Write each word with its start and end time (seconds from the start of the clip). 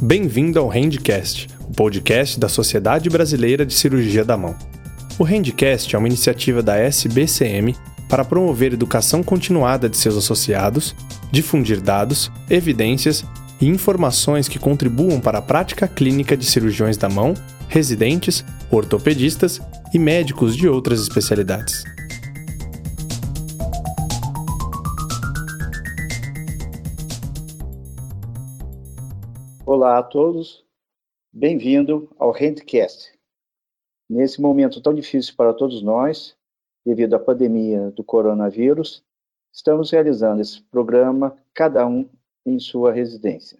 Bem-vindo 0.00 0.60
ao 0.60 0.68
Handcast, 0.68 1.48
o 1.68 1.72
podcast 1.72 2.38
da 2.38 2.48
Sociedade 2.48 3.10
Brasileira 3.10 3.66
de 3.66 3.74
Cirurgia 3.74 4.24
da 4.24 4.36
Mão. 4.36 4.56
O 5.18 5.24
Handcast 5.24 5.92
é 5.92 5.98
uma 5.98 6.06
iniciativa 6.06 6.62
da 6.62 6.76
SBCM 6.76 7.74
para 8.08 8.24
promover 8.24 8.72
educação 8.72 9.24
continuada 9.24 9.88
de 9.88 9.96
seus 9.96 10.16
associados, 10.16 10.94
difundir 11.32 11.80
dados, 11.80 12.30
evidências 12.48 13.24
e 13.60 13.66
informações 13.66 14.46
que 14.46 14.56
contribuam 14.56 15.18
para 15.18 15.38
a 15.38 15.42
prática 15.42 15.88
clínica 15.88 16.36
de 16.36 16.46
cirurgiões 16.46 16.96
da 16.96 17.08
mão, 17.08 17.34
residentes, 17.68 18.44
ortopedistas 18.70 19.60
e 19.92 19.98
médicos 19.98 20.56
de 20.56 20.68
outras 20.68 21.00
especialidades. 21.00 21.82
Olá 29.80 29.98
a 29.98 30.02
todos, 30.02 30.66
bem-vindo 31.32 32.10
ao 32.18 32.32
Handcast. 32.32 33.16
Nesse 34.10 34.40
momento 34.40 34.82
tão 34.82 34.92
difícil 34.92 35.36
para 35.36 35.54
todos 35.54 35.82
nós, 35.82 36.36
devido 36.84 37.14
à 37.14 37.18
pandemia 37.20 37.92
do 37.92 38.02
coronavírus, 38.02 39.04
estamos 39.52 39.92
realizando 39.92 40.42
esse 40.42 40.60
programa, 40.64 41.36
cada 41.54 41.86
um 41.86 42.10
em 42.44 42.58
sua 42.58 42.90
residência. 42.90 43.56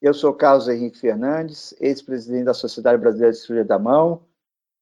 Eu 0.00 0.14
sou 0.14 0.32
Carlos 0.32 0.68
Henrique 0.68 1.00
Fernandes, 1.00 1.74
ex-presidente 1.80 2.44
da 2.44 2.54
Sociedade 2.54 3.02
Brasileira 3.02 3.32
de 3.32 3.38
Cirurgia 3.40 3.64
da 3.64 3.80
Mão, 3.80 4.22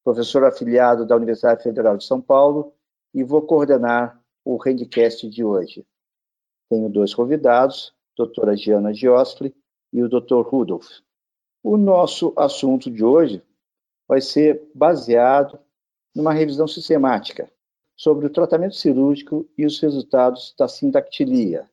professor 0.04 0.44
afiliado 0.44 1.06
da 1.06 1.16
Universidade 1.16 1.62
Federal 1.62 1.96
de 1.96 2.04
São 2.04 2.20
Paulo 2.20 2.74
e 3.14 3.24
vou 3.24 3.40
coordenar 3.40 4.22
o 4.44 4.58
Handcast 4.58 5.26
de 5.26 5.42
hoje. 5.42 5.86
Tenho 6.68 6.90
dois 6.90 7.14
convidados, 7.14 7.94
doutora 8.14 8.54
Giana 8.54 8.92
Giosfri 8.92 9.54
e 9.92 10.02
o 10.02 10.08
Dr. 10.08 10.42
Rudolf. 10.42 10.88
O 11.62 11.76
nosso 11.76 12.32
assunto 12.36 12.90
de 12.90 13.04
hoje 13.04 13.42
vai 14.08 14.20
ser 14.20 14.62
baseado 14.74 15.58
numa 16.14 16.32
revisão 16.32 16.66
sistemática 16.66 17.50
sobre 17.96 18.26
o 18.26 18.30
tratamento 18.30 18.74
cirúrgico 18.74 19.46
e 19.56 19.66
os 19.66 19.78
resultados 19.78 20.54
da 20.58 20.66
sindactilia. 20.66 21.68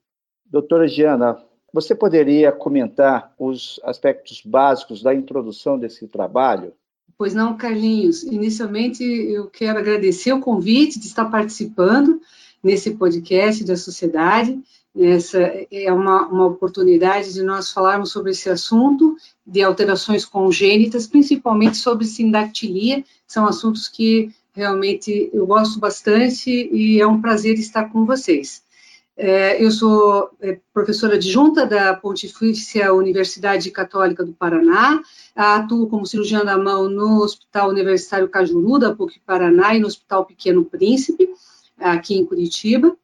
Doutora 0.45 0.87
Giana, 0.87 1.41
você 1.73 1.95
poderia 1.95 2.51
comentar 2.51 3.33
os 3.39 3.79
aspectos 3.83 4.41
básicos 4.43 5.01
da 5.01 5.13
introdução 5.13 5.77
desse 5.77 6.07
trabalho? 6.07 6.73
Pois 7.17 7.33
não, 7.33 7.57
Carlinhos. 7.57 8.23
Inicialmente, 8.23 9.03
eu 9.03 9.47
quero 9.49 9.79
agradecer 9.79 10.31
o 10.33 10.39
convite 10.39 10.99
de 10.99 11.07
estar 11.07 11.25
participando 11.25 12.21
nesse 12.63 12.91
podcast 12.91 13.63
da 13.63 13.75
sociedade 13.75 14.61
essa 14.99 15.39
é 15.71 15.91
uma, 15.93 16.27
uma 16.27 16.45
oportunidade 16.45 17.33
de 17.33 17.43
nós 17.43 17.71
falarmos 17.71 18.11
sobre 18.11 18.31
esse 18.31 18.49
assunto 18.49 19.15
de 19.45 19.61
alterações 19.61 20.25
congênitas, 20.25 21.07
principalmente 21.07 21.77
sobre 21.77 22.05
sindactilia, 22.05 23.03
são 23.27 23.45
assuntos 23.45 23.87
que 23.87 24.31
realmente 24.53 25.29
eu 25.31 25.45
gosto 25.45 25.79
bastante 25.79 26.49
e 26.49 26.99
é 26.99 27.05
um 27.05 27.21
prazer 27.21 27.55
estar 27.59 27.85
com 27.85 28.05
vocês. 28.05 28.63
É, 29.15 29.63
eu 29.63 29.71
sou 29.71 30.29
é, 30.39 30.59
professora 30.71 31.15
adjunta 31.15 31.65
da 31.65 31.95
Pontifícia 31.95 32.93
Universidade 32.93 33.71
Católica 33.71 34.23
do 34.23 34.33
Paraná, 34.33 35.01
atuo 35.35 35.87
como 35.89 36.05
cirurgiã 36.05 36.45
da 36.45 36.55
mão 36.55 36.87
no 36.87 37.23
Hospital 37.23 37.69
Universitário 37.69 38.29
Cajuru, 38.29 38.77
da 38.77 38.93
PUC 38.93 39.19
Paraná, 39.25 39.75
e 39.75 39.79
no 39.79 39.87
Hospital 39.87 40.25
Pequeno 40.25 40.63
Príncipe, 40.63 41.29
aqui 41.79 42.15
em 42.15 42.25
Curitiba, 42.25 42.95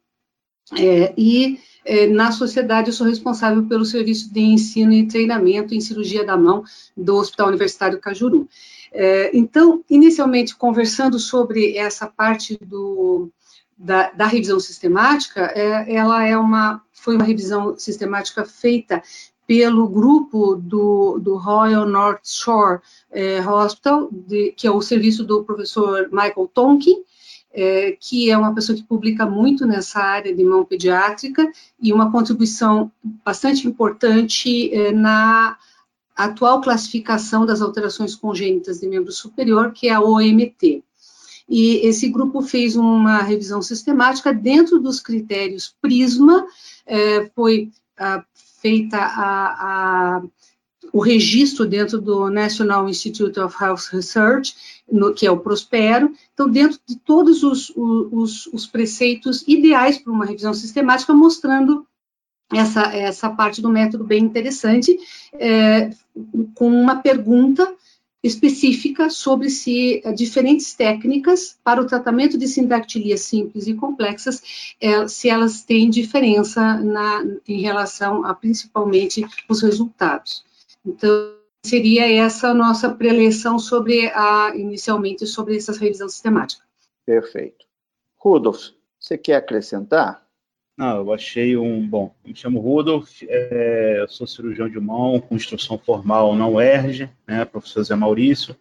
é, 0.72 1.14
e 1.18 1.60
é, 1.86 2.08
na 2.08 2.32
sociedade, 2.32 2.90
eu 2.90 2.94
sou 2.94 3.06
responsável 3.06 3.64
pelo 3.66 3.86
serviço 3.86 4.34
de 4.34 4.40
ensino 4.40 4.94
e 4.94 5.08
treinamento 5.08 5.76
em 5.76 5.82
cirurgia 5.82 6.24
da 6.24 6.38
mão 6.38 6.64
do 6.96 7.18
Hospital 7.18 7.50
Universitário 7.50 8.00
Cajuru. 8.00 8.48
É, 8.92 9.36
então, 9.36 9.84
inicialmente, 9.90 10.56
conversando 10.56 11.20
sobre 11.20 11.76
essa 11.76 12.08
parte 12.08 12.58
do, 12.64 13.30
da, 13.78 14.12
da 14.12 14.26
revisão 14.26 14.60
sistemática, 14.60 15.52
é, 15.54 15.94
ela 15.94 16.24
é 16.26 16.38
uma, 16.38 16.82
foi 16.94 17.16
uma 17.16 17.26
revisão 17.26 17.78
sistemática 17.78 18.46
feita 18.46 19.02
pelo 19.46 19.90
grupo 19.90 20.56
do, 20.56 21.20
do 21.20 21.36
Royal 21.36 21.86
North 21.86 22.22
Shore 22.24 22.80
é, 23.12 23.42
Hospital, 23.46 24.08
de, 24.12 24.54
que 24.56 24.66
é 24.66 24.72
o 24.72 24.82
serviço 24.82 25.26
do 25.26 25.44
professor 25.44 26.08
Michael 26.12 26.50
Tonkin, 26.54 27.04
é, 27.54 27.96
que 28.00 28.32
é 28.32 28.38
uma 28.38 28.54
pessoa 28.54 28.76
que 28.76 28.84
publica 28.84 29.26
muito 29.26 29.66
nessa 29.66 30.00
área 30.00 30.36
de 30.36 30.44
mão 30.44 30.66
pediátrica 30.66 31.50
e 31.80 31.94
uma 31.94 32.12
contribuição 32.12 32.92
bastante 33.24 33.68
importante 33.68 34.74
é, 34.74 34.92
na 34.92 35.58
atual 36.16 36.62
classificação 36.62 37.46
das 37.46 37.62
alterações 37.62 38.16
congênitas 38.16 38.80
de 38.80 38.88
membro 38.88 39.12
superior, 39.12 39.72
que 39.72 39.88
é 39.88 39.94
a 39.94 40.02
OMT. 40.02 40.84
E 41.48 41.88
esse 41.88 42.08
grupo 42.10 42.42
fez 42.42 42.76
uma 42.76 43.22
revisão 43.22 43.62
sistemática 43.62 44.34
dentro 44.34 44.80
dos 44.80 45.00
critérios 45.00 45.76
PRISMA, 45.82 46.46
é, 46.86 47.30
foi 47.36 47.72
a, 47.98 48.16
ah, 48.16 48.26
feita 48.62 48.98
a, 48.98 50.18
a 50.18 50.22
o 50.94 51.02
registro 51.02 51.66
dentro 51.66 52.00
do 52.00 52.30
National 52.30 52.88
Institute 52.88 53.40
of 53.40 53.56
Health 53.60 53.90
Research, 53.92 54.56
no, 54.90 55.12
que 55.12 55.26
é 55.26 55.32
o 55.32 55.40
Prospero. 55.40 56.14
Então, 56.32 56.48
dentro 56.48 56.80
de 56.88 56.96
todos 56.98 57.42
os, 57.42 57.74
os, 57.76 58.46
os 58.54 58.68
preceitos 58.68 59.44
ideais 59.48 59.98
para 59.98 60.14
uma 60.14 60.24
revisão 60.24 60.54
sistemática, 60.54 61.12
mostrando 61.12 61.88
essa, 62.54 62.82
essa 62.96 63.28
parte 63.28 63.60
do 63.60 63.70
método 63.70 64.04
bem 64.04 64.24
interessante, 64.24 64.96
é, 65.34 65.90
com 66.54 66.70
uma 66.70 66.98
pergunta 66.98 67.74
específica 68.22 69.10
sobre 69.10 69.50
se 69.50 70.00
é, 70.06 70.12
diferentes 70.12 70.76
técnicas 70.76 71.58
para 71.64 71.82
o 71.82 71.88
tratamento 71.88 72.38
de 72.38 72.48
sindactilia 72.48 73.18
simples 73.18 73.66
e 73.66 73.74
complexas, 73.74 74.76
é, 74.80 75.08
se 75.08 75.28
elas 75.28 75.64
têm 75.64 75.90
diferença 75.90 76.78
na, 76.78 77.26
em 77.48 77.62
relação 77.62 78.24
a 78.24 78.34
principalmente 78.36 79.26
os 79.50 79.64
resultados. 79.64 80.46
Então, 80.86 81.36
seria 81.66 82.12
essa 82.12 82.50
a 82.50 82.54
nossa 82.54 82.94
preleção 82.94 83.58
sobre 83.58 84.08
a, 84.08 84.54
inicialmente, 84.56 85.26
sobre 85.26 85.58
essa 85.58 85.72
revisão 85.78 86.10
sistemática. 86.10 86.64
Perfeito. 87.06 87.66
Rudolf, 88.18 88.70
você 89.00 89.18
quer 89.18 89.36
acrescentar? 89.36 90.24
Não, 90.78 90.98
eu 90.98 91.14
achei 91.14 91.56
um. 91.56 91.86
Bom, 91.88 92.16
me 92.26 92.36
chamo 92.36 92.60
Rudolf, 92.60 93.22
é, 93.28 93.98
eu 94.00 94.08
sou 94.08 94.26
cirurgião 94.26 94.68
de 94.68 94.80
mão, 94.80 95.20
com 95.20 95.36
instrução 95.36 95.78
formal 95.78 96.36
na 96.36 96.48
UERJ, 96.48 97.10
né, 97.28 97.46
professor 97.46 97.84
Zé 97.84 97.96
Maurício, 97.96 98.56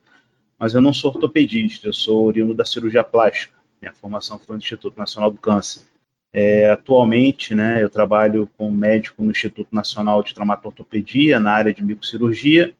mas 0.58 0.74
eu 0.74 0.80
não 0.82 0.92
sou 0.92 1.10
ortopedista, 1.10 1.88
eu 1.88 1.92
sou 1.92 2.26
oriundo 2.26 2.54
da 2.54 2.64
cirurgia 2.64 3.02
plástica. 3.02 3.56
Minha 3.80 3.94
formação 3.94 4.38
foi 4.38 4.56
no 4.56 4.62
Instituto 4.62 4.98
Nacional 4.98 5.30
do 5.30 5.38
Câncer. 5.38 5.82
É, 6.32 6.70
atualmente, 6.70 7.54
né, 7.54 7.82
eu 7.82 7.90
trabalho 7.90 8.48
como 8.56 8.70
médico 8.70 9.22
no 9.22 9.30
Instituto 9.30 9.68
Nacional 9.74 10.22
de 10.22 10.34
Traumatortopedia, 10.34 11.38
na 11.38 11.52
área 11.52 11.74
de 11.74 11.84
microcirurgia, 11.84 12.74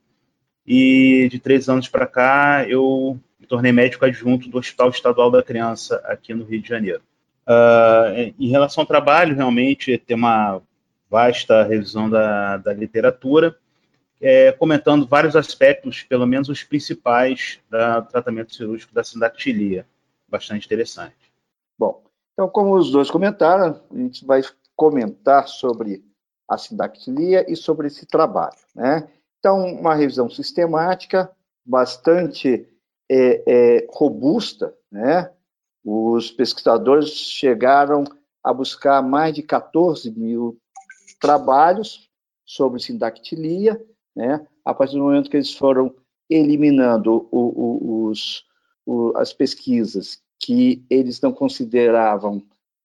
e 0.67 1.29
de 1.31 1.39
três 1.39 1.69
anos 1.69 1.89
para 1.89 2.07
cá 2.07 2.65
eu 2.69 3.19
me 3.39 3.47
tornei 3.47 3.73
médico 3.73 4.05
adjunto 4.05 4.49
do 4.49 4.59
Hospital 4.59 4.91
Estadual 4.91 5.31
da 5.31 5.43
Criança 5.43 6.01
aqui 6.05 6.33
no 6.33 6.45
Rio 6.45 6.63
de 6.63 6.69
Janeiro. 6.69 7.03
Uh, 7.47 8.33
em 8.39 8.49
relação 8.49 8.83
ao 8.83 8.87
trabalho, 8.87 9.35
realmente 9.35 9.99
tem 9.99 10.17
uma 10.17 10.63
vasta 11.11 11.65
revisão 11.65 12.09
da, 12.09 12.57
da 12.57 12.73
literatura, 12.73 13.55
é, 14.21 14.53
comentando 14.53 15.07
vários 15.07 15.35
aspectos, 15.35 16.05
pelo 16.05 16.27
menos 16.27 16.49
os 16.49 16.63
principais, 16.63 17.59
do 17.69 18.03
tratamento 18.07 18.55
cirúrgico 18.55 18.95
da 18.95 19.03
sindactilia. 19.03 19.85
Bastante 20.29 20.65
interessante. 20.65 21.17
Bom, 21.77 22.03
então, 22.33 22.49
como 22.49 22.75
os 22.75 22.91
dois 22.91 23.11
comentaram, 23.11 23.81
a 23.91 23.97
gente 23.97 24.25
vai 24.25 24.43
comentar 24.75 25.47
sobre 25.49 26.03
a 26.49 26.57
sindactilia 26.57 27.45
e 27.51 27.55
sobre 27.57 27.87
esse 27.87 28.07
trabalho. 28.07 28.57
Né? 28.75 29.09
Então, 29.39 29.65
uma 29.65 29.95
revisão 29.95 30.29
sistemática, 30.31 31.31
bastante 31.65 32.67
é, 33.11 33.43
é, 33.47 33.87
robusta. 33.91 34.75
Né? 34.91 35.31
Os 35.85 36.31
pesquisadores 36.31 37.11
chegaram 37.11 38.05
a 38.43 38.53
buscar 38.53 39.03
mais 39.03 39.35
de 39.35 39.43
14 39.43 40.11
mil 40.11 40.59
trabalhos 41.21 42.11
sobre 42.45 42.83
sindactilia, 42.83 43.81
né? 44.17 44.47
a 44.65 44.75
partir 44.75 44.97
do 44.97 45.03
momento 45.03 45.31
que 45.31 45.37
eles 45.37 45.55
foram 45.55 45.95
eliminando 46.29 47.29
o, 47.31 47.39
o, 47.39 48.07
os, 48.07 48.45
o, 48.87 49.13
as 49.17 49.33
pesquisas 49.33 50.21
que 50.43 50.85
eles 50.91 51.21
não 51.21 51.33
consideravam 51.33 52.43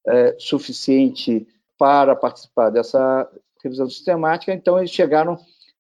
é, 0.08 0.36
suficiente 0.40 1.48
para 1.78 2.16
participar 2.16 2.70
dessa 2.70 3.30
revisão 3.64 3.90
sistemática, 3.90 4.54
então 4.54 4.78
eles 4.78 4.92
chegaram 4.92 5.38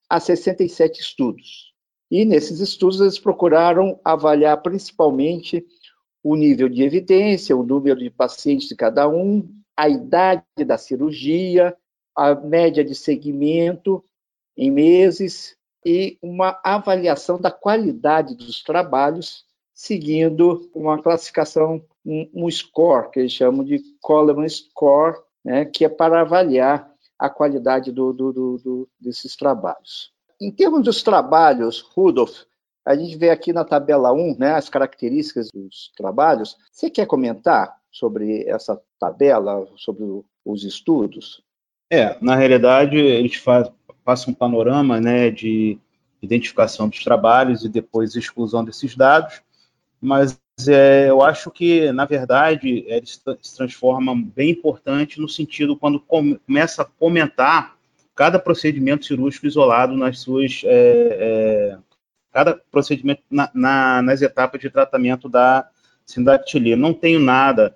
a 0.09 0.19
67 0.19 0.99
estudos. 0.99 1.73
E 2.09 2.25
nesses 2.25 2.59
estudos 2.59 2.99
eles 2.99 3.19
procuraram 3.19 3.99
avaliar 4.03 4.61
principalmente 4.61 5.65
o 6.23 6.35
nível 6.35 6.67
de 6.67 6.81
evidência, 6.83 7.55
o 7.55 7.63
número 7.63 7.99
de 7.99 8.09
pacientes 8.09 8.67
de 8.67 8.75
cada 8.75 9.07
um, 9.07 9.47
a 9.75 9.87
idade 9.87 10.43
da 10.65 10.77
cirurgia, 10.77 11.77
a 12.15 12.33
média 12.33 12.83
de 12.83 12.95
segmento 12.95 14.03
em 14.57 14.71
meses 14.71 15.55
e 15.85 16.17
uma 16.21 16.59
avaliação 16.63 17.39
da 17.39 17.51
qualidade 17.51 18.35
dos 18.35 18.63
trabalhos, 18.63 19.45
seguindo 19.77 20.67
uma 20.73 20.99
classificação, 20.99 21.79
um, 22.03 22.49
score, 22.49 23.11
que 23.11 23.19
eles 23.19 23.31
chamam 23.31 23.63
de 23.63 23.79
Coleman 24.01 24.49
Score, 24.49 25.19
né, 25.45 25.65
que 25.65 25.85
é 25.85 25.89
para 25.89 26.21
avaliar 26.21 26.91
a 27.17 27.29
qualidade 27.29 27.91
do, 27.91 28.11
do, 28.11 28.33
do, 28.33 28.89
desses 28.99 29.35
trabalhos. 29.35 30.11
Em 30.41 30.49
termos 30.49 30.83
dos 30.83 31.03
trabalhos, 31.03 31.79
Rudolf, 31.93 32.41
a 32.83 32.95
gente 32.95 33.15
vê 33.17 33.29
aqui 33.29 33.53
na 33.53 33.63
tabela 33.63 34.11
1 34.11 34.37
né, 34.39 34.53
as 34.53 34.67
características 34.67 35.51
dos 35.51 35.91
trabalhos. 35.95 36.57
Você 36.71 36.89
quer 36.89 37.05
comentar 37.05 37.75
sobre 37.91 38.45
essa 38.47 38.81
tabela, 38.99 39.67
sobre 39.75 40.03
os 40.43 40.63
estudos? 40.63 41.43
É, 41.91 42.17
na 42.19 42.35
realidade, 42.35 42.97
gente 43.21 43.39
faz, 43.39 43.69
passa 44.03 44.31
um 44.31 44.33
panorama 44.33 44.99
né, 44.99 45.29
de 45.29 45.77
identificação 46.19 46.89
dos 46.89 47.03
trabalhos 47.03 47.63
e 47.63 47.69
depois 47.69 48.15
exclusão 48.15 48.65
desses 48.65 48.95
dados, 48.95 49.41
mas 50.01 50.39
é, 50.67 51.09
eu 51.09 51.21
acho 51.21 51.51
que, 51.51 51.91
na 51.91 52.05
verdade, 52.05 52.83
ele 52.87 53.05
se 53.05 53.55
transforma 53.55 54.15
bem 54.15 54.51
importante 54.51 55.19
no 55.19 55.29
sentido 55.29 55.77
quando 55.77 55.99
começa 55.99 56.81
a 56.81 56.85
comentar 56.85 57.77
cada 58.15 58.39
procedimento 58.39 59.05
cirúrgico 59.05 59.45
isolado 59.45 59.95
nas 59.95 60.19
suas. 60.19 60.61
É, 60.65 61.17
é, 61.19 61.77
cada 62.31 62.55
procedimento 62.71 63.23
na, 63.29 63.49
na, 63.53 64.01
nas 64.01 64.21
etapas 64.21 64.61
de 64.61 64.69
tratamento 64.69 65.27
da 65.27 65.67
sindactilia. 66.05 66.75
Não 66.75 66.93
tenho 66.93 67.19
nada 67.19 67.75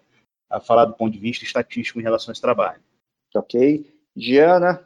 a 0.50 0.60
falar 0.60 0.86
do 0.86 0.94
ponto 0.94 1.14
de 1.14 1.20
vista 1.20 1.44
estatístico 1.44 2.00
em 2.00 2.04
relação 2.04 2.32
a 2.32 2.34
esse 2.34 2.42
trabalho. 2.42 2.80
Ok. 3.34 3.86
Giana? 4.16 4.82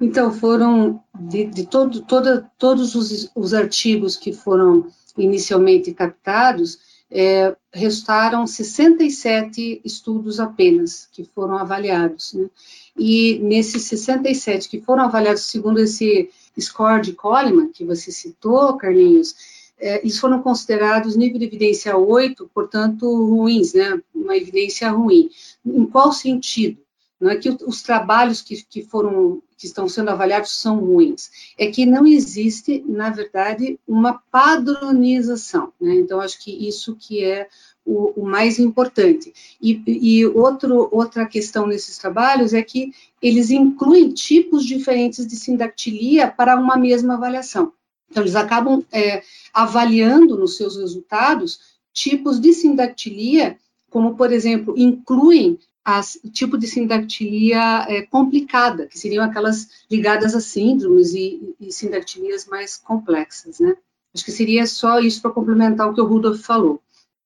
Então, 0.00 0.32
foram 0.32 1.02
de, 1.18 1.44
de 1.44 1.66
todo, 1.66 2.00
toda, 2.02 2.50
todos 2.56 2.94
os, 2.94 3.30
os 3.34 3.52
artigos 3.52 4.16
que 4.16 4.32
foram 4.32 4.86
inicialmente 5.20 5.92
captados, 5.92 6.78
é, 7.10 7.56
restaram 7.72 8.46
67 8.46 9.80
estudos 9.84 10.38
apenas 10.38 11.08
que 11.12 11.24
foram 11.24 11.56
avaliados. 11.56 12.34
Né? 12.34 12.48
E 12.96 13.38
nesses 13.40 13.82
67 13.84 14.68
que 14.68 14.80
foram 14.80 15.04
avaliados 15.04 15.42
segundo 15.42 15.80
esse 15.80 16.30
score 16.58 17.02
de 17.02 17.12
Coleman, 17.12 17.72
que 17.72 17.84
você 17.84 18.12
citou, 18.12 18.76
Carlinhos, 18.76 19.34
é, 19.78 20.00
eles 20.00 20.18
foram 20.18 20.42
considerados 20.42 21.16
nível 21.16 21.38
de 21.38 21.46
evidência 21.46 21.96
8, 21.96 22.50
portanto, 22.54 23.06
ruins, 23.26 23.72
né? 23.72 24.00
uma 24.14 24.36
evidência 24.36 24.90
ruim. 24.90 25.30
Em 25.64 25.86
qual 25.86 26.12
sentido? 26.12 26.78
Não 27.20 27.30
é 27.30 27.36
que 27.36 27.50
os 27.50 27.82
trabalhos 27.82 28.40
que, 28.40 28.64
que 28.64 28.82
foram 28.82 29.42
que 29.58 29.66
estão 29.66 29.86
sendo 29.86 30.08
avaliados 30.08 30.52
são 30.58 30.78
ruins, 30.78 31.30
é 31.58 31.66
que 31.66 31.84
não 31.84 32.06
existe, 32.06 32.82
na 32.88 33.10
verdade, 33.10 33.78
uma 33.86 34.14
padronização. 34.30 35.70
Né? 35.78 35.96
Então, 35.96 36.18
acho 36.18 36.42
que 36.42 36.66
isso 36.66 36.96
que 36.96 37.22
é 37.22 37.46
o, 37.84 38.22
o 38.22 38.24
mais 38.24 38.58
importante. 38.58 39.34
E, 39.60 39.82
e 39.86 40.26
outro, 40.26 40.88
outra 40.90 41.26
questão 41.26 41.66
nesses 41.66 41.98
trabalhos 41.98 42.54
é 42.54 42.62
que 42.62 42.90
eles 43.20 43.50
incluem 43.50 44.14
tipos 44.14 44.64
diferentes 44.64 45.26
de 45.26 45.36
sindactilia 45.36 46.26
para 46.26 46.58
uma 46.58 46.78
mesma 46.78 47.14
avaliação. 47.14 47.70
Então, 48.10 48.22
eles 48.22 48.36
acabam 48.36 48.82
é, 48.90 49.22
avaliando 49.52 50.38
nos 50.38 50.56
seus 50.56 50.78
resultados 50.78 51.60
tipos 51.92 52.40
de 52.40 52.54
sindactilia, 52.54 53.58
como, 53.90 54.16
por 54.16 54.32
exemplo, 54.32 54.74
incluem 54.76 55.58
as, 55.84 56.16
o 56.22 56.30
tipo 56.30 56.58
de 56.58 56.66
sindactilia 56.66 57.86
é, 57.88 58.02
complicada, 58.02 58.86
que 58.86 58.98
seriam 58.98 59.24
aquelas 59.24 59.68
ligadas 59.90 60.34
a 60.34 60.40
síndromes 60.40 61.14
e, 61.14 61.54
e 61.60 61.72
sindactilias 61.72 62.46
mais 62.46 62.76
complexas, 62.76 63.60
né? 63.60 63.76
Acho 64.14 64.24
que 64.24 64.32
seria 64.32 64.66
só 64.66 64.98
isso 64.98 65.22
para 65.22 65.30
complementar 65.30 65.88
o 65.88 65.94
que 65.94 66.00
o 66.00 66.06
Rudolf 66.06 66.40
falou. 66.40 66.80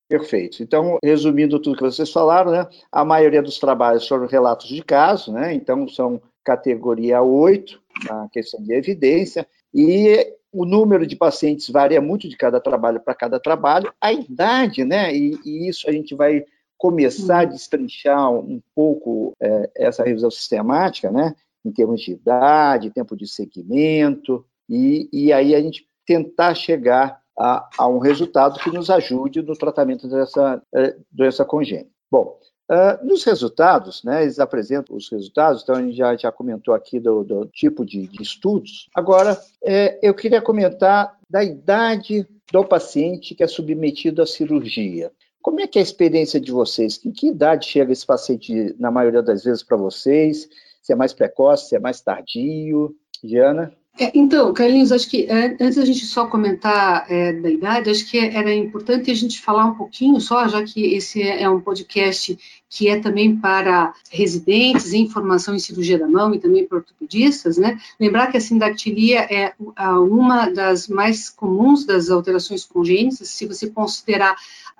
Perfeito. 0.09 0.63
Então, 0.63 0.99
resumindo 1.03 1.59
tudo 1.59 1.77
que 1.77 1.83
vocês 1.83 2.11
falaram, 2.13 2.53
né, 2.53 2.69
a 2.93 3.05
maioria 3.05 3.43
dos 3.43 3.59
trabalhos 3.59 4.07
foram 4.07 4.27
relatos 4.27 4.69
de 4.69 4.83
caso, 4.83 5.33
né, 5.33 5.55
então 5.55 5.89
são 5.89 6.21
categoria 6.45 7.23
8, 7.23 7.81
na 8.07 8.29
questão 8.29 8.63
de 8.63 8.75
evidência, 8.75 9.47
e 9.73 10.35
o 10.53 10.67
número 10.67 11.07
de 11.07 11.17
pacientes 11.17 11.71
varia 11.71 12.03
muito 12.03 12.29
de 12.29 12.37
cada 12.37 12.61
trabalho 12.61 13.01
para 13.01 13.15
cada 13.15 13.41
trabalho, 13.41 13.93
a 13.99 14.13
idade, 14.13 14.85
né, 14.85 15.13
e, 15.15 15.39
e 15.45 15.69
isso 15.69 15.89
a 15.89 15.93
gente 15.93 16.15
vai 16.15 16.45
começar 16.85 17.41
a 17.41 17.45
destrinchar 17.47 18.31
um 18.31 18.61
pouco 18.75 19.33
é, 19.41 19.71
essa 19.75 20.05
revisão 20.05 20.31
sistemática, 20.31 21.11
né, 21.11 21.35
em 21.65 21.73
termos 21.73 22.03
de 22.03 22.13
idade, 22.13 22.91
tempo 22.91 23.17
de 23.17 23.27
segmento, 23.27 24.45
e, 24.69 25.09
e 25.11 25.33
aí 25.33 25.55
a 25.55 25.63
gente 25.63 25.89
tentar 26.07 26.55
chegar 26.55 27.23
a, 27.39 27.67
a, 27.79 27.89
um 27.89 27.99
resultado 27.99 28.61
que 28.61 28.71
nos 28.71 28.91
ajude 28.91 29.41
no 29.41 29.57
tratamento 29.57 30.07
dessa 30.07 30.63
é, 30.75 30.95
doença 31.11 31.43
congênita. 31.43 31.89
Bom, 32.11 32.39
uh, 32.71 33.03
nos 33.03 33.25
resultados, 33.25 34.05
né, 34.05 34.23
eles 34.23 34.39
apresentam 34.39 34.95
os 34.95 35.11
resultados, 35.11 35.63
então 35.63 35.77
a 35.77 35.81
gente 35.81 35.97
já, 35.97 36.15
já 36.15 36.31
comentou 36.31 36.75
aqui 36.75 37.01
do, 37.01 37.25
do 37.25 37.47
tipo 37.47 37.83
de, 37.83 38.07
de, 38.09 38.23
estudos. 38.23 38.91
Agora, 38.95 39.41
é, 39.65 39.99
eu 40.03 40.13
queria 40.13 40.43
comentar 40.43 41.17
da 41.31 41.43
idade 41.43 42.29
do 42.53 42.63
paciente 42.63 43.35
que 43.35 43.43
é 43.43 43.47
submetido 43.47 44.21
à 44.21 44.27
cirurgia. 44.27 45.11
Como 45.45 45.61
é 45.61 45.67
que 45.67 45.79
é 45.79 45.83
a 45.83 45.83
experiência 45.83 46.41
de 46.41 46.51
vocês? 46.51 46.99
Em 47.05 47.13
que 47.13 47.29
idade 47.29 47.67
chega 47.67 47.93
esse 47.93 48.07
paciente, 48.07 48.75
na 48.79 48.91
maioria 48.91 49.23
das 49.23 49.45
vezes, 49.45 49.63
para 49.63 49.77
vocês? 49.77 50.49
Se 50.81 50.91
é 50.91 50.97
mais 50.97 51.13
precoce, 51.13 51.69
se 51.69 51.77
é 51.77 51.79
mais 51.79 52.01
tardio? 52.01 52.97
Diana? 53.23 53.71
É, 53.97 54.11
então, 54.13 54.53
Carlinhos, 54.53 54.91
acho 54.91 55.09
que 55.09 55.25
é, 55.27 55.57
antes 55.61 55.77
da 55.77 55.85
gente 55.85 56.05
só 56.05 56.27
comentar 56.27 57.07
é, 57.09 57.33
da 57.33 57.49
idade, 57.49 57.91
acho 57.91 58.11
que 58.11 58.19
era 58.19 58.53
importante 58.53 59.09
a 59.09 59.15
gente 59.15 59.41
falar 59.41 59.67
um 59.67 59.77
pouquinho 59.77 60.21
só, 60.21 60.49
já 60.49 60.65
que 60.65 60.95
esse 60.95 61.23
é, 61.23 61.43
é 61.43 61.49
um 61.49 61.61
podcast 61.61 62.37
que 62.69 62.89
é 62.89 62.99
também 62.99 63.37
para 63.37 63.95
residentes 64.11 64.93
em 64.93 65.09
formação 65.09 65.55
em 65.55 65.61
cirurgia 65.61 65.97
da 65.97 66.09
mão 66.09 66.35
e 66.35 66.41
também 66.41 66.67
para 66.67 66.79
ortopedistas, 66.79 67.57
né? 67.57 67.79
Lembrar 68.01 68.33
que 68.33 68.37
a 68.37 68.41
sindactilia 68.41 69.21
é 69.21 69.53
uma 69.79 70.51
das 70.51 70.89
mais 70.89 71.31
comuns 71.31 71.85
das 71.85 72.11
alterações 72.11 72.65
congênitas, 72.65 73.29
se 73.29 73.47
você 73.47 73.71
considerar 73.71 74.35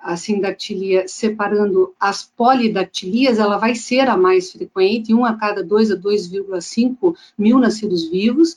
a 0.05 0.15
sindactilia 0.15 1.07
separando 1.07 1.93
as 1.99 2.23
polidactilias, 2.23 3.39
ela 3.39 3.57
vai 3.57 3.73
ser 3.73 4.07
a 4.07 4.15
mais 4.15 4.51
frequente, 4.51 5.13
1 5.13 5.25
a 5.25 5.33
cada 5.35 5.63
2 5.63 5.91
a 5.91 5.95
2,5 5.95 7.15
mil 7.35 7.57
nascidos 7.57 8.07
vivos, 8.07 8.55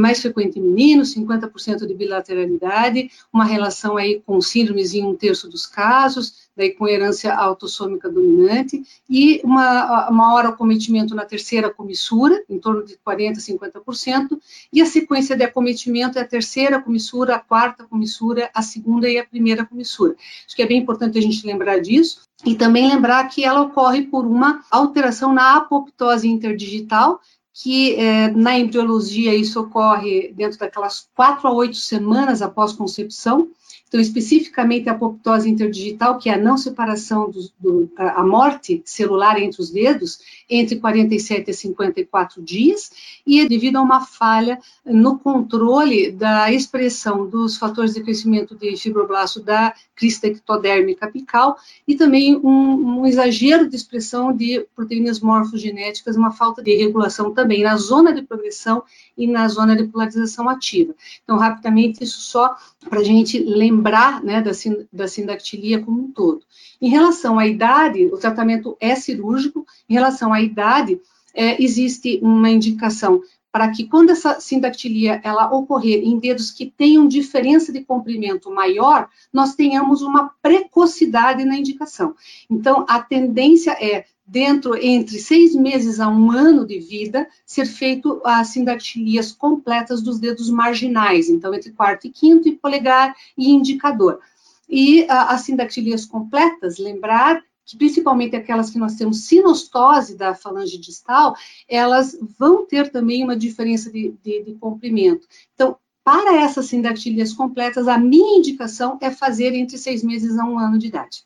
mais 0.00 0.20
frequente 0.20 0.58
em 0.58 0.62
meninos, 0.62 1.14
50% 1.14 1.86
de 1.86 1.94
bilateralidade, 1.94 3.10
uma 3.32 3.44
relação 3.44 3.96
aí 3.96 4.22
com 4.24 4.40
síndromes 4.40 4.94
em 4.94 5.04
um 5.04 5.14
terço 5.14 5.48
dos 5.48 5.66
casos, 5.66 6.48
daí 6.56 6.70
com 6.72 6.88
herança 6.88 7.32
autossômica 7.32 8.10
dominante, 8.10 8.82
e 9.08 9.40
uma, 9.44 10.10
maior 10.10 10.46
acometimento 10.46 11.14
na 11.14 11.24
terceira 11.24 11.70
comissura, 11.70 12.42
em 12.48 12.58
torno 12.58 12.84
de 12.84 12.98
40%, 13.06 13.36
50%, 13.36 14.38
e 14.72 14.82
a 14.82 14.86
sequência 14.86 15.36
de 15.36 15.44
acometimento 15.44 16.18
é 16.18 16.22
a 16.22 16.26
terceira 16.26 16.80
comissura, 16.80 17.36
a 17.36 17.38
quarta 17.38 17.84
comissura, 17.84 18.50
a 18.52 18.62
segunda 18.62 19.08
e 19.08 19.18
a 19.18 19.24
primeira 19.24 19.64
comissura. 19.64 20.14
Acho 20.46 20.56
que 20.56 20.62
é 20.62 20.66
bem 20.66 20.78
importante 20.78 21.18
a 21.18 21.22
gente 21.22 21.46
lembrar 21.46 21.78
disso, 21.78 22.22
e 22.44 22.54
também 22.54 22.88
lembrar 22.88 23.28
que 23.28 23.44
ela 23.44 23.62
ocorre 23.62 24.02
por 24.02 24.26
uma 24.26 24.64
alteração 24.70 25.32
na 25.32 25.56
apoptose 25.56 26.28
interdigital, 26.28 27.20
que 27.62 27.94
é, 27.96 28.30
na 28.30 28.58
embriologia 28.58 29.34
isso 29.34 29.60
ocorre 29.60 30.32
dentro 30.34 30.58
daquelas 30.58 31.06
quatro 31.14 31.46
a 31.46 31.52
oito 31.52 31.76
semanas 31.76 32.40
após 32.40 32.72
concepção, 32.72 33.50
então, 33.90 34.00
especificamente 34.00 34.88
a 34.88 34.92
apoptose 34.92 35.50
interdigital, 35.50 36.16
que 36.16 36.30
é 36.30 36.34
a 36.34 36.38
não 36.38 36.56
separação, 36.56 37.28
do, 37.28 37.50
do, 37.58 37.92
a 37.98 38.22
morte 38.22 38.80
celular 38.84 39.36
entre 39.42 39.60
os 39.60 39.68
dedos, 39.68 40.20
entre 40.48 40.76
47 40.76 41.50
e 41.50 41.52
54 41.52 42.40
dias, 42.40 42.92
e 43.26 43.40
é 43.40 43.48
devido 43.48 43.78
a 43.78 43.82
uma 43.82 44.00
falha 44.00 44.60
no 44.86 45.18
controle 45.18 46.12
da 46.12 46.52
expressão 46.52 47.28
dos 47.28 47.56
fatores 47.56 47.92
de 47.94 48.00
crescimento 48.00 48.54
de 48.54 48.76
fibroblasto 48.76 49.40
da 49.40 49.74
crista 49.96 50.28
ectodérmica 50.28 51.06
apical, 51.06 51.56
e 51.86 51.96
também 51.96 52.36
um, 52.36 53.00
um 53.00 53.06
exagero 53.06 53.68
de 53.68 53.74
expressão 53.74 54.32
de 54.32 54.64
proteínas 54.76 55.18
morfogenéticas, 55.18 56.14
uma 56.14 56.30
falta 56.30 56.62
de 56.62 56.76
regulação 56.76 57.34
também 57.34 57.64
na 57.64 57.76
zona 57.76 58.12
de 58.12 58.22
progressão 58.22 58.84
e 59.18 59.26
na 59.26 59.48
zona 59.48 59.74
de 59.74 59.82
polarização 59.82 60.48
ativa. 60.48 60.94
Então, 61.24 61.36
rapidamente, 61.36 62.04
isso 62.04 62.20
só 62.20 62.56
para 62.88 63.00
a 63.00 63.04
gente 63.04 63.36
lembrar 63.40 63.79
né, 64.22 64.40
da, 64.40 64.50
da 64.92 65.08
sindactilia 65.08 65.82
como 65.82 66.02
um 66.02 66.12
todo. 66.12 66.42
Em 66.80 66.88
relação 66.88 67.38
à 67.38 67.46
idade, 67.46 68.06
o 68.06 68.16
tratamento 68.16 68.76
é 68.80 68.94
cirúrgico. 68.94 69.66
Em 69.88 69.94
relação 69.94 70.32
à 70.32 70.40
idade, 70.40 71.00
é, 71.34 71.62
existe 71.62 72.18
uma 72.22 72.50
indicação 72.50 73.22
para 73.52 73.70
que 73.70 73.86
quando 73.86 74.10
essa 74.10 74.38
sindactilia 74.38 75.20
ela 75.24 75.52
ocorrer 75.52 76.02
em 76.04 76.18
dedos 76.18 76.50
que 76.50 76.66
tenham 76.66 77.08
diferença 77.08 77.72
de 77.72 77.84
comprimento 77.84 78.50
maior, 78.50 79.08
nós 79.32 79.54
tenhamos 79.54 80.02
uma 80.02 80.32
precocidade 80.40 81.44
na 81.44 81.56
indicação. 81.56 82.14
Então, 82.48 82.84
a 82.88 83.00
tendência 83.00 83.72
é 83.72 84.04
dentro 84.24 84.76
entre 84.76 85.18
seis 85.18 85.56
meses 85.56 85.98
a 85.98 86.08
um 86.08 86.30
ano 86.30 86.64
de 86.64 86.78
vida, 86.78 87.26
ser 87.44 87.66
feito 87.66 88.20
as 88.24 88.48
sindactilias 88.48 89.32
completas 89.32 90.00
dos 90.00 90.20
dedos 90.20 90.48
marginais, 90.48 91.28
então 91.28 91.52
entre 91.52 91.72
quarto 91.72 92.06
e 92.06 92.10
quinto, 92.10 92.48
e 92.48 92.54
polegar 92.54 93.12
e 93.36 93.50
indicador. 93.50 94.20
E 94.68 95.04
as 95.08 95.40
sindactilias 95.40 96.06
completas, 96.06 96.78
lembrar 96.78 97.42
principalmente 97.76 98.36
aquelas 98.36 98.70
que 98.70 98.78
nós 98.78 98.94
temos 98.94 99.22
sinostose 99.24 100.16
da 100.16 100.34
falange 100.34 100.78
distal, 100.78 101.34
elas 101.68 102.18
vão 102.38 102.66
ter 102.66 102.90
também 102.90 103.22
uma 103.22 103.36
diferença 103.36 103.90
de, 103.90 104.14
de, 104.22 104.44
de 104.44 104.54
comprimento. 104.54 105.26
Então, 105.54 105.76
para 106.04 106.36
essas 106.42 106.66
sindactilias 106.66 107.32
completas, 107.32 107.86
a 107.86 107.98
minha 107.98 108.38
indicação 108.38 108.98
é 109.00 109.10
fazer 109.10 109.54
entre 109.54 109.78
seis 109.78 110.02
meses 110.02 110.38
a 110.38 110.44
um 110.44 110.58
ano 110.58 110.78
de 110.78 110.88
idade. 110.88 111.24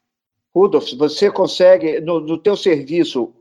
Rudolf, 0.55 0.93
você 0.93 1.31
consegue, 1.31 2.01
no, 2.01 2.21
no 2.21 2.39
teu 2.39 2.57
serviço, 2.57 3.33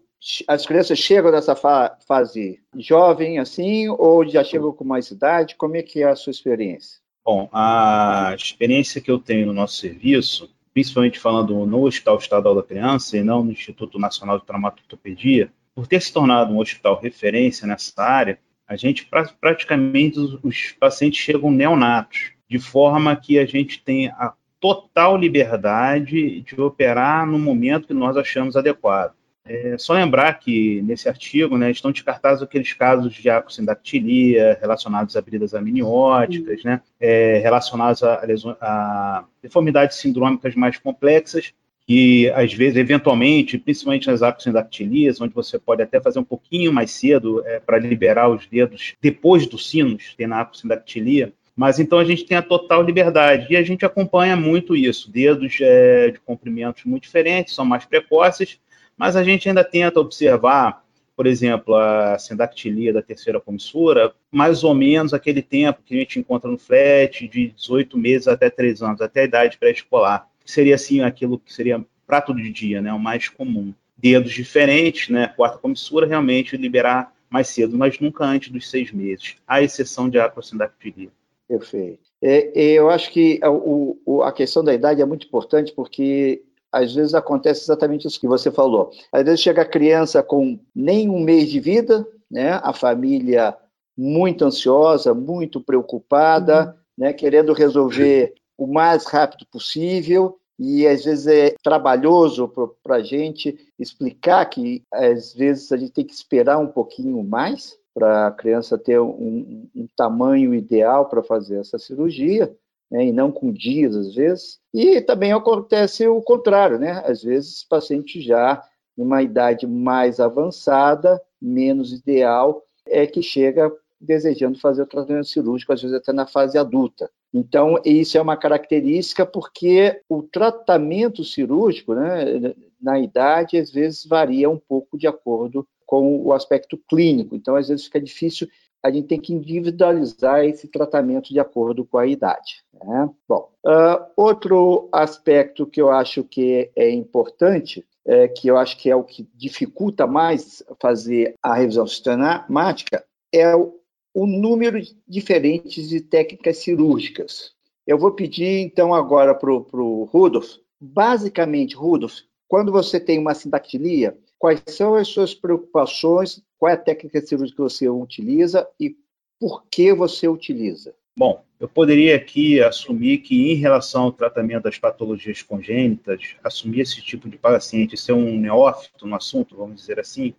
as 0.47 0.65
crianças 0.65 0.97
chegam 0.97 1.31
nessa 1.31 1.55
fa 1.55 1.97
fase 2.07 2.59
jovem, 2.77 3.39
assim, 3.39 3.89
ou 3.89 4.27
já 4.27 4.43
chegam 4.43 4.71
com 4.71 4.83
mais 4.83 5.11
idade? 5.11 5.55
Como 5.55 5.75
é 5.75 5.83
que 5.83 6.01
é 6.01 6.07
a 6.07 6.15
sua 6.15 6.31
experiência? 6.31 6.99
Bom, 7.25 7.49
a 7.53 8.33
experiência 8.35 8.99
que 8.99 9.11
eu 9.11 9.19
tenho 9.19 9.45
no 9.45 9.53
nosso 9.53 9.77
serviço 9.77 10.49
principalmente 10.73 11.19
falando 11.19 11.65
no 11.65 11.83
Hospital 11.85 12.17
Estadual 12.17 12.55
da 12.55 12.63
Criança 12.63 13.17
e 13.17 13.23
não 13.23 13.43
no 13.43 13.51
Instituto 13.51 13.99
Nacional 13.99 14.39
de 14.39 14.45
Traumatologia, 14.45 15.51
por 15.75 15.87
ter 15.87 16.01
se 16.01 16.11
tornado 16.11 16.53
um 16.53 16.59
hospital 16.59 16.99
referência 16.99 17.67
nessa 17.67 18.01
área, 18.01 18.39
a 18.67 18.75
gente 18.75 19.07
praticamente 19.39 20.19
os, 20.19 20.71
pacientes 20.79 21.19
chegam 21.19 21.51
neonatos, 21.51 22.31
de 22.49 22.59
forma 22.59 23.15
que 23.15 23.37
a 23.37 23.45
gente 23.45 23.81
tem 23.83 24.07
a 24.09 24.33
total 24.59 25.17
liberdade 25.17 26.41
de 26.41 26.61
operar 26.61 27.27
no 27.27 27.37
momento 27.37 27.87
que 27.87 27.93
nós 27.93 28.15
achamos 28.15 28.55
adequado. 28.55 29.13
É 29.45 29.77
só 29.77 29.93
lembrar 29.93 30.33
que 30.39 30.81
nesse 30.83 31.09
artigo 31.09 31.57
né, 31.57 31.69
estão 31.69 31.91
descartados 31.91 32.41
aqueles 32.41 32.71
casos 32.71 33.13
de 33.13 33.29
acosindactilia 33.29 34.57
relacionados 34.61 35.17
a 35.17 35.21
bridas 35.21 35.53
amnióticas, 35.53 36.63
né, 36.63 36.81
é, 36.97 37.39
relacionados 37.39 38.01
a, 38.03 38.23
a, 38.61 39.25
deformidades 39.41 39.97
sindrômicas 39.97 40.55
mais 40.55 40.77
complexas, 40.77 41.53
que 41.85 42.29
às 42.29 42.53
vezes, 42.53 42.77
eventualmente, 42.77 43.57
principalmente 43.57 44.07
nas 44.07 44.21
acosindactilias, 44.21 45.19
onde 45.19 45.33
você 45.33 45.59
pode 45.59 45.81
até 45.81 45.99
fazer 45.99 46.19
um 46.19 46.23
pouquinho 46.23 46.71
mais 46.71 46.91
cedo 46.91 47.45
é, 47.45 47.59
para 47.59 47.77
liberar 47.77 48.29
os 48.29 48.47
dedos 48.47 48.95
depois 49.01 49.45
do 49.45 49.57
sinus, 49.57 50.15
tem 50.15 50.25
na 50.25 50.39
acosindactilia, 50.39 51.33
mas 51.55 51.79
então 51.79 51.99
a 51.99 52.05
gente 52.05 52.25
tem 52.25 52.37
a 52.37 52.41
total 52.41 52.81
liberdade. 52.81 53.47
E 53.49 53.57
a 53.57 53.61
gente 53.61 53.85
acompanha 53.85 54.35
muito 54.35 54.75
isso. 54.75 55.11
Dedos 55.11 55.57
é, 55.61 56.09
de 56.09 56.19
comprimentos 56.19 56.83
muito 56.85 57.03
diferentes, 57.03 57.53
são 57.53 57.65
mais 57.65 57.85
precoces, 57.85 58.59
mas 58.97 59.15
a 59.15 59.23
gente 59.23 59.47
ainda 59.47 59.63
tenta 59.63 59.99
observar, 59.99 60.83
por 61.15 61.27
exemplo, 61.27 61.75
a 61.75 62.17
sindactilia 62.17 62.93
da 62.93 63.01
terceira 63.01 63.39
comissura, 63.39 64.13
mais 64.31 64.63
ou 64.63 64.73
menos 64.73 65.13
aquele 65.13 65.41
tempo 65.41 65.81
que 65.85 65.95
a 65.95 65.99
gente 65.99 66.19
encontra 66.19 66.49
no 66.49 66.57
flat, 66.57 67.27
de 67.27 67.47
18 67.49 67.97
meses 67.97 68.27
até 68.27 68.49
3 68.49 68.81
anos, 68.81 69.01
até 69.01 69.21
a 69.21 69.25
idade 69.25 69.57
pré-escolar. 69.57 70.27
Seria 70.45 70.75
assim 70.75 71.01
aquilo 71.01 71.39
que 71.39 71.53
seria 71.53 71.83
prato 72.05 72.33
de 72.35 72.51
dia, 72.51 72.81
né, 72.81 72.91
o 72.93 72.99
mais 72.99 73.29
comum. 73.29 73.73
Dedos 73.97 74.33
diferentes, 74.33 75.09
né, 75.09 75.27
quarta 75.27 75.57
comissura, 75.57 76.05
realmente 76.05 76.57
liberar 76.57 77.13
mais 77.29 77.47
cedo, 77.47 77.77
mas 77.77 77.99
nunca 77.99 78.25
antes 78.25 78.51
dos 78.51 78.69
seis 78.69 78.91
meses, 78.91 79.37
à 79.47 79.61
exceção 79.61 80.07
de 80.09 80.19
acrosindactilia. 80.19 81.09
Perfeito. 81.47 81.99
É, 82.21 82.51
eu 82.55 82.89
acho 82.89 83.11
que 83.11 83.39
a, 83.41 83.49
o, 83.49 84.21
a 84.23 84.31
questão 84.31 84.63
da 84.63 84.73
idade 84.73 85.01
é 85.01 85.05
muito 85.05 85.27
importante 85.27 85.73
porque 85.73 86.43
às 86.73 86.95
vezes 86.95 87.13
acontece 87.13 87.61
exatamente 87.61 88.07
isso 88.07 88.19
que 88.19 88.27
você 88.27 88.51
falou. 88.51 88.89
Às 89.11 89.23
vezes 89.23 89.41
chega 89.41 89.61
a 89.61 89.69
criança 89.69 90.23
com 90.23 90.59
nem 90.75 91.07
um 91.07 91.19
mês 91.19 91.49
de 91.49 91.59
vida, 91.59 92.05
né? 92.29 92.59
A 92.63 92.73
família 92.73 93.55
muito 93.95 94.43
ansiosa, 94.43 95.13
muito 95.13 95.61
preocupada, 95.61 96.65
uhum. 96.65 96.73
né? 96.97 97.13
Querendo 97.13 97.53
resolver 97.53 98.33
o 98.57 98.65
mais 98.65 99.05
rápido 99.05 99.45
possível 99.51 100.39
e 100.59 100.87
às 100.87 101.03
vezes 101.05 101.27
é 101.27 101.55
trabalhoso 101.63 102.51
para 102.83 102.95
a 102.95 103.03
gente 103.03 103.57
explicar 103.77 104.45
que 104.45 104.83
às 104.91 105.33
vezes 105.33 105.71
a 105.71 105.77
gente 105.77 105.91
tem 105.91 106.05
que 106.05 106.13
esperar 106.13 106.57
um 106.57 106.67
pouquinho 106.67 107.23
mais 107.23 107.77
para 107.93 108.27
a 108.27 108.31
criança 108.31 108.77
ter 108.77 108.99
um, 108.99 109.67
um 109.75 109.87
tamanho 109.95 110.53
ideal 110.53 111.07
para 111.07 111.21
fazer 111.21 111.59
essa 111.59 111.77
cirurgia 111.77 112.55
né, 112.93 113.07
e 113.07 113.11
não 113.11 113.31
com 113.31 113.51
dias, 113.51 113.95
às 113.95 114.13
vezes. 114.13 114.59
E 114.71 115.01
também 115.01 115.33
acontece 115.33 116.07
o 116.07 116.21
contrário, 116.21 116.77
né? 116.77 117.01
Às 117.03 117.23
vezes, 117.23 117.65
paciente 117.67 118.21
já 118.21 118.63
numa 118.95 119.23
idade 119.23 119.65
mais 119.65 120.19
avançada, 120.19 121.19
menos 121.41 121.91
ideal, 121.91 122.61
é 122.85 123.07
que 123.07 123.23
chega 123.23 123.71
desejando 123.99 124.59
fazer 124.59 124.83
o 124.83 124.87
tratamento 124.87 125.27
cirúrgico, 125.27 125.73
às 125.73 125.81
vezes 125.81 125.97
até 125.97 126.13
na 126.13 126.27
fase 126.27 126.55
adulta. 126.55 127.09
Então, 127.33 127.81
isso 127.83 128.15
é 128.15 128.21
uma 128.21 128.37
característica 128.37 129.25
porque 129.25 129.99
o 130.07 130.21
tratamento 130.21 131.23
cirúrgico, 131.23 131.95
né, 131.95 132.53
na 132.79 132.99
idade, 132.99 133.57
às 133.57 133.71
vezes 133.71 134.05
varia 134.05 134.47
um 134.47 134.59
pouco 134.59 134.99
de 134.99 135.07
acordo 135.07 135.67
com 135.83 136.23
o 136.23 136.31
aspecto 136.31 136.77
clínico. 136.87 137.35
Então, 137.35 137.55
às 137.55 137.69
vezes 137.69 137.85
fica 137.85 137.99
difícil 137.99 138.47
a 138.83 138.91
gente 138.91 139.07
tem 139.07 139.19
que 139.19 139.33
individualizar 139.33 140.43
esse 140.43 140.67
tratamento 140.67 141.29
de 141.29 141.39
acordo 141.39 141.85
com 141.85 141.97
a 141.97 142.05
idade. 142.05 142.63
Né? 142.73 143.09
Bom, 143.27 143.49
uh, 143.65 144.05
outro 144.17 144.89
aspecto 144.91 145.65
que 145.65 145.81
eu 145.81 145.89
acho 145.89 146.23
que 146.25 146.69
é 146.75 146.89
importante, 146.89 147.85
é, 148.05 148.27
que 148.27 148.49
eu 148.49 148.57
acho 148.57 148.77
que 148.77 148.89
é 148.89 148.95
o 148.95 149.03
que 149.03 149.25
dificulta 149.33 150.05
mais 150.05 150.61
fazer 150.81 151.35
a 151.41 151.53
revisão 151.53 151.87
sistemática, 151.87 153.03
é 153.31 153.55
o, 153.55 153.79
o 154.13 154.27
número 154.27 154.81
diferente 155.07 155.87
de 155.87 156.01
técnicas 156.01 156.57
cirúrgicas. 156.57 157.53
Eu 157.87 157.97
vou 157.97 158.11
pedir, 158.11 158.59
então, 158.59 158.93
agora 158.93 159.33
para 159.33 159.49
o 159.49 160.03
Rudolf, 160.03 160.57
basicamente, 160.79 161.75
Rudolf, 161.75 162.19
quando 162.47 162.71
você 162.71 162.99
tem 162.99 163.17
uma 163.17 163.33
sindactilia, 163.33 164.17
quais 164.43 164.61
são 164.67 164.95
as 164.95 165.07
suas 165.07 165.33
preocupações, 165.33 166.43
qual 166.59 166.69
é 166.69 166.73
a 166.73 166.77
técnica 166.77 167.25
cirúrgica 167.25 167.55
que 167.55 167.61
você 167.61 167.87
utiliza 167.87 168.67
e 168.77 168.93
por 169.39 169.63
que 169.71 169.93
você 169.93 170.27
utiliza? 170.27 170.93
Bom, 171.17 171.45
eu 171.61 171.69
poderia 171.69 172.17
aqui 172.17 172.61
assumir 172.61 173.19
que, 173.19 173.53
em 173.53 173.55
relação 173.55 174.03
ao 174.03 174.11
tratamento 174.11 174.63
das 174.63 174.77
patologias 174.77 175.41
congênitas, 175.41 176.35
assumir 176.43 176.81
esse 176.81 177.01
tipo 177.01 177.29
de 177.29 177.37
paciente, 177.37 177.95
ser 177.95 178.11
um 178.11 178.37
neófito 178.37 179.07
no 179.07 179.15
assunto, 179.15 179.55
vamos 179.55 179.79
dizer 179.79 179.97
assim, 179.97 180.33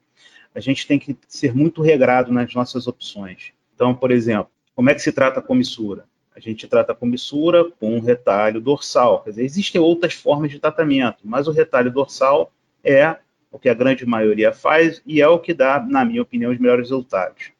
a 0.54 0.60
gente 0.60 0.86
tem 0.86 0.98
que 0.98 1.16
ser 1.26 1.54
muito 1.54 1.80
regrado 1.80 2.30
nas 2.30 2.52
nossas 2.52 2.86
opções. 2.86 3.54
Então, 3.74 3.94
por 3.94 4.10
exemplo, 4.10 4.50
como 4.74 4.90
é 4.90 4.94
que 4.94 5.00
se 5.00 5.12
trata 5.12 5.40
a 5.40 5.42
comissura? 5.42 6.04
A 6.36 6.40
gente 6.40 6.68
trata 6.68 6.92
a 6.92 6.94
comissura 6.94 7.70
com 7.80 7.96
um 7.96 8.00
retalho 8.00 8.60
dorsal. 8.60 9.22
Quer 9.22 9.30
dizer, 9.30 9.44
existem 9.46 9.80
outras 9.80 10.12
formas 10.12 10.50
de 10.50 10.58
tratamento, 10.58 11.20
mas 11.24 11.48
o 11.48 11.52
retalho 11.52 11.90
dorsal 11.90 12.52
é 12.84 13.16
o 13.54 13.58
que 13.58 13.68
a 13.68 13.74
grande 13.74 14.04
maioria 14.04 14.52
faz 14.52 15.00
e 15.06 15.22
é 15.22 15.28
o 15.28 15.38
que 15.38 15.54
dá, 15.54 15.78
na 15.78 16.04
minha 16.04 16.22
opinião, 16.22 16.50
os 16.50 16.58
melhores 16.58 16.90
resultados. 16.90 17.52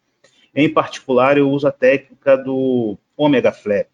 Em 0.53 0.69
particular, 0.69 1.39
eu 1.39 1.49
uso 1.49 1.69
a 1.69 1.73
técnica 1.73 2.37
do 2.37 2.99
Omega 3.17 3.53
Flap. 3.53 3.87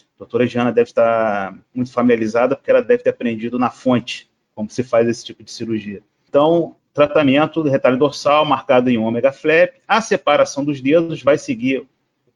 A 0.00 0.18
doutora 0.18 0.48
Giana 0.48 0.72
deve 0.72 0.90
estar 0.90 1.56
muito 1.72 1.92
familiarizada 1.92 2.56
porque 2.56 2.72
ela 2.72 2.82
deve 2.82 3.04
ter 3.04 3.10
aprendido 3.10 3.56
na 3.56 3.70
fonte 3.70 4.28
como 4.52 4.68
se 4.68 4.82
faz 4.82 5.08
esse 5.08 5.24
tipo 5.24 5.44
de 5.44 5.52
cirurgia. 5.52 6.02
Então, 6.28 6.74
tratamento 6.92 7.62
do 7.62 7.70
retalho 7.70 7.98
dorsal 7.98 8.44
marcado 8.44 8.90
em 8.90 8.98
Omega 8.98 9.32
Flap. 9.32 9.74
A 9.86 10.00
separação 10.00 10.64
dos 10.64 10.80
dedos 10.80 11.22
vai 11.22 11.38
seguir 11.38 11.82
o 11.82 11.88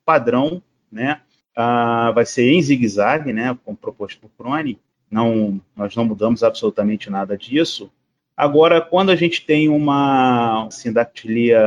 padrão, 0.04 0.62
né? 0.92 1.22
Ah, 1.56 2.12
vai 2.14 2.24
ser 2.24 2.52
em 2.52 2.62
zigue-zague, 2.62 3.32
né? 3.32 3.58
Como 3.64 3.76
proposto 3.76 4.20
por 4.20 4.30
Prone. 4.30 4.78
Não, 5.10 5.60
nós 5.74 5.96
não 5.96 6.04
mudamos 6.04 6.44
absolutamente 6.44 7.10
nada 7.10 7.36
disso. 7.36 7.90
Agora, 8.38 8.80
quando 8.80 9.10
a 9.10 9.16
gente 9.16 9.44
tem 9.44 9.68
uma 9.68 10.68
sindactilia 10.70 11.60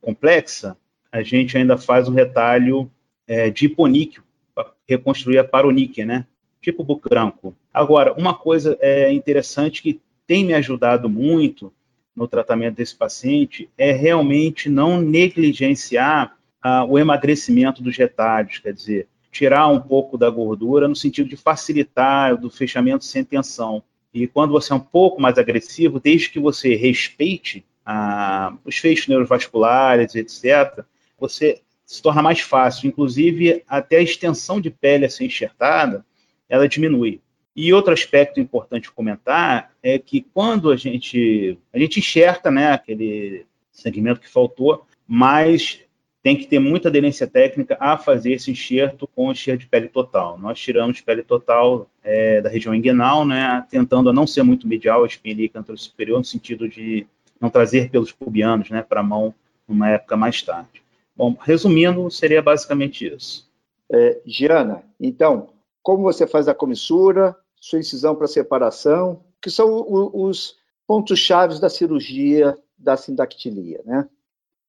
complexa, 0.00 0.76
a 1.12 1.22
gente 1.22 1.56
ainda 1.56 1.78
faz 1.78 2.08
um 2.08 2.12
retalho 2.12 2.90
é, 3.28 3.48
de 3.48 3.66
hiponíquio, 3.66 4.24
para 4.52 4.72
reconstruir 4.88 5.38
a 5.38 5.44
paroníquia, 5.44 6.04
né? 6.04 6.26
Tipo 6.60 6.82
bucranco. 6.82 7.54
Agora, 7.72 8.12
uma 8.14 8.34
coisa 8.34 8.76
é 8.80 9.12
interessante 9.12 9.80
que 9.80 10.00
tem 10.26 10.44
me 10.44 10.52
ajudado 10.52 11.08
muito 11.08 11.72
no 12.16 12.26
tratamento 12.26 12.74
desse 12.74 12.96
paciente 12.96 13.70
é 13.78 13.92
realmente 13.92 14.68
não 14.68 15.00
negligenciar 15.00 16.36
ah, 16.60 16.84
o 16.84 16.98
emagrecimento 16.98 17.84
dos 17.84 17.96
retalhos, 17.96 18.58
quer 18.58 18.72
dizer, 18.72 19.06
tirar 19.30 19.68
um 19.68 19.80
pouco 19.80 20.18
da 20.18 20.28
gordura 20.28 20.88
no 20.88 20.96
sentido 20.96 21.28
de 21.28 21.36
facilitar 21.36 22.34
o 22.44 22.50
fechamento 22.50 23.04
sem 23.04 23.22
tensão. 23.22 23.80
E 24.12 24.26
quando 24.26 24.52
você 24.52 24.72
é 24.72 24.76
um 24.76 24.80
pouco 24.80 25.20
mais 25.20 25.38
agressivo, 25.38 26.00
desde 26.00 26.30
que 26.30 26.40
você 26.40 26.74
respeite 26.74 27.64
ah, 27.84 28.54
os 28.64 28.76
feixes 28.76 29.06
neurovasculares, 29.06 30.14
etc., 30.14 30.84
você 31.18 31.60
se 31.84 32.00
torna 32.02 32.22
mais 32.22 32.40
fácil. 32.40 32.88
Inclusive, 32.88 33.62
até 33.68 33.98
a 33.98 34.02
extensão 34.02 34.60
de 34.60 34.70
pele 34.70 35.06
a 35.06 35.10
ser 35.10 35.24
enxertada, 35.24 36.04
ela 36.48 36.68
diminui. 36.68 37.20
E 37.54 37.72
outro 37.72 37.92
aspecto 37.92 38.40
importante 38.40 38.90
comentar 38.90 39.72
é 39.82 39.98
que 39.98 40.22
quando 40.32 40.70
a 40.70 40.76
gente 40.76 41.58
a 41.72 41.78
gente 41.78 41.98
enxerta, 41.98 42.50
né, 42.50 42.72
aquele 42.72 43.44
segmento 43.72 44.20
que 44.20 44.28
faltou, 44.28 44.86
mas 45.06 45.80
tem 46.22 46.36
que 46.36 46.46
ter 46.46 46.58
muita 46.58 46.88
aderência 46.88 47.26
técnica 47.26 47.76
a 47.80 47.96
fazer 47.96 48.32
esse 48.32 48.50
enxerto 48.50 49.08
com 49.14 49.32
enxerto 49.32 49.60
de 49.60 49.66
pele 49.66 49.88
total. 49.88 50.38
Nós 50.38 50.58
tiramos 50.60 51.00
pele 51.00 51.22
total 51.22 51.88
é, 52.02 52.40
da 52.40 52.48
região 52.48 52.74
inguinal, 52.74 53.26
né, 53.26 53.64
tentando 53.70 54.10
a 54.10 54.12
não 54.12 54.26
ser 54.26 54.42
muito 54.42 54.68
medial, 54.68 55.02
a 55.02 55.06
espinha 55.06 55.48
canto 55.48 55.76
superior, 55.78 56.18
no 56.18 56.24
sentido 56.24 56.68
de 56.68 57.06
não 57.40 57.48
trazer 57.48 57.90
pelos 57.90 58.12
pubianos 58.12 58.68
né, 58.68 58.82
para 58.82 59.00
a 59.00 59.04
mão 59.04 59.34
numa 59.66 59.88
época 59.88 60.16
mais 60.16 60.42
tarde. 60.42 60.82
Bom, 61.16 61.36
resumindo, 61.40 62.10
seria 62.10 62.42
basicamente 62.42 63.06
isso. 63.06 63.48
É, 63.90 64.20
Giana, 64.26 64.82
então, 65.00 65.48
como 65.82 66.02
você 66.02 66.26
faz 66.26 66.48
a 66.48 66.54
comissura, 66.54 67.34
sua 67.56 67.78
incisão 67.78 68.14
para 68.14 68.26
separação, 68.26 69.20
que 69.40 69.50
são 69.50 69.84
os 70.14 70.56
pontos 70.86 71.18
chaves 71.18 71.58
da 71.58 71.68
cirurgia 71.68 72.58
da 72.78 72.96
sindactilia, 72.96 73.80
né? 73.84 74.08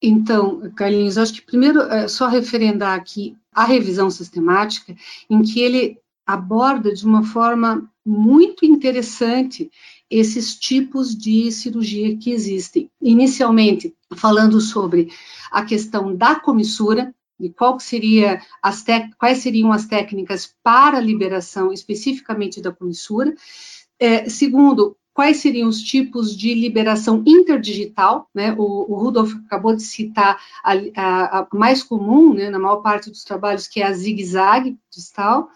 Então, 0.02 0.72
Carlinhos, 0.76 1.18
acho 1.18 1.34
que 1.34 1.42
primeiro 1.42 1.82
é 1.82 2.08
só 2.08 2.28
referendar 2.28 2.98
aqui 2.98 3.36
a 3.54 3.66
revisão 3.66 4.10
sistemática, 4.10 4.96
em 5.30 5.42
que 5.42 5.60
ele 5.60 5.98
aborda 6.26 6.94
de 6.94 7.06
uma 7.06 7.24
forma 7.24 7.90
muito 8.06 8.66
interessante 8.66 9.70
esses 10.10 10.56
tipos 10.58 11.16
de 11.16 11.52
cirurgia 11.52 12.18
que 12.18 12.32
existem. 12.32 12.90
Inicialmente, 13.02 13.94
falando 14.16 14.60
sobre 14.60 15.10
a 15.52 15.64
questão 15.64 16.16
da 16.16 16.36
comissura, 16.36 17.14
e 17.40 17.50
qual 17.50 17.80
seria 17.80 18.40
as 18.62 18.86
quais 19.18 19.40
seriam 19.40 19.72
as 19.72 19.88
técnicas 19.88 20.54
para 20.64 20.98
a 20.98 21.02
liberação 21.02 21.74
especificamente 21.74 22.62
da 22.62 22.72
comissura. 22.72 23.34
É, 24.00 24.30
segundo, 24.30 24.96
quais 25.14 25.38
seriam 25.38 25.68
os 25.68 25.82
tipos 25.82 26.36
de 26.36 26.54
liberação 26.54 27.24
interdigital, 27.26 28.30
né? 28.34 28.54
O, 28.58 28.92
o 28.92 28.96
Rudolf 28.96 29.34
acabou 29.46 29.76
de 29.76 29.84
citar 29.84 30.40
a, 30.64 30.74
a, 30.96 31.40
a 31.40 31.48
mais 31.54 31.84
comum, 31.84 32.34
né, 32.34 32.50
na 32.50 32.60
maior 32.60 32.78
parte 32.78 33.10
dos 33.10 33.24
trabalhos, 33.24 33.68
que 33.68 33.82
é 33.82 33.86
a 33.88 33.94
zigue-zague 33.94 34.78
distal, 34.90 35.50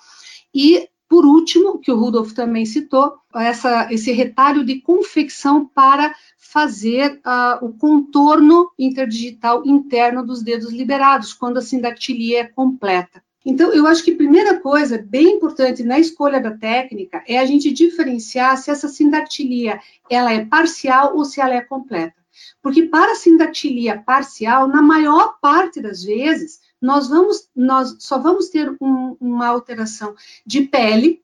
e 0.53 0.89
por 1.07 1.25
último, 1.25 1.79
que 1.79 1.91
o 1.91 1.97
Rudolf 1.97 2.33
também 2.33 2.65
citou, 2.65 3.17
essa, 3.33 3.93
esse 3.93 4.11
retalho 4.11 4.65
de 4.65 4.81
confecção 4.81 5.65
para 5.65 6.15
fazer 6.37 7.21
uh, 7.25 7.63
o 7.63 7.73
contorno 7.73 8.71
interdigital 8.77 9.65
interno 9.65 10.25
dos 10.25 10.41
dedos 10.41 10.71
liberados, 10.71 11.31
quando 11.33 11.57
a 11.57 11.61
sindactilia 11.61 12.41
é 12.41 12.43
completa. 12.45 13.23
Então, 13.45 13.71
eu 13.71 13.85
acho 13.85 14.03
que 14.03 14.11
a 14.11 14.17
primeira 14.17 14.59
coisa 14.59 14.97
bem 14.97 15.35
importante 15.35 15.83
na 15.83 15.99
escolha 15.99 16.41
da 16.41 16.57
técnica 16.57 17.23
é 17.27 17.37
a 17.37 17.45
gente 17.45 17.71
diferenciar 17.71 18.57
se 18.57 18.71
essa 18.71 18.87
sindactilia 18.87 19.79
ela 20.09 20.33
é 20.33 20.43
parcial 20.43 21.15
ou 21.15 21.23
se 21.23 21.39
ela 21.39 21.53
é 21.53 21.61
completa. 21.61 22.15
Porque 22.61 22.83
para 22.83 23.11
a 23.11 23.15
sindactilia 23.15 24.01
parcial, 24.01 24.67
na 24.67 24.81
maior 24.81 25.37
parte 25.39 25.79
das 25.79 26.03
vezes, 26.03 26.59
nós 26.81 27.07
vamos, 27.07 27.47
nós 27.55 27.95
só 27.99 28.17
vamos 28.17 28.49
ter 28.49 28.75
um, 28.81 29.15
uma 29.21 29.47
alteração 29.47 30.15
de 30.45 30.63
pele 30.63 31.21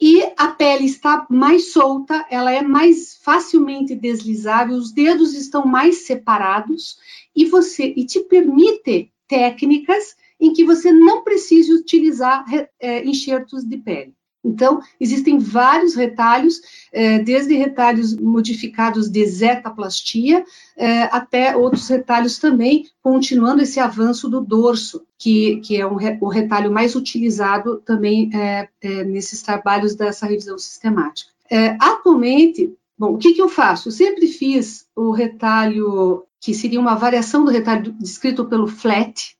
e 0.00 0.22
a 0.38 0.48
pele 0.48 0.86
está 0.86 1.26
mais 1.28 1.72
solta, 1.72 2.26
ela 2.30 2.50
é 2.50 2.62
mais 2.62 3.16
facilmente 3.22 3.94
deslizável, 3.94 4.76
os 4.76 4.92
dedos 4.92 5.34
estão 5.34 5.66
mais 5.66 6.06
separados 6.06 6.98
e 7.36 7.44
você 7.44 7.92
e 7.94 8.06
te 8.06 8.20
permite 8.20 9.12
técnicas 9.28 10.16
em 10.40 10.52
que 10.52 10.64
você 10.64 10.90
não 10.90 11.22
precise 11.22 11.72
utilizar 11.72 12.44
é, 12.80 13.04
enxertos 13.04 13.64
de 13.64 13.76
pele. 13.76 14.14
Então, 14.42 14.80
existem 14.98 15.38
vários 15.38 15.94
retalhos, 15.94 16.60
eh, 16.92 17.18
desde 17.18 17.54
retalhos 17.54 18.16
modificados 18.16 19.08
de 19.08 19.24
zetaplastia, 19.26 20.44
eh, 20.76 21.02
até 21.12 21.54
outros 21.54 21.86
retalhos 21.88 22.38
também, 22.38 22.86
continuando 23.02 23.62
esse 23.62 23.78
avanço 23.78 24.28
do 24.28 24.40
dorso, 24.40 25.02
que, 25.18 25.56
que 25.58 25.76
é 25.76 25.86
um, 25.86 25.96
o 26.20 26.28
retalho 26.28 26.72
mais 26.72 26.94
utilizado 26.96 27.82
também 27.84 28.30
é, 28.32 28.68
é, 28.80 29.04
nesses 29.04 29.42
trabalhos 29.42 29.94
dessa 29.94 30.26
revisão 30.26 30.56
sistemática. 30.56 31.30
É, 31.50 31.76
atualmente, 31.78 32.72
bom, 32.98 33.14
o 33.14 33.18
que, 33.18 33.34
que 33.34 33.42
eu 33.42 33.48
faço? 33.48 33.88
Eu 33.88 33.92
sempre 33.92 34.26
fiz 34.26 34.86
o 34.96 35.10
retalho, 35.10 36.24
que 36.40 36.54
seria 36.54 36.80
uma 36.80 36.94
variação 36.94 37.44
do 37.44 37.50
retalho 37.50 37.92
descrito 38.00 38.46
pelo 38.46 38.66
flat, 38.66 39.36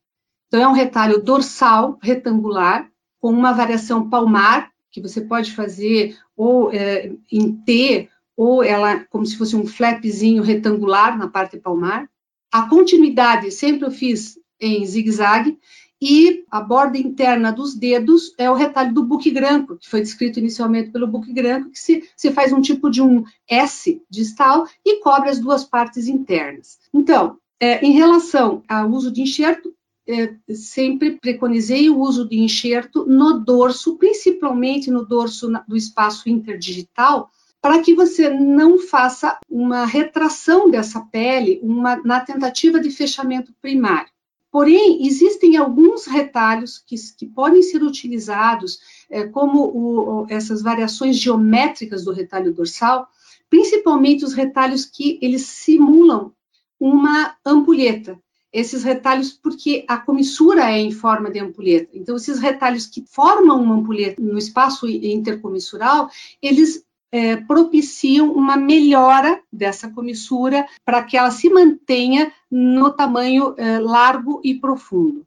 então 0.50 0.60
é 0.60 0.66
um 0.66 0.72
retalho 0.72 1.22
dorsal 1.22 1.96
retangular, 2.02 2.90
com 3.20 3.30
uma 3.30 3.52
variação 3.52 4.10
palmar, 4.10 4.68
que 4.90 5.00
você 5.00 5.20
pode 5.20 5.52
fazer 5.52 6.18
ou 6.36 6.72
é, 6.72 7.12
em 7.30 7.52
T, 7.52 8.08
ou 8.36 8.60
ela 8.60 8.98
como 9.10 9.24
se 9.24 9.36
fosse 9.36 9.54
um 9.54 9.64
flapzinho 9.64 10.42
retangular 10.42 11.16
na 11.16 11.28
parte 11.28 11.56
palmar. 11.56 12.10
A 12.50 12.62
continuidade 12.62 13.52
sempre 13.52 13.86
eu 13.86 13.92
fiz 13.92 14.40
em 14.60 14.84
zigue-zague, 14.84 15.56
e 16.02 16.44
a 16.50 16.60
borda 16.60 16.98
interna 16.98 17.52
dos 17.52 17.74
dedos 17.74 18.34
é 18.36 18.50
o 18.50 18.54
retalho 18.54 18.92
do 18.92 19.04
buque 19.04 19.30
granco, 19.30 19.76
que 19.76 19.88
foi 19.88 20.00
descrito 20.00 20.40
inicialmente 20.40 20.90
pelo 20.90 21.06
buque 21.06 21.32
granco, 21.32 21.70
que 21.70 21.78
se, 21.78 22.08
se 22.16 22.32
faz 22.32 22.52
um 22.52 22.60
tipo 22.60 22.90
de 22.90 23.00
um 23.00 23.22
S 23.48 24.02
distal 24.10 24.66
e 24.84 25.00
cobre 25.00 25.28
as 25.28 25.38
duas 25.38 25.62
partes 25.62 26.08
internas. 26.08 26.78
Então, 26.92 27.36
é, 27.60 27.84
em 27.84 27.92
relação 27.92 28.64
ao 28.66 28.90
uso 28.90 29.12
de 29.12 29.20
enxerto, 29.20 29.72
é, 30.08 30.34
sempre 30.54 31.18
preconizei 31.18 31.88
o 31.88 31.98
uso 31.98 32.28
de 32.28 32.38
enxerto 32.38 33.04
no 33.06 33.38
dorso, 33.38 33.96
principalmente 33.96 34.90
no 34.90 35.04
dorso 35.04 35.50
do 35.68 35.76
espaço 35.76 36.28
interdigital, 36.28 37.30
para 37.60 37.80
que 37.80 37.94
você 37.94 38.30
não 38.30 38.78
faça 38.78 39.38
uma 39.48 39.84
retração 39.84 40.70
dessa 40.70 41.00
pele 41.00 41.60
uma, 41.62 41.96
na 42.04 42.20
tentativa 42.20 42.80
de 42.80 42.90
fechamento 42.90 43.52
primário. 43.60 44.10
Porém, 44.50 45.06
existem 45.06 45.56
alguns 45.56 46.06
retalhos 46.06 46.78
que, 46.78 46.96
que 47.16 47.26
podem 47.26 47.62
ser 47.62 47.82
utilizados, 47.82 48.80
é, 49.08 49.24
como 49.24 49.64
o, 49.66 50.26
essas 50.28 50.60
variações 50.60 51.16
geométricas 51.16 52.04
do 52.04 52.12
retalho 52.12 52.52
dorsal, 52.52 53.08
principalmente 53.48 54.24
os 54.24 54.32
retalhos 54.32 54.84
que 54.84 55.18
eles 55.22 55.42
simulam 55.42 56.32
uma 56.80 57.36
ampulheta 57.44 58.18
esses 58.52 58.82
retalhos 58.82 59.32
porque 59.32 59.84
a 59.86 59.96
comissura 59.96 60.70
é 60.70 60.78
em 60.78 60.90
forma 60.90 61.30
de 61.30 61.38
ampulheta. 61.38 61.90
Então, 61.94 62.16
esses 62.16 62.40
retalhos 62.40 62.86
que 62.86 63.04
formam 63.06 63.60
uma 63.62 63.76
ampulheta 63.76 64.20
no 64.20 64.38
espaço 64.38 64.88
intercomissural, 64.88 66.08
eles 66.42 66.84
é, 67.12 67.36
propiciam 67.36 68.32
uma 68.32 68.56
melhora 68.56 69.40
dessa 69.52 69.88
comissura 69.90 70.66
para 70.84 71.02
que 71.02 71.16
ela 71.16 71.30
se 71.30 71.48
mantenha 71.48 72.32
no 72.50 72.90
tamanho 72.90 73.54
é, 73.56 73.78
largo 73.78 74.40
e 74.44 74.54
profundo. 74.54 75.26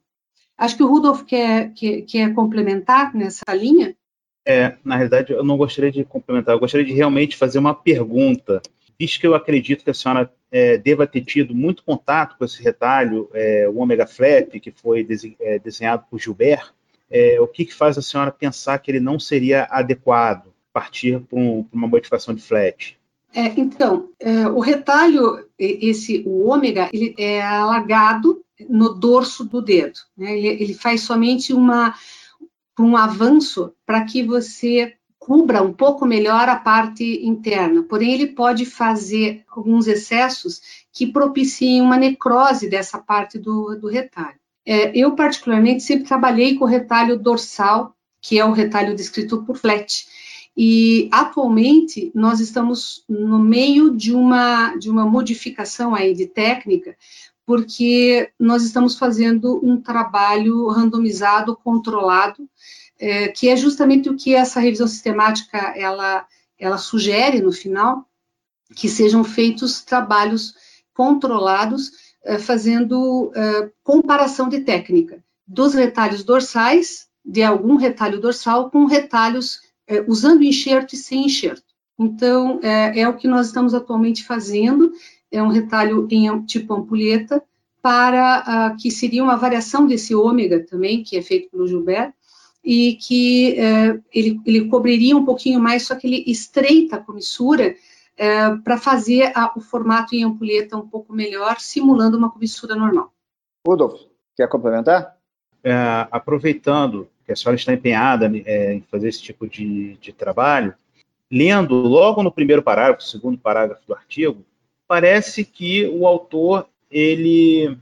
Acho 0.56 0.76
que 0.76 0.82
o 0.82 0.88
Rudolf 0.88 1.22
quer, 1.24 1.72
quer, 1.74 2.02
quer 2.02 2.34
complementar 2.34 3.14
nessa 3.14 3.44
linha. 3.54 3.96
É, 4.46 4.76
na 4.84 4.96
realidade, 4.96 5.32
eu 5.32 5.42
não 5.42 5.56
gostaria 5.56 5.90
de 5.90 6.04
complementar, 6.04 6.54
eu 6.54 6.60
gostaria 6.60 6.86
de 6.86 6.92
realmente 6.92 7.36
fazer 7.36 7.58
uma 7.58 7.74
pergunta 7.74 8.60
visto 8.98 9.20
que 9.20 9.26
eu 9.26 9.34
acredito 9.34 9.84
que 9.84 9.90
a 9.90 9.94
senhora 9.94 10.32
é, 10.54 10.78
deva 10.78 11.04
ter 11.04 11.22
tido 11.22 11.52
muito 11.52 11.82
contato 11.82 12.38
com 12.38 12.44
esse 12.44 12.62
retalho, 12.62 13.28
é, 13.34 13.68
o 13.68 13.80
Omega 13.80 14.06
Flap, 14.06 14.52
que 14.60 14.70
foi 14.70 15.04
é, 15.40 15.58
desenhado 15.58 16.04
por 16.08 16.20
Gilbert, 16.20 16.72
é, 17.10 17.40
o 17.40 17.48
que, 17.48 17.64
que, 17.64 17.74
faz 17.74 17.98
a 17.98 18.02
senhora 18.02 18.30
pensar 18.30 18.78
que 18.78 18.88
ele 18.88 19.00
não 19.00 19.18
seria 19.18 19.66
adequado 19.68 20.44
partir 20.72 21.18
para 21.22 21.36
um, 21.36 21.66
uma 21.72 21.88
modificação 21.88 22.32
de 22.32 22.40
flat? 22.40 22.96
É, 23.34 23.46
então, 23.58 24.10
é, 24.20 24.46
o 24.46 24.60
retalho, 24.60 25.44
esse, 25.58 26.22
o 26.24 26.46
ômega, 26.48 26.88
ele 26.92 27.16
é 27.18 27.42
alargado 27.42 28.40
no 28.68 28.94
dorso 28.94 29.44
do 29.44 29.60
dedo. 29.60 29.98
Né? 30.16 30.38
Ele, 30.38 30.46
ele 30.46 30.74
faz 30.74 31.00
somente 31.00 31.52
uma, 31.52 31.96
um 32.78 32.96
avanço 32.96 33.72
para 33.84 34.04
que 34.04 34.22
você 34.22 34.94
cubra 35.24 35.62
um 35.62 35.72
pouco 35.72 36.04
melhor 36.04 36.50
a 36.50 36.56
parte 36.56 37.26
interna, 37.26 37.82
porém 37.82 38.12
ele 38.12 38.26
pode 38.26 38.66
fazer 38.66 39.42
alguns 39.48 39.86
excessos 39.86 40.60
que 40.92 41.06
propiciem 41.06 41.80
uma 41.80 41.96
necrose 41.96 42.68
dessa 42.68 42.98
parte 42.98 43.38
do, 43.38 43.74
do 43.74 43.88
retalho. 43.88 44.38
É, 44.66 44.94
eu, 44.94 45.12
particularmente, 45.12 45.82
sempre 45.82 46.04
trabalhei 46.04 46.56
com 46.56 46.66
o 46.66 46.68
retalho 46.68 47.18
dorsal, 47.18 47.94
que 48.20 48.38
é 48.38 48.44
o 48.44 48.52
retalho 48.52 48.94
descrito 48.94 49.42
por 49.44 49.56
Flat, 49.56 50.06
e 50.54 51.08
atualmente 51.10 52.12
nós 52.14 52.38
estamos 52.38 53.02
no 53.08 53.38
meio 53.38 53.96
de 53.96 54.12
uma, 54.12 54.76
de 54.76 54.90
uma 54.90 55.06
modificação 55.06 55.94
aí 55.94 56.12
de 56.14 56.26
técnica, 56.26 56.94
porque 57.46 58.30
nós 58.38 58.62
estamos 58.62 58.98
fazendo 58.98 59.58
um 59.64 59.80
trabalho 59.80 60.68
randomizado, 60.68 61.56
controlado, 61.56 62.46
é, 62.98 63.28
que 63.28 63.48
é 63.48 63.56
justamente 63.56 64.08
o 64.08 64.16
que 64.16 64.34
essa 64.34 64.60
revisão 64.60 64.86
sistemática 64.86 65.58
ela, 65.76 66.26
ela 66.58 66.78
sugere 66.78 67.40
no 67.40 67.52
final, 67.52 68.08
que 68.74 68.88
sejam 68.88 69.24
feitos 69.24 69.82
trabalhos 69.82 70.54
controlados 70.92 71.88
uh, 72.24 72.38
fazendo 72.38 73.26
uh, 73.26 73.70
comparação 73.82 74.48
de 74.48 74.60
técnica 74.60 75.22
dos 75.46 75.74
retalhos 75.74 76.24
dorsais, 76.24 77.06
de 77.24 77.42
algum 77.42 77.76
retalho 77.76 78.20
dorsal, 78.20 78.70
com 78.70 78.86
retalhos 78.86 79.56
uh, 79.90 80.04
usando 80.08 80.42
enxerto 80.42 80.94
e 80.94 80.96
sem 80.96 81.26
enxerto. 81.26 81.62
Então, 81.98 82.58
é, 82.62 83.00
é, 83.00 83.08
o 83.08 83.16
que 83.16 83.28
nós 83.28 83.46
estamos 83.46 83.72
atualmente 83.72 84.24
fazendo, 84.24 84.92
é 85.30 85.40
um 85.42 85.48
retalho 85.48 86.08
em 86.10 86.44
tipo 86.44 86.74
ampulheta, 86.74 87.42
para 87.80 88.74
que 88.80 88.90
seria 88.90 89.22
uma 89.22 89.36
variação 89.36 89.86
desse 89.86 90.14
ômega 90.14 90.64
também, 90.64 91.04
que 91.04 91.16
é 91.16 91.22
feito 91.22 91.50
pelo 91.50 91.68
Gilberto, 91.68 92.14
e 92.64 92.94
que 92.94 93.58
é, 93.58 94.00
ele, 94.12 94.40
ele 94.46 94.68
cobriria 94.68 95.16
um 95.16 95.24
pouquinho 95.24 95.60
mais, 95.60 95.86
só 95.86 95.94
que 95.94 96.06
ele 96.06 96.24
estreita 96.26 96.96
a 96.96 97.00
comissura 97.00 97.76
é, 98.16 98.56
para 98.56 98.78
fazer 98.78 99.32
a, 99.34 99.52
o 99.56 99.60
formato 99.60 100.14
em 100.14 100.24
ampulheta 100.24 100.76
um 100.76 100.88
pouco 100.88 101.12
melhor, 101.12 101.60
simulando 101.60 102.16
uma 102.16 102.30
comissura 102.30 102.74
normal. 102.74 103.12
Rudolf, 103.66 104.00
quer 104.34 104.48
complementar? 104.48 105.16
É, 105.62 105.72
aproveitando 106.10 107.08
que 107.24 107.32
a 107.32 107.36
senhora 107.36 107.56
está 107.56 107.72
empenhada 107.72 108.30
é, 108.44 108.74
em 108.74 108.80
fazer 108.82 109.08
esse 109.08 109.22
tipo 109.22 109.46
de, 109.46 109.94
de 109.94 110.12
trabalho, 110.12 110.74
lendo 111.30 111.74
logo 111.74 112.22
no 112.22 112.32
primeiro 112.32 112.62
parágrafo, 112.62 113.02
segundo 113.02 113.38
parágrafo 113.38 113.82
do 113.86 113.94
artigo, 113.94 114.44
parece 114.86 115.44
que 115.44 115.86
o 115.88 116.06
autor 116.06 116.68
ele 116.90 117.76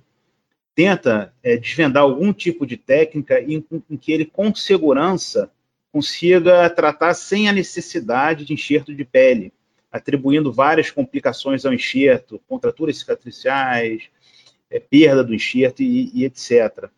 tenta 0.74 1.34
é, 1.42 1.56
desvendar 1.56 2.02
algum 2.02 2.32
tipo 2.32 2.66
de 2.66 2.76
técnica 2.76 3.40
em, 3.40 3.64
em, 3.90 3.96
que 3.96 4.12
ele, 4.12 4.24
com 4.24 4.54
segurança, 4.54 5.50
consiga 5.92 6.68
tratar 6.70 7.14
sem 7.14 7.48
a 7.48 7.52
necessidade 7.52 8.44
de 8.44 8.52
enxerto 8.54 8.94
de 8.94 9.04
pele, 9.04 9.52
atribuindo 9.90 10.52
várias 10.52 10.90
complicações 10.90 11.66
ao 11.66 11.72
enxerto, 11.72 12.40
contraturas 12.48 12.98
cicatriciais, 12.98 14.08
é, 14.70 14.80
perda 14.80 15.22
do 15.22 15.34
enxerto 15.34 15.82
e, 15.82 16.10
e 16.14 16.24
etc. 16.24 16.88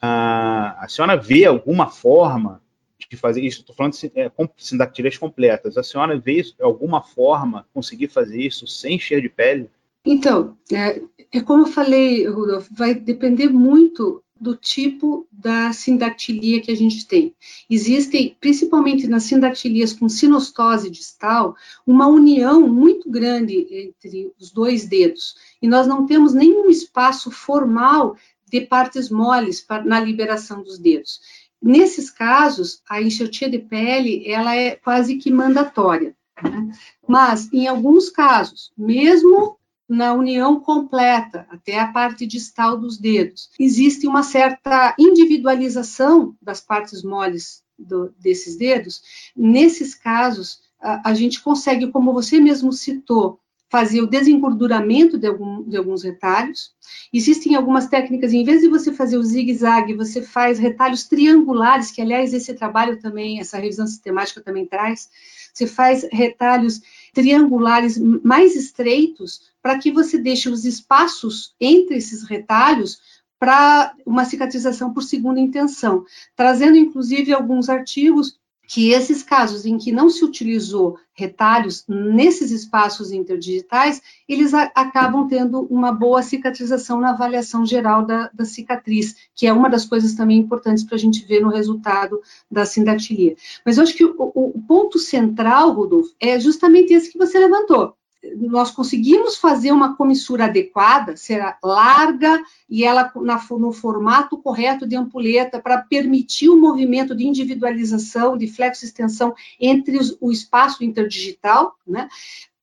Ah, 0.00 0.76
a 0.80 0.88
senhora 0.88 1.16
vê 1.16 1.44
alguma 1.44 1.90
forma 1.90 2.62
de 3.10 3.16
fazer 3.16 3.42
isso? 3.42 3.60
Estou 3.60 3.74
falando 3.74 3.92
de 3.92 4.10
é, 4.14 4.30
sindactilias 4.56 5.18
completas. 5.18 5.76
A 5.76 5.82
senhora 5.82 6.18
vê 6.18 6.42
alguma 6.60 7.02
forma 7.02 7.66
conseguir 7.74 8.08
fazer 8.08 8.40
isso 8.40 8.66
sem 8.66 8.96
enxerto 8.96 9.22
de 9.22 9.28
pele? 9.28 9.70
Então, 10.04 10.56
é, 10.70 11.00
é 11.32 11.40
como 11.40 11.62
eu 11.62 11.66
falei, 11.66 12.26
Rudolf, 12.26 12.68
vai 12.70 12.94
depender 12.94 13.48
muito 13.48 14.22
do 14.38 14.54
tipo 14.54 15.26
da 15.32 15.72
sindactilia 15.72 16.60
que 16.60 16.70
a 16.70 16.76
gente 16.76 17.06
tem. 17.06 17.34
Existem, 17.70 18.36
principalmente 18.38 19.06
nas 19.06 19.22
sindactilias 19.22 19.92
com 19.92 20.08
sinostose 20.08 20.90
distal, 20.90 21.56
uma 21.86 22.06
união 22.06 22.68
muito 22.68 23.08
grande 23.08 23.66
entre 23.70 24.32
os 24.38 24.50
dois 24.50 24.84
dedos, 24.86 25.34
e 25.62 25.68
nós 25.68 25.86
não 25.86 26.04
temos 26.04 26.34
nenhum 26.34 26.68
espaço 26.68 27.30
formal 27.30 28.16
de 28.46 28.60
partes 28.60 29.08
moles 29.08 29.66
na 29.86 29.98
liberação 30.00 30.62
dos 30.62 30.78
dedos. 30.78 31.20
Nesses 31.62 32.10
casos, 32.10 32.82
a 32.86 33.00
enxertia 33.00 33.48
de 33.48 33.58
pele, 33.58 34.30
ela 34.30 34.54
é 34.54 34.76
quase 34.76 35.16
que 35.16 35.30
mandatória. 35.30 36.14
Né? 36.42 36.70
Mas, 37.08 37.50
em 37.50 37.66
alguns 37.66 38.10
casos, 38.10 38.70
mesmo 38.76 39.56
na 39.88 40.14
união 40.14 40.60
completa, 40.60 41.46
até 41.50 41.78
a 41.78 41.92
parte 41.92 42.26
distal 42.26 42.78
dos 42.78 42.98
dedos. 42.98 43.50
Existe 43.58 44.06
uma 44.06 44.22
certa 44.22 44.94
individualização 44.98 46.34
das 46.40 46.60
partes 46.60 47.02
moles 47.02 47.62
do, 47.78 48.14
desses 48.18 48.56
dedos. 48.56 49.02
Nesses 49.36 49.94
casos, 49.94 50.60
a, 50.80 51.10
a, 51.10 51.14
gente 51.14 51.42
consegue, 51.42 51.90
como 51.90 52.12
você 52.12 52.40
mesmo 52.40 52.72
citou, 52.72 53.40
fazer 53.70 54.00
o 54.00 54.06
desengorduramento 54.06 55.18
de, 55.18 55.26
algum, 55.26 55.68
de 55.68 55.76
alguns 55.76 56.04
retalhos. 56.04 56.72
Existem 57.12 57.56
algumas 57.56 57.88
técnicas, 57.88 58.32
em 58.32 58.44
vez 58.44 58.60
de 58.60 58.68
você 58.68 58.92
fazer 58.92 59.18
o 59.18 59.22
zigue-zague, 59.22 59.94
você 59.94 60.22
faz 60.22 60.58
retalhos 60.58 61.08
triangulares, 61.08 61.90
que, 61.90 62.00
aliás, 62.00 62.32
esse 62.32 62.54
trabalho 62.54 63.00
também, 63.00 63.40
essa 63.40 63.58
revisão 63.58 63.86
sistemática 63.86 64.40
também 64.40 64.64
traz. 64.64 65.10
Você 65.52 65.66
faz 65.66 66.06
retalhos 66.12 66.80
triangulares 67.14 67.96
mais 67.98 68.54
estreitos 68.56 69.40
para 69.62 69.78
que 69.78 69.90
você 69.90 70.18
deixe 70.18 70.48
os 70.48 70.64
espaços 70.64 71.54
entre 71.60 71.96
esses 71.96 72.24
retalhos 72.24 73.00
para 73.38 73.94
uma 74.04 74.24
cicatrização 74.24 74.92
por 74.92 75.02
segunda 75.02 75.40
intenção, 75.40 76.04
trazendo 76.34 76.76
inclusive 76.76 77.32
alguns 77.32 77.68
artigos 77.68 78.38
que 78.66 78.90
esses 78.90 79.22
casos 79.22 79.64
em 79.64 79.78
que 79.78 79.92
não 79.92 80.08
se 80.08 80.24
utilizou 80.24 80.98
retalhos 81.12 81.84
nesses 81.88 82.50
espaços 82.50 83.12
interdigitais, 83.12 84.02
eles 84.28 84.52
a, 84.52 84.64
acabam 84.74 85.28
tendo 85.28 85.62
uma 85.70 85.92
boa 85.92 86.22
cicatrização 86.22 87.00
na 87.00 87.10
avaliação 87.10 87.64
geral 87.64 88.04
da, 88.04 88.30
da 88.34 88.44
cicatriz, 88.44 89.14
que 89.34 89.46
é 89.46 89.52
uma 89.52 89.68
das 89.68 89.84
coisas 89.84 90.14
também 90.14 90.38
importantes 90.38 90.84
para 90.84 90.96
a 90.96 90.98
gente 90.98 91.24
ver 91.24 91.40
no 91.40 91.50
resultado 91.50 92.20
da 92.50 92.66
sindactilia. 92.66 93.36
Mas 93.64 93.76
eu 93.76 93.84
acho 93.84 93.94
que 93.94 94.04
o, 94.04 94.14
o 94.18 94.62
ponto 94.66 94.98
central, 94.98 95.72
Rudolf, 95.72 96.08
é 96.18 96.38
justamente 96.40 96.92
esse 96.92 97.12
que 97.12 97.18
você 97.18 97.38
levantou 97.38 97.96
nós 98.36 98.70
conseguimos 98.70 99.36
fazer 99.36 99.72
uma 99.72 99.96
comissura 99.96 100.44
adequada, 100.44 101.16
será 101.16 101.58
larga 101.62 102.42
e 102.68 102.84
ela 102.84 103.12
na, 103.16 103.42
no 103.50 103.72
formato 103.72 104.38
correto 104.38 104.86
de 104.86 104.96
ampulheta 104.96 105.60
para 105.60 105.78
permitir 105.78 106.48
o 106.48 106.60
movimento 106.60 107.14
de 107.14 107.26
individualização, 107.26 108.36
de 108.36 108.46
flexo-extensão 108.46 109.34
entre 109.60 109.98
os, 109.98 110.16
o 110.20 110.30
espaço 110.30 110.84
interdigital, 110.84 111.74
né, 111.86 112.08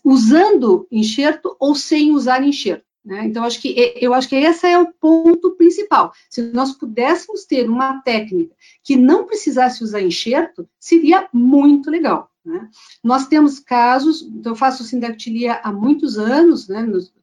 usando 0.03 0.87
enxerto 0.91 1.55
ou 1.59 1.75
sem 1.75 2.11
usar 2.11 2.43
enxerto. 2.43 2.85
Né? 3.03 3.25
Então, 3.25 3.43
acho 3.43 3.59
que, 3.59 3.93
eu 3.99 4.13
acho 4.13 4.29
que 4.29 4.35
esse 4.35 4.67
é 4.67 4.77
o 4.77 4.91
ponto 4.93 5.51
principal. 5.51 6.13
Se 6.29 6.41
nós 6.41 6.71
pudéssemos 6.71 7.45
ter 7.45 7.69
uma 7.69 8.01
técnica 8.01 8.55
que 8.83 8.95
não 8.95 9.25
precisasse 9.25 9.83
usar 9.83 10.01
enxerto, 10.01 10.67
seria 10.79 11.27
muito 11.33 11.89
legal. 11.89 12.30
Né? 12.43 12.69
Nós 13.03 13.27
temos 13.27 13.59
casos, 13.59 14.21
então 14.21 14.53
eu 14.53 14.55
faço 14.55 14.83
sindactilia 14.83 15.59
há 15.63 15.71
muitos 15.71 16.17
anos, 16.17 16.67
né, 16.67 16.81
nos, 16.81 17.13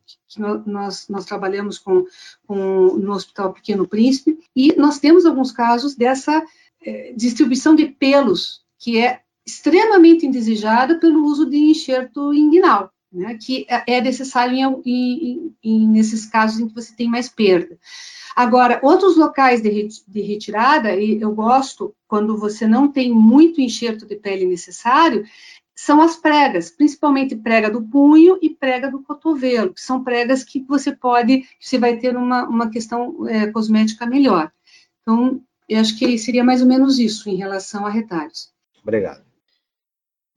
nós, 0.66 1.08
nós 1.08 1.24
trabalhamos 1.24 1.78
com, 1.78 2.04
com, 2.46 2.96
no 2.96 3.12
Hospital 3.12 3.52
Pequeno 3.52 3.86
Príncipe, 3.86 4.38
e 4.54 4.74
nós 4.76 4.98
temos 4.98 5.26
alguns 5.26 5.50
casos 5.50 5.94
dessa 5.94 6.42
eh, 6.82 7.12
distribuição 7.16 7.74
de 7.74 7.86
pelos, 7.86 8.64
que 8.78 8.98
é 8.98 9.20
extremamente 9.44 10.26
indesejada 10.26 10.98
pelo 11.00 11.24
uso 11.24 11.48
de 11.48 11.56
enxerto 11.56 12.32
inguinal, 12.32 12.92
né, 13.12 13.38
que 13.40 13.66
é, 13.68 13.96
é 13.96 14.00
necessário 14.00 14.54
em, 14.54 14.62
em, 14.84 15.56
em, 15.62 15.88
nesses 15.88 16.26
casos 16.26 16.60
em 16.60 16.68
que 16.68 16.74
você 16.74 16.94
tem 16.94 17.08
mais 17.08 17.28
perda. 17.28 17.78
Agora, 18.36 18.78
outros 18.82 19.16
locais 19.16 19.60
de, 19.60 19.88
de 20.06 20.20
retirada, 20.20 20.94
e 20.94 21.20
eu 21.20 21.34
gosto 21.34 21.94
quando 22.06 22.36
você 22.36 22.66
não 22.66 22.86
tem 22.86 23.12
muito 23.12 23.60
enxerto 23.60 24.06
de 24.06 24.14
pele 24.14 24.46
necessário, 24.46 25.24
são 25.74 26.00
as 26.00 26.16
pregas, 26.16 26.70
principalmente 26.70 27.36
prega 27.36 27.70
do 27.70 27.82
punho 27.82 28.38
e 28.42 28.50
prega 28.50 28.90
do 28.90 29.02
cotovelo, 29.02 29.72
que 29.72 29.80
são 29.80 30.02
pregas 30.02 30.42
que 30.42 30.60
você 30.64 30.94
pode, 30.94 31.44
você 31.60 31.78
vai 31.78 31.96
ter 31.96 32.16
uma, 32.16 32.48
uma 32.48 32.68
questão 32.68 33.28
é, 33.28 33.46
cosmética 33.46 34.04
melhor. 34.04 34.50
Então, 35.02 35.40
eu 35.68 35.80
acho 35.80 35.96
que 35.96 36.18
seria 36.18 36.42
mais 36.42 36.62
ou 36.62 36.66
menos 36.66 36.98
isso 36.98 37.28
em 37.28 37.36
relação 37.36 37.86
a 37.86 37.90
retalhos. 37.90 38.52
Obrigado. 38.82 39.27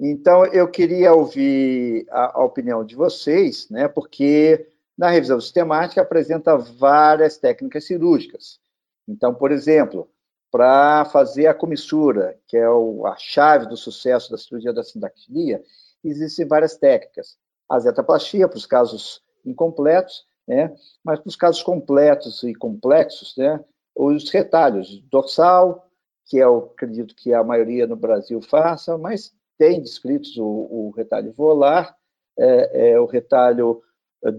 Então, 0.01 0.45
eu 0.47 0.67
queria 0.67 1.13
ouvir 1.13 2.07
a, 2.09 2.39
a 2.39 2.43
opinião 2.43 2.83
de 2.83 2.95
vocês, 2.95 3.69
né, 3.69 3.87
porque 3.87 4.67
na 5.01 5.09
revisão 5.09 5.41
sistemática, 5.41 5.99
apresenta 5.99 6.55
várias 6.55 7.35
técnicas 7.35 7.85
cirúrgicas. 7.85 8.59
Então, 9.07 9.33
por 9.33 9.51
exemplo, 9.51 10.07
para 10.51 11.05
fazer 11.05 11.47
a 11.47 11.55
comissura, 11.55 12.37
que 12.47 12.55
é 12.55 12.65
a 12.65 13.15
chave 13.17 13.65
do 13.65 13.75
sucesso 13.75 14.29
da 14.29 14.37
cirurgia 14.37 14.71
da 14.71 14.83
sindactilia, 14.83 15.63
existem 16.03 16.47
várias 16.47 16.77
técnicas. 16.77 17.35
A 17.67 17.79
zetaplastia, 17.79 18.47
para 18.47 18.57
os 18.57 18.67
casos 18.67 19.23
incompletos, 19.43 20.27
né? 20.47 20.71
mas 21.03 21.19
para 21.19 21.29
os 21.29 21.35
casos 21.35 21.63
completos 21.63 22.43
e 22.43 22.53
complexos, 22.53 23.35
né? 23.35 23.59
os 23.95 24.29
retalhos 24.29 25.01
dorsal, 25.09 25.89
que 26.25 26.37
eu 26.37 26.71
acredito 26.73 27.15
que 27.15 27.33
a 27.33 27.43
maioria 27.43 27.87
no 27.87 27.95
Brasil 27.95 28.39
faça, 28.39 28.99
mas 28.99 29.33
tem 29.61 29.79
descritos 29.79 30.35
o, 30.37 30.43
o 30.43 30.93
retalho 30.97 31.31
volar, 31.31 31.95
é, 32.35 32.93
é, 32.93 32.99
o 32.99 33.05
retalho 33.05 33.79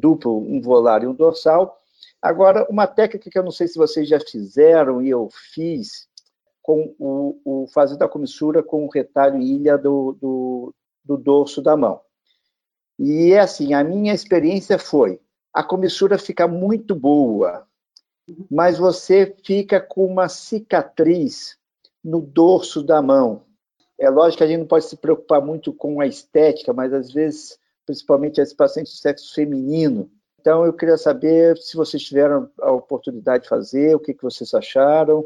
duplo, 0.00 0.36
um 0.38 0.60
volar 0.60 1.04
e 1.04 1.06
um 1.06 1.14
dorsal. 1.14 1.80
Agora, 2.20 2.66
uma 2.68 2.88
técnica 2.88 3.30
que 3.30 3.38
eu 3.38 3.44
não 3.44 3.52
sei 3.52 3.68
se 3.68 3.78
vocês 3.78 4.08
já 4.08 4.18
fizeram 4.18 5.00
e 5.00 5.08
eu 5.08 5.28
fiz, 5.54 6.08
com 6.60 6.92
o, 6.98 7.40
o 7.44 7.66
fazer 7.68 7.96
da 7.96 8.08
comissura 8.08 8.64
com 8.64 8.84
o 8.84 8.88
retalho 8.88 9.38
ilha 9.38 9.78
do, 9.78 10.16
do, 10.20 10.74
do 11.04 11.16
dorso 11.16 11.62
da 11.62 11.76
mão. 11.76 12.00
E 12.98 13.30
é 13.32 13.38
assim, 13.38 13.74
a 13.74 13.84
minha 13.84 14.12
experiência 14.12 14.76
foi, 14.76 15.20
a 15.54 15.62
comissura 15.62 16.18
fica 16.18 16.48
muito 16.48 16.96
boa, 16.96 17.64
mas 18.50 18.76
você 18.76 19.36
fica 19.44 19.80
com 19.80 20.04
uma 20.04 20.28
cicatriz 20.28 21.56
no 22.02 22.20
dorso 22.20 22.82
da 22.82 23.00
mão. 23.00 23.51
É 24.02 24.10
lógico 24.10 24.38
que 24.38 24.44
a 24.44 24.46
gente 24.48 24.58
não 24.58 24.66
pode 24.66 24.84
se 24.84 24.96
preocupar 24.96 25.40
muito 25.40 25.72
com 25.72 26.00
a 26.00 26.06
estética, 26.06 26.72
mas 26.72 26.92
às 26.92 27.12
vezes 27.12 27.56
principalmente 27.86 28.40
as 28.40 28.52
pacientes 28.52 28.94
de 28.94 29.00
sexo 29.00 29.34
feminino, 29.34 30.10
Então, 30.40 30.64
eu 30.64 30.72
queria 30.72 30.96
saber 30.96 31.56
se 31.56 31.76
vocês 31.76 32.02
tiveram 32.02 32.50
a 32.60 32.72
oportunidade 32.72 33.44
de 33.44 33.48
fazer, 33.48 33.94
o 33.94 34.00
que, 34.00 34.12
que 34.12 34.24
vocês 34.24 34.52
acharam. 34.54 35.24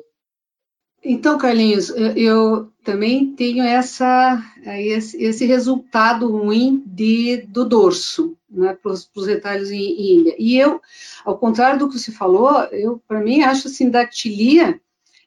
Então, 1.03 1.39
Carlinhos, 1.39 1.89
eu 2.15 2.71
também 2.85 3.35
tenho 3.35 3.65
essa, 3.65 4.43
esse, 4.67 5.17
esse 5.23 5.47
resultado 5.47 6.31
ruim 6.31 6.83
de, 6.85 7.39
do 7.49 7.65
dorso, 7.65 8.37
né, 8.51 8.77
para 8.83 8.93
os 8.93 9.27
retalhos 9.27 9.71
em, 9.71 9.79
em, 9.79 10.19
ilha. 10.19 10.35
E 10.39 10.59
eu, 10.59 10.83
ao 11.25 11.39
contrário 11.39 11.79
do 11.79 11.89
que 11.89 11.99
você 11.99 12.13
falou, 12.13 12.65
eu, 12.65 13.01
para 13.09 13.21
mim, 13.21 13.41
acho 13.41 13.69
assim, 13.69 13.89
dactilia, 13.89 14.79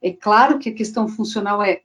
é 0.04 0.12
claro 0.12 0.60
que 0.60 0.70
a 0.70 0.76
questão 0.76 1.08
funcional 1.08 1.64
é 1.64 1.82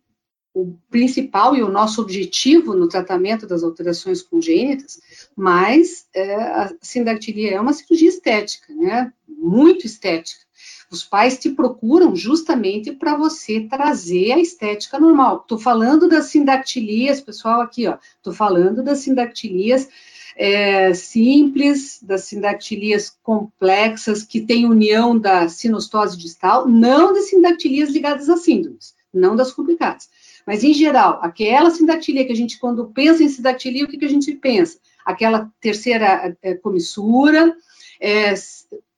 o 0.54 0.78
principal 0.88 1.56
e 1.56 1.62
o 1.62 1.68
nosso 1.68 2.00
objetivo 2.00 2.74
no 2.74 2.88
tratamento 2.88 3.44
das 3.44 3.64
alterações 3.64 4.22
congênitas, 4.22 5.00
mas 5.34 6.06
é, 6.14 6.34
a 6.36 6.72
sindactilia 6.80 7.56
é 7.56 7.60
uma 7.60 7.72
cirurgia 7.72 8.08
estética, 8.08 8.72
né? 8.72 9.12
Muito 9.26 9.84
estética. 9.84 10.44
Os 10.90 11.02
pais 11.02 11.36
te 11.38 11.50
procuram 11.50 12.14
justamente 12.14 12.92
para 12.92 13.16
você 13.16 13.62
trazer 13.62 14.30
a 14.30 14.38
estética 14.38 14.98
normal. 14.98 15.40
Estou 15.42 15.58
falando 15.58 16.08
das 16.08 16.26
sindactilias, 16.26 17.20
pessoal, 17.20 17.60
aqui, 17.60 17.88
ó. 17.88 17.98
Estou 18.16 18.32
falando 18.32 18.80
das 18.80 18.98
sindactilias 18.98 19.88
é, 20.36 20.94
simples, 20.94 22.00
das 22.00 22.24
sindactilias 22.24 23.10
complexas, 23.24 24.22
que 24.22 24.40
têm 24.40 24.66
união 24.66 25.18
da 25.18 25.48
sinostose 25.48 26.16
distal, 26.16 26.68
não 26.68 27.12
das 27.12 27.28
sindactilias 27.28 27.90
ligadas 27.90 28.28
a 28.28 28.36
síndromes, 28.36 28.94
não 29.12 29.34
das 29.34 29.52
complicadas. 29.52 30.08
Mas, 30.46 30.62
em 30.62 30.74
geral, 30.74 31.18
aquela 31.22 31.70
sindactilia 31.70 32.24
que 32.24 32.32
a 32.32 32.36
gente, 32.36 32.58
quando 32.58 32.86
pensa 32.88 33.22
em 33.22 33.28
sindactilia, 33.28 33.84
o 33.84 33.88
que, 33.88 33.98
que 33.98 34.04
a 34.04 34.10
gente 34.10 34.32
pensa? 34.34 34.78
Aquela 35.04 35.50
terceira 35.60 36.36
é, 36.42 36.54
comissura, 36.54 37.56
é, 38.00 38.34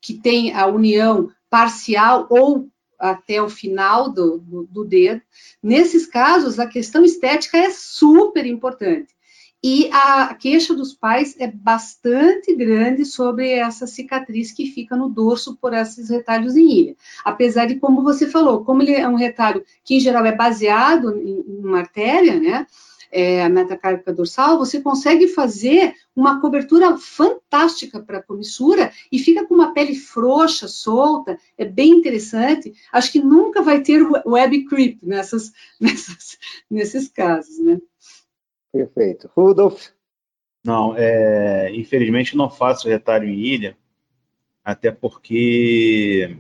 que 0.01 0.15
tem 0.15 0.53
a 0.53 0.67
união 0.67 1.31
parcial 1.51 2.27
ou 2.31 2.69
até 2.99 3.41
o 3.43 3.49
final 3.49 4.11
do, 4.11 4.39
do, 4.39 4.65
do, 4.65 4.85
dedo. 4.85 5.21
Nesses 5.63 6.07
casos, 6.07 6.59
a 6.59 6.67
questão 6.67 7.05
estética 7.05 7.59
é 7.59 7.71
super 7.71 8.47
importante. 8.47 9.16
E 9.69 9.91
a 9.91 10.33
queixa 10.33 10.73
dos 10.73 10.95
pais 10.95 11.35
é 11.41 11.51
bastante 11.51 12.55
grande 12.55 13.05
sobre 13.05 13.51
essa 13.51 13.85
cicatriz 13.85 14.53
que 14.53 14.71
fica 14.71 14.95
no 14.95 15.09
dorso 15.09 15.57
por 15.57 15.75
esses 15.75 16.09
retalhos 16.09 16.55
em 16.55 16.71
ilha. 16.71 16.97
Apesar 17.25 17.67
de, 17.67 17.75
como 17.75 18.01
você 18.01 18.29
falou, 18.29 18.65
como 18.65 18.81
ele 18.83 18.93
é 18.93 19.09
um 19.09 19.17
retalho 19.17 19.65
que, 19.85 19.97
em 19.97 20.01
geral, 20.01 20.25
é 20.25 20.31
baseado 20.31 21.19
em, 21.19 21.43
uma 21.49 21.81
artéria, 21.81 22.39
né? 22.39 22.65
É, 23.11 23.43
a 23.43 23.49
metacárpica 23.49 24.13
dorsal, 24.13 24.57
você 24.57 24.81
consegue 24.81 25.27
fazer 25.27 25.95
uma 26.15 26.41
cobertura 26.41 26.97
fantástica 26.97 28.01
para 28.01 28.19
a 28.19 28.23
comissura 28.23 28.93
e 29.11 29.19
fica 29.19 29.45
com 29.47 29.55
uma 29.55 29.73
pele 29.73 29.97
frouxa, 29.97 30.69
solta, 30.69 31.37
é 31.59 31.65
bem 31.65 31.91
interessante. 31.91 32.73
Acho 32.93 33.11
que 33.11 33.19
nunca 33.19 33.63
vai 33.63 33.81
ter 33.81 34.01
web 34.25 34.65
creep 34.67 34.99
nessas, 35.03 35.51
nessas, 35.81 36.39
nesses 36.71 37.09
casos, 37.09 37.59
né? 37.59 37.79
Perfeito. 38.77 39.31
Rudolf? 39.35 39.89
Não, 40.63 40.95
é, 40.97 41.71
infelizmente 41.75 42.37
não 42.37 42.51
faço 42.51 42.89
retalho 42.89 43.29
em 43.29 43.39
ilha, 43.39 43.77
até 44.65 44.91
porque, 44.91 46.37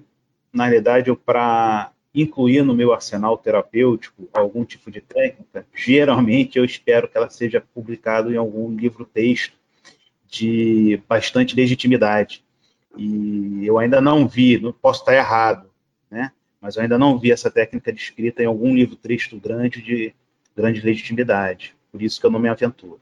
na 0.52 0.66
realidade, 0.66 1.14
para 1.16 1.92
incluir 2.14 2.62
no 2.62 2.74
meu 2.74 2.92
arsenal 2.92 3.38
terapêutico 3.38 4.28
algum 4.32 4.64
tipo 4.64 4.90
de 4.90 5.00
técnica, 5.00 5.66
geralmente 5.74 6.58
eu 6.58 6.64
espero 6.64 7.08
que 7.08 7.16
ela 7.16 7.30
seja 7.30 7.64
publicada 7.74 8.30
em 8.30 8.36
algum 8.36 8.74
livro-texto 8.74 9.56
de 10.26 11.00
bastante 11.08 11.54
legitimidade. 11.54 12.44
E 12.96 13.64
eu 13.64 13.78
ainda 13.78 14.00
não 14.00 14.26
vi, 14.26 14.58
não 14.58 14.72
posso 14.72 15.00
estar 15.00 15.14
errado, 15.14 15.70
né? 16.10 16.32
mas 16.60 16.76
eu 16.76 16.82
ainda 16.82 16.98
não 16.98 17.18
vi 17.18 17.30
essa 17.30 17.50
técnica 17.50 17.92
descrita 17.92 18.42
em 18.42 18.46
algum 18.46 18.74
livro-texto 18.74 19.38
grande 19.38 19.80
de 19.80 20.14
grande 20.56 20.80
legitimidade. 20.80 21.75
Por 21.96 22.02
isso 22.02 22.20
que 22.20 22.26
eu 22.26 22.30
não 22.30 22.38
me 22.38 22.50
aventuro. 22.50 23.00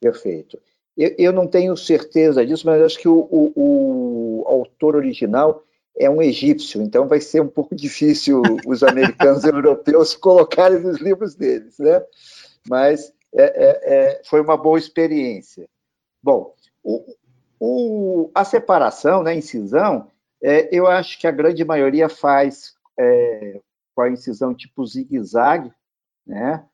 Perfeito. 0.00 0.58
Eu, 0.96 1.14
eu 1.18 1.32
não 1.32 1.46
tenho 1.46 1.76
certeza 1.76 2.44
disso, 2.46 2.66
mas 2.66 2.80
acho 2.82 2.98
que 2.98 3.08
o, 3.08 3.28
o, 3.30 3.52
o, 3.54 4.44
autor 4.46 4.96
original 4.96 5.62
é 5.94 6.08
um 6.08 6.22
egípcio, 6.22 6.80
então 6.80 7.06
vai 7.06 7.20
ser 7.20 7.42
um 7.42 7.48
pouco 7.48 7.74
difícil 7.76 8.40
os 8.66 8.82
americanos 8.82 9.44
e 9.44 9.48
europeus 9.52 10.16
colocarem 10.16 10.80
nos 10.80 10.98
livros 10.98 11.34
deles, 11.34 11.78
né? 11.78 12.02
Mas 12.66 13.12
é, 13.34 13.42
é, 13.42 13.94
é, 13.94 14.22
foi 14.24 14.40
uma 14.40 14.56
boa 14.56 14.78
experiência. 14.78 15.68
Bom, 16.22 16.54
o, 17.58 18.30
a 18.34 18.44
separação, 18.44 19.22
né, 19.22 19.32
a 19.32 19.34
incisão, 19.34 20.10
é, 20.42 20.74
eu 20.74 20.86
acho 20.86 21.18
que 21.18 21.26
a 21.26 21.30
grande 21.30 21.62
maioria 21.64 22.08
faz 22.08 22.74
é, 22.98 23.60
com 23.94 24.02
a 24.02 24.10
incisão 24.10 24.54
tipo 24.54 24.86
zigue-zague, 24.86 25.70
né? 26.26 26.66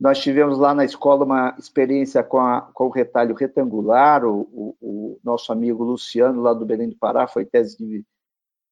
Nós 0.00 0.18
tivemos 0.18 0.58
lá 0.58 0.72
na 0.72 0.82
escola 0.82 1.26
uma 1.26 1.54
experiência 1.58 2.24
com, 2.24 2.38
a, 2.40 2.62
com 2.62 2.86
o 2.86 2.90
retalho 2.90 3.34
retangular, 3.34 4.24
o, 4.24 4.48
o, 4.50 4.76
o, 4.80 5.20
nosso 5.22 5.52
amigo 5.52 5.84
Luciano, 5.84 6.40
lá 6.40 6.54
do 6.54 6.64
Belém 6.64 6.88
do 6.88 6.96
Pará, 6.96 7.28
foi 7.28 7.44
tese 7.44 7.76
de, 7.76 8.04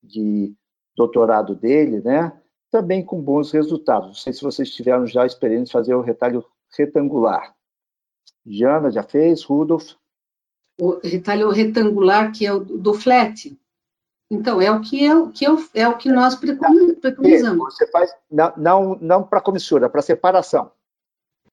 de 0.02 0.54
doutorado 0.96 1.54
dele, 1.54 2.00
né? 2.00 2.32
Também 2.70 3.04
com 3.04 3.20
bons 3.20 3.52
resultados. 3.52 4.06
Não 4.06 4.14
sei 4.14 4.32
se 4.32 4.42
vocês 4.42 4.70
tiveram 4.70 5.06
já 5.06 5.24
a 5.24 5.26
experiência 5.26 5.66
de 5.66 5.72
fazer 5.72 5.94
o 5.94 6.00
retalho 6.00 6.42
retangular. 6.74 7.54
Jana 8.46 8.90
já 8.90 9.02
fez, 9.02 9.44
Rudolf? 9.44 9.92
O 10.80 10.98
retalho 11.04 11.50
retangular, 11.50 12.32
que 12.32 12.46
é 12.46 12.52
o 12.54 12.60
do 12.60 12.94
flat. 12.94 13.54
Então, 14.30 14.62
é 14.62 14.70
o 14.70 14.80
que, 14.80 15.06
é, 15.06 15.30
que 15.32 15.44
é, 15.44 15.50
é 15.74 15.88
o 15.88 15.96
que 15.98 16.10
nós 16.10 16.34
preconizamos. 16.36 17.74
Você 17.74 17.86
faz, 17.90 18.14
não, 18.30 18.52
não, 18.56 18.98
não 19.00 19.22
para 19.22 19.42
comissura, 19.42 19.90
para 19.90 20.00
separação. 20.00 20.70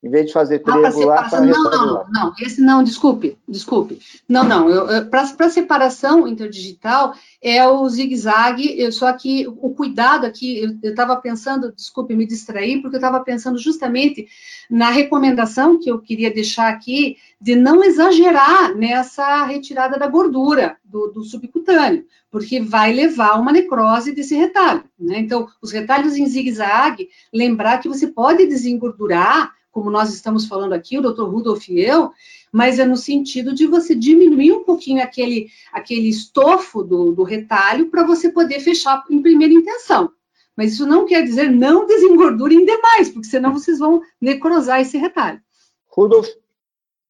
Em 0.06 0.10
vez 0.12 0.28
de 0.28 0.34
fazer 0.34 0.60
triangular, 0.60 1.28
para 1.28 1.42
não, 1.42 1.64
não, 1.64 2.06
não, 2.12 2.34
esse 2.40 2.62
não, 2.62 2.84
desculpe, 2.84 3.36
desculpe. 3.48 3.98
Não, 4.30 4.44
não, 4.44 4.68
para 5.10 5.50
separação 5.50 6.28
interdigital 6.28 7.16
é 7.42 7.68
o 7.68 7.90
zigue-zague, 7.90 8.92
só 8.92 9.12
que 9.14 9.48
o 9.48 9.72
cuidado 9.72 10.28
aqui, 10.28 10.78
eu 10.84 10.92
estava 10.92 11.16
pensando, 11.16 11.74
desculpe, 11.74 12.16
me 12.16 12.28
distrair, 12.28 12.84
porque 12.84 12.98
eu 12.98 13.00
estava 13.00 13.20
pensando 13.22 13.58
justamente 13.58 14.28
na 14.70 14.92
recomendação 14.92 15.80
que 15.80 15.90
eu 15.90 15.98
queria 15.98 16.32
deixar 16.32 16.70
aqui, 16.70 17.18
de 17.42 17.56
não 17.56 17.84
exagerar 17.84 18.76
nessa 18.76 19.44
retirada 19.46 19.98
da 19.98 20.06
gordura 20.06 20.78
do, 20.84 21.08
do 21.08 21.24
subcutâneo, 21.24 22.06
porque 22.30 22.62
vai 22.62 22.94
levar 22.94 23.30
a 23.30 23.40
uma 23.40 23.52
necrose 23.52 24.12
desse 24.12 24.36
retalho. 24.36 24.84
Né? 25.00 25.18
Então, 25.18 25.48
os 25.64 25.72
retalhos 25.72 26.16
em 26.16 26.28
zigue-zague, 26.28 27.10
lembrar 27.34 27.80
que 27.80 27.90
você 27.90 28.06
pode 28.06 28.46
desengordurar 28.46 29.56
como 29.76 29.92
nós 29.92 30.14
estamos 30.14 30.48
falando 30.48 30.72
aqui, 30.72 30.98
o 30.98 31.02
doutor 31.02 31.30
Rudolf 31.30 31.68
e 31.68 31.82
eu, 31.82 32.10
mas 32.50 32.80
é 32.80 32.86
no 32.86 32.96
sentido 32.96 33.54
de 33.54 33.68
você 33.68 33.94
diminuir 33.94 34.54
um 34.54 34.64
pouquinho 34.64 35.04
aquele, 35.04 35.50
aquele 35.74 36.08
estofo 36.08 36.82
do, 36.82 37.12
do 37.12 37.24
retalho 37.24 37.88
para 37.88 38.06
você 38.06 38.32
poder 38.32 38.62
fechar 38.62 39.04
em 39.12 39.22
primeira 39.22 39.54
intenção. 39.54 40.10
Mas 40.56 40.72
isso 40.72 40.88
não 40.88 41.06
quer 41.06 41.24
dizer 41.24 41.52
não 41.52 41.86
desengordurem 41.86 42.66
demais, 42.66 43.10
porque 43.10 43.28
senão 43.28 43.52
vocês 43.52 43.78
vão 43.78 44.02
necrosar 44.22 44.80
esse 44.80 44.98
retalho. 44.98 45.42
Rudolf? 45.88 46.30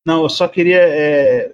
Não, 0.04 0.23
eu 0.23 0.30
só 0.30 0.47
queria 0.47 0.82
é, 0.82 1.54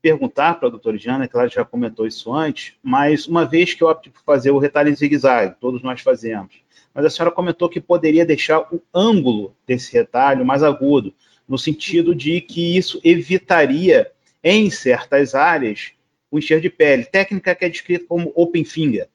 perguntar 0.00 0.54
para 0.54 0.68
a 0.68 0.70
doutora 0.70 0.96
Diana, 0.96 1.26
que 1.26 1.36
ela 1.36 1.48
já 1.48 1.64
comentou 1.64 2.06
isso 2.06 2.32
antes, 2.32 2.74
mas 2.80 3.26
uma 3.26 3.44
vez 3.44 3.74
que 3.74 3.82
eu 3.82 3.88
opto 3.88 4.08
por 4.08 4.22
fazer 4.22 4.52
o 4.52 4.58
retalho 4.58 4.90
em 4.90 4.94
zigue-zague, 4.94 5.56
todos 5.60 5.82
nós 5.82 6.00
fazemos, 6.00 6.63
mas 6.94 7.04
a 7.04 7.10
senhora 7.10 7.34
comentou 7.34 7.68
que 7.68 7.80
poderia 7.80 8.24
deixar 8.24 8.60
o 8.72 8.80
ângulo 8.94 9.56
desse 9.66 9.92
retalho 9.92 10.46
mais 10.46 10.62
agudo, 10.62 11.12
no 11.46 11.58
sentido 11.58 12.14
de 12.14 12.40
que 12.40 12.76
isso 12.76 13.00
evitaria, 13.02 14.10
em 14.42 14.70
certas 14.70 15.34
áreas, 15.34 15.92
o 16.30 16.38
enxerto 16.38 16.62
de 16.62 16.70
pele, 16.70 17.04
técnica 17.04 17.54
que 17.54 17.64
é 17.64 17.68
descrita 17.68 18.04
como 18.06 18.32
open 18.34 18.64
finger. 18.64 19.08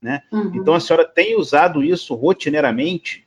Né? 0.00 0.22
Uhum. 0.32 0.52
Então, 0.54 0.74
a 0.74 0.80
senhora 0.80 1.04
tem 1.04 1.38
usado 1.38 1.82
isso 1.82 2.14
rotineiramente 2.14 3.24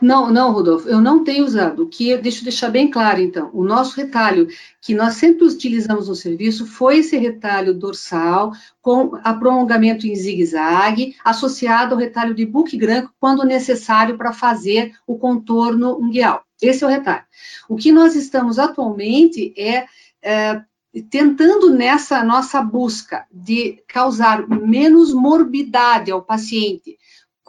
não, 0.00 0.30
não, 0.30 0.52
Rodolfo, 0.52 0.88
eu 0.88 1.00
não 1.00 1.22
tenho 1.22 1.44
usado. 1.44 1.84
O 1.84 1.88
que 1.88 2.16
deixa 2.16 2.40
eu 2.40 2.44
deixar 2.44 2.68
bem 2.68 2.90
claro, 2.90 3.20
então, 3.20 3.50
o 3.52 3.64
nosso 3.64 3.96
retalho 3.96 4.48
que 4.80 4.94
nós 4.94 5.14
sempre 5.14 5.44
utilizamos 5.44 6.08
no 6.08 6.14
serviço 6.14 6.66
foi 6.66 6.98
esse 6.98 7.16
retalho 7.16 7.74
dorsal 7.74 8.52
com 8.80 9.16
a 9.22 9.32
prolongamento 9.34 10.06
em 10.06 10.16
zigue-zague, 10.16 11.14
associado 11.24 11.94
ao 11.94 12.00
retalho 12.00 12.34
de 12.34 12.44
book 12.44 12.76
branco 12.76 13.14
quando 13.20 13.44
necessário 13.44 14.18
para 14.18 14.32
fazer 14.32 14.92
o 15.06 15.16
contorno 15.16 15.96
unguial. 15.96 16.42
Esse 16.60 16.82
é 16.82 16.86
o 16.86 16.90
retalho. 16.90 17.24
O 17.68 17.76
que 17.76 17.92
nós 17.92 18.16
estamos 18.16 18.58
atualmente 18.58 19.54
é, 19.56 19.86
é 20.22 20.62
tentando 21.08 21.70
nessa 21.70 22.22
nossa 22.22 22.60
busca 22.60 23.26
de 23.32 23.82
causar 23.88 24.46
menos 24.46 25.12
morbidade 25.14 26.10
ao 26.10 26.20
paciente, 26.20 26.98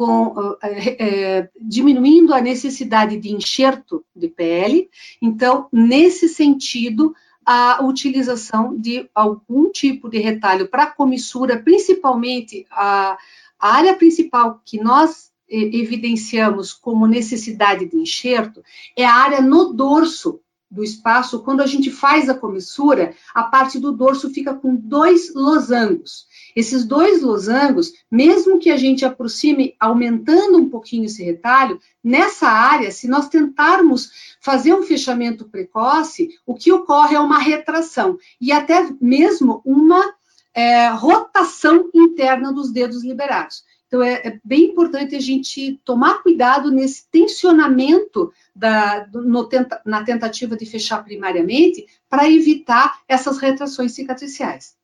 com, 0.05 0.57
é, 0.61 1.49
diminuindo 1.59 2.33
a 2.33 2.41
necessidade 2.41 3.17
de 3.17 3.31
enxerto 3.31 4.03
de 4.15 4.27
pele. 4.27 4.89
Então, 5.21 5.67
nesse 5.71 6.27
sentido, 6.27 7.15
a 7.45 7.83
utilização 7.83 8.77
de 8.77 9.09
algum 9.13 9.69
tipo 9.71 10.09
de 10.09 10.19
retalho 10.19 10.67
para 10.67 10.87
comissura, 10.87 11.61
principalmente 11.61 12.65
a, 12.71 13.17
a 13.59 13.75
área 13.75 13.95
principal 13.95 14.61
que 14.65 14.81
nós 14.81 15.31
evidenciamos 15.47 16.73
como 16.73 17.05
necessidade 17.05 17.85
de 17.85 17.97
enxerto 17.97 18.63
é 18.97 19.05
a 19.05 19.13
área 19.13 19.41
no 19.41 19.73
dorso 19.73 20.39
do 20.73 20.83
espaço. 20.83 21.39
Quando 21.43 21.61
a 21.61 21.67
gente 21.67 21.91
faz 21.91 22.27
a 22.27 22.33
comissura, 22.33 23.13
a 23.33 23.43
parte 23.43 23.79
do 23.79 23.91
dorso 23.91 24.29
fica 24.31 24.53
com 24.53 24.75
dois 24.75 25.33
losangos. 25.33 26.25
Esses 26.55 26.83
dois 26.83 27.21
losangos, 27.21 27.93
mesmo 28.11 28.59
que 28.59 28.71
a 28.71 28.77
gente 28.77 29.05
aproxime 29.05 29.75
aumentando 29.79 30.57
um 30.57 30.69
pouquinho 30.69 31.05
esse 31.05 31.23
retalho, 31.23 31.79
nessa 32.03 32.47
área, 32.47 32.91
se 32.91 33.07
nós 33.07 33.29
tentarmos 33.29 34.35
fazer 34.41 34.73
um 34.73 34.83
fechamento 34.83 35.45
precoce, 35.45 36.29
o 36.45 36.55
que 36.55 36.71
ocorre 36.71 37.15
é 37.15 37.19
uma 37.19 37.39
retração 37.39 38.17
e 38.41 38.51
até 38.51 38.89
mesmo 38.99 39.61
uma 39.63 40.13
é, 40.53 40.89
rotação 40.89 41.89
interna 41.93 42.51
dos 42.51 42.71
dedos 42.71 43.03
liberados. 43.03 43.63
Então, 43.93 44.01
é, 44.01 44.13
é, 44.25 44.39
bem 44.43 44.71
importante 44.71 45.15
a 45.15 45.19
gente 45.19 45.79
tomar 45.85 46.23
cuidado 46.23 46.71
nesse 46.71 47.07
tensionamento 47.11 48.33
da, 48.55 49.07
no, 49.13 49.47
tenta, 49.47 49.79
na 49.85 50.03
tentativa 50.03 50.57
de 50.57 50.65
fechar 50.65 51.03
primariamente, 51.03 51.85
para 52.09 52.27
evitar 52.27 53.03
essas 53.07 53.37
retrações 53.37 53.91
cicatriciais. 53.91 54.75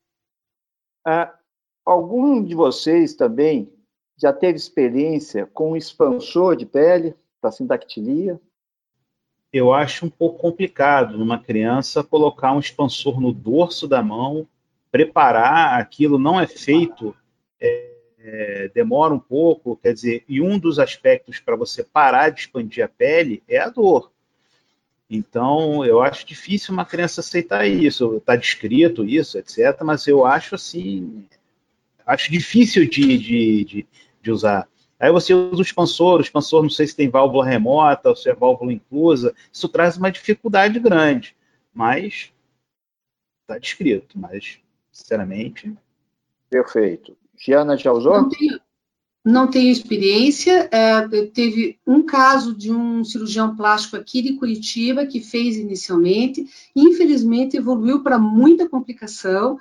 Ah, 1.04 1.34
Algum 1.84 2.44
de 2.44 2.54
vocês 2.54 3.16
também 3.16 3.74
já 4.16 4.32
teve 4.32 4.60
experiência 4.60 5.48
com 5.48 5.76
expansor 5.76 6.56
de 6.56 6.68
pele 6.68 7.16
para 7.42 7.52
sindactilia? 7.52 8.40
Eu 9.52 9.74
acho 9.74 10.06
um 10.06 10.10
pouco 10.12 10.38
complicado 10.38 11.18
numa 11.18 11.40
criança 11.40 12.04
colocar 12.04 12.54
um 12.54 12.60
expansor 12.60 13.20
no 13.20 13.34
dorso 13.34 13.88
da 13.88 14.04
mão, 14.04 14.48
preparar 14.92 15.82
aquilo 15.82 16.20
não 16.20 16.40
é 16.40 16.46
feito, 16.46 17.16
é, 17.60 17.89
é, 18.22 18.70
demora 18.74 19.14
um 19.14 19.20
pouco, 19.20 19.78
quer 19.78 19.94
dizer, 19.94 20.24
e 20.28 20.42
um 20.42 20.60
dos 20.60 20.80
aspectos 20.80 21.40
para 21.40 21.56
você 21.56 21.84
parar 21.84 22.30
de 22.30 22.42
expandir 22.42 22.84
a 22.84 22.88
pele 22.88 23.44
é 23.48 23.58
a 23.60 23.70
dor. 23.70 24.12
Então, 25.10 25.84
eu 25.84 26.02
acho 26.02 26.26
difícil 26.26 26.74
uma 26.74 26.86
criança 26.86 27.22
aceitar 27.22 27.68
isso. 27.68 28.18
Está 28.18 28.36
descrito 28.36 29.04
isso, 29.04 29.40
etc. 29.40 29.82
Mas 29.84 30.06
eu 30.06 30.26
acho 30.26 30.54
assim 30.54 31.26
acho 32.06 32.32
difícil 32.32 32.88
de, 32.90 33.18
de, 33.18 33.66
de, 33.66 33.88
de 34.22 34.32
usar. 34.32 34.68
Aí 35.00 35.12
você 35.12 35.34
usa 35.34 35.58
o 35.58 35.62
expansor, 35.62 36.20
o 36.20 36.24
expansor 36.24 36.64
não 36.64 36.70
sei 36.70 36.88
se 36.88 36.96
tem 36.96 37.08
válvula 37.08 37.46
remota 37.46 38.10
ou 38.10 38.16
se 38.16 38.30
é 38.30 38.34
válvula 38.34 38.74
inclusa, 38.74 39.34
isso 39.54 39.70
traz 39.70 39.96
uma 39.96 40.12
dificuldade 40.12 40.80
grande, 40.80 41.36
mas 41.74 42.34
está 43.42 43.58
descrito, 43.58 44.20
mas 44.20 44.60
sinceramente. 44.92 45.74
Perfeito. 46.50 47.16
Giana 47.40 47.78
já 47.78 47.92
usou? 47.92 48.14
Não 48.14 48.30
tenho, 48.30 48.60
não 49.26 49.48
tenho 49.48 49.72
experiência. 49.72 50.68
É, 50.72 51.08
teve 51.28 51.80
um 51.86 52.04
caso 52.04 52.54
de 52.54 52.72
um 52.72 53.04
cirurgião 53.04 53.56
plástico 53.56 53.96
aqui 53.96 54.22
de 54.22 54.34
Curitiba 54.34 55.06
que 55.06 55.22
fez 55.22 55.58
inicialmente, 55.58 56.46
infelizmente 56.76 57.58
evoluiu 57.58 58.04
para 58.04 58.20
muita 58.20 58.68
complicação 58.68 59.58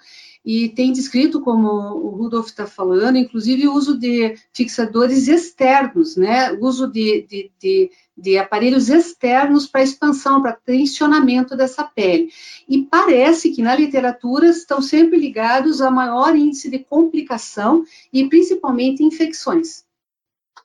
e 0.51 0.71
tem 0.71 0.95
descrito, 0.95 1.43
como 1.43 1.69
o 1.69 2.09
Rudolf 2.09 2.47
está 2.47 2.67
falando, 2.67 3.19
inclusive 3.19 3.69
o 3.69 3.75
uso 3.75 3.99
de 3.99 4.35
fixadores 4.51 5.29
externos, 5.29 6.17
né? 6.17 6.53
O 6.53 6.65
uso 6.65 6.91
de, 6.91 7.21
de, 7.29 7.53
de, 7.61 7.91
de 8.17 8.39
aparelhos 8.39 8.89
externos 8.89 9.67
para 9.67 9.83
expansão, 9.83 10.41
para 10.41 10.55
tensionamento 10.55 11.55
dessa 11.55 11.85
pele. 11.85 12.33
E 12.67 12.83
parece 12.83 13.51
que 13.51 13.61
na 13.61 13.77
literatura 13.77 14.47
estão 14.47 14.81
sempre 14.81 15.19
ligados 15.19 15.83
a 15.83 15.91
maior 15.91 16.35
índice 16.35 16.71
de 16.71 16.79
complicação 16.79 17.85
e 18.11 18.27
principalmente 18.27 19.05
infecções. 19.05 19.85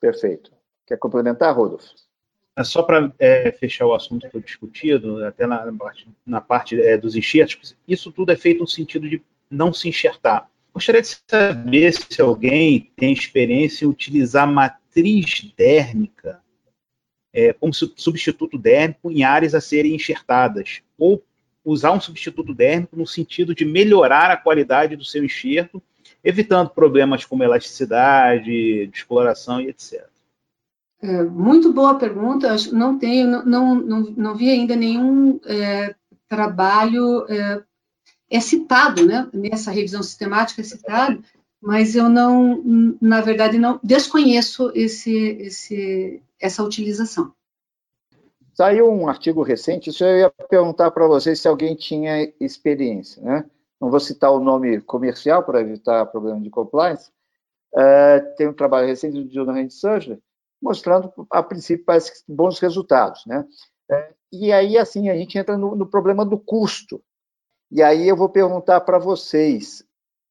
Perfeito. 0.00 0.50
Quer 0.86 0.96
complementar, 0.96 1.54
Rodolfo? 1.54 1.90
É 2.56 2.64
só 2.64 2.82
para 2.82 3.12
é, 3.18 3.52
fechar 3.52 3.84
o 3.84 3.94
assunto 3.94 4.24
que 4.24 4.32
foi 4.32 4.40
discutido, 4.40 5.22
até 5.26 5.46
na, 5.46 5.70
na 6.24 6.40
parte, 6.40 6.80
é, 6.80 6.96
dos 6.96 7.14
enxertos, 7.14 7.76
isso 7.86 8.10
tudo 8.10 8.32
é 8.32 8.36
feito 8.36 8.60
no 8.60 8.66
sentido 8.66 9.06
de 9.06 9.22
não 9.54 9.72
se 9.72 9.88
enxertar. 9.88 10.48
Gostaria 10.72 11.00
de 11.00 11.16
saber 11.30 11.92
se 11.92 12.20
alguém 12.20 12.90
tem 12.96 13.12
experiência 13.12 13.84
em 13.84 13.88
utilizar 13.88 14.50
matriz 14.50 15.52
dérmica 15.56 16.42
é, 17.34 17.52
como 17.52 17.74
substituto 17.74 18.56
dérmico 18.56 19.10
em 19.10 19.24
áreas 19.24 19.54
a 19.54 19.60
serem 19.60 19.94
enxertadas, 19.94 20.82
ou 20.96 21.22
usar 21.64 21.92
um 21.92 22.00
substituto 22.00 22.54
dérmico 22.54 22.96
no 22.96 23.06
sentido 23.06 23.54
de 23.54 23.64
melhorar 23.64 24.30
a 24.30 24.36
qualidade 24.36 24.94
do 24.94 25.04
seu 25.04 25.24
enxerto, 25.24 25.82
evitando 26.22 26.70
problemas 26.70 27.24
como 27.24 27.42
elasticidade, 27.42 28.86
descoloração 28.86 29.60
e 29.60 29.68
etc. 29.68 30.06
É, 31.02 31.22
muito 31.24 31.72
boa 31.72 31.98
pergunta. 31.98 32.54
Não 32.72 32.98
tenho, 32.98 33.26
não, 33.26 33.44
não, 33.44 33.74
não, 33.74 34.00
não 34.16 34.34
vi 34.34 34.50
ainda 34.50 34.76
nenhum 34.76 35.40
é, 35.44 35.94
trabalho 36.28 37.26
é, 38.36 38.40
citado, 38.40 39.06
né? 39.06 39.28
Nessa 39.32 39.70
revisão 39.70 40.02
sistemática 40.02 40.60
é 40.60 40.64
citado, 40.64 41.22
mas 41.60 41.94
eu 41.94 42.08
não, 42.08 42.62
na 43.00 43.20
verdade, 43.20 43.58
não 43.58 43.80
desconheço 43.82 44.70
esse, 44.74 45.14
esse, 45.40 46.22
essa 46.40 46.62
utilização. 46.62 47.32
Saiu 48.54 48.90
um 48.90 49.08
artigo 49.08 49.42
recente, 49.42 49.90
isso 49.90 50.04
eu 50.04 50.18
ia 50.18 50.30
perguntar 50.48 50.90
para 50.90 51.06
vocês 51.06 51.40
se 51.40 51.48
alguém 51.48 51.74
tinha 51.74 52.32
experiência, 52.40 53.22
né? 53.22 53.44
Não 53.80 53.90
vou 53.90 53.98
citar 53.98 54.30
o 54.30 54.40
nome 54.40 54.80
comercial 54.80 55.42
para 55.42 55.60
evitar 55.60 56.06
problema 56.06 56.40
de 56.40 56.50
compliance. 56.50 57.10
Uh, 57.72 58.36
tem 58.36 58.48
um 58.48 58.52
trabalho 58.52 58.86
recente 58.86 59.20
do 59.20 59.28
Jonathan 59.28 59.68
Surgery 59.68 60.22
mostrando, 60.62 61.12
a 61.30 61.42
princípio, 61.42 61.84
bons 62.28 62.58
resultados, 62.60 63.26
né? 63.26 63.44
Uh, 63.90 64.14
e 64.32 64.52
aí, 64.52 64.78
assim, 64.78 65.08
a 65.10 65.16
gente 65.16 65.36
entra 65.36 65.58
no, 65.58 65.74
no 65.74 65.86
problema 65.86 66.24
do 66.24 66.38
custo, 66.38 67.02
e 67.74 67.82
aí 67.82 68.06
eu 68.06 68.14
vou 68.14 68.28
perguntar 68.28 68.82
para 68.82 69.00
vocês, 69.00 69.84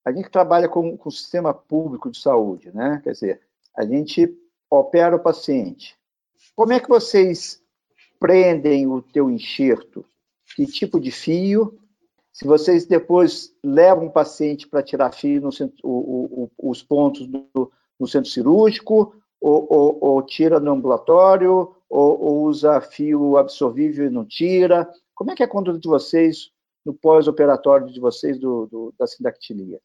a 0.05 0.13
gente 0.13 0.29
trabalha 0.29 0.69
com, 0.69 0.95
com 0.95 1.09
o 1.09 1.11
sistema 1.11 1.53
público 1.53 2.09
de 2.09 2.17
saúde, 2.17 2.71
né? 2.73 3.01
Quer 3.03 3.11
dizer, 3.11 3.41
a 3.75 3.85
gente 3.85 4.33
opera 4.71 5.17
o 5.17 5.19
paciente. 5.19 5.93
Como 6.55 6.71
é 6.71 6.79
que 6.79 6.87
vocês 6.87 7.61
prendem 8.17 8.87
o 8.87 9.01
teu 9.01 9.29
enxerto? 9.29 10.05
Que 10.55 10.65
tipo 10.65 11.01
de 11.01 11.11
fio? 11.11 11.77
Se 12.31 12.47
vocês 12.47 12.85
depois 12.85 13.53
levam 13.61 14.05
o 14.05 14.13
paciente 14.13 14.65
para 14.65 14.81
tirar 14.81 15.11
fio 15.11 15.51
centro, 15.51 15.77
o, 15.83 16.49
o, 16.57 16.71
os 16.71 16.81
pontos 16.81 17.27
do, 17.27 17.69
no 17.99 18.07
centro 18.07 18.31
cirúrgico, 18.31 19.13
ou, 19.41 19.67
ou, 19.69 19.97
ou 19.99 20.21
tira 20.21 20.61
no 20.61 20.71
ambulatório, 20.71 21.75
ou, 21.89 22.21
ou, 22.23 22.43
usa 22.43 22.79
fio 22.79 23.35
absorvível 23.35 24.07
e 24.07 24.09
não 24.09 24.23
tira? 24.23 24.89
Como 25.13 25.29
é 25.29 25.35
que 25.35 25.43
é 25.43 25.45
a 25.45 25.49
conduta 25.49 25.77
de 25.77 25.89
vocês 25.89 26.52
no 26.85 26.93
pós-operatório 26.93 27.87
de 27.87 27.99
vocês 27.99 28.39
do, 28.39 28.67
do, 28.67 28.93
da 28.97 29.07
sindactilia? 29.07 29.79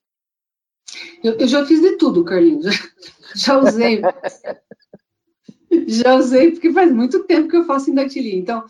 Eu, 1.22 1.34
eu, 1.34 1.48
já 1.48 1.64
fiz 1.66 1.80
de 1.80 1.96
tudo, 1.96 2.24
Carlinhos. 2.24 2.64
Já, 2.64 2.72
já 3.34 3.58
usei. 3.58 4.00
já 5.86 6.14
usei, 6.16 6.50
porque 6.52 6.72
faz 6.72 6.90
muito 6.92 7.24
tempo 7.24 7.48
que 7.48 7.56
eu 7.56 7.64
faço 7.64 7.86
sindactilia. 7.86 8.36
Então, 8.36 8.64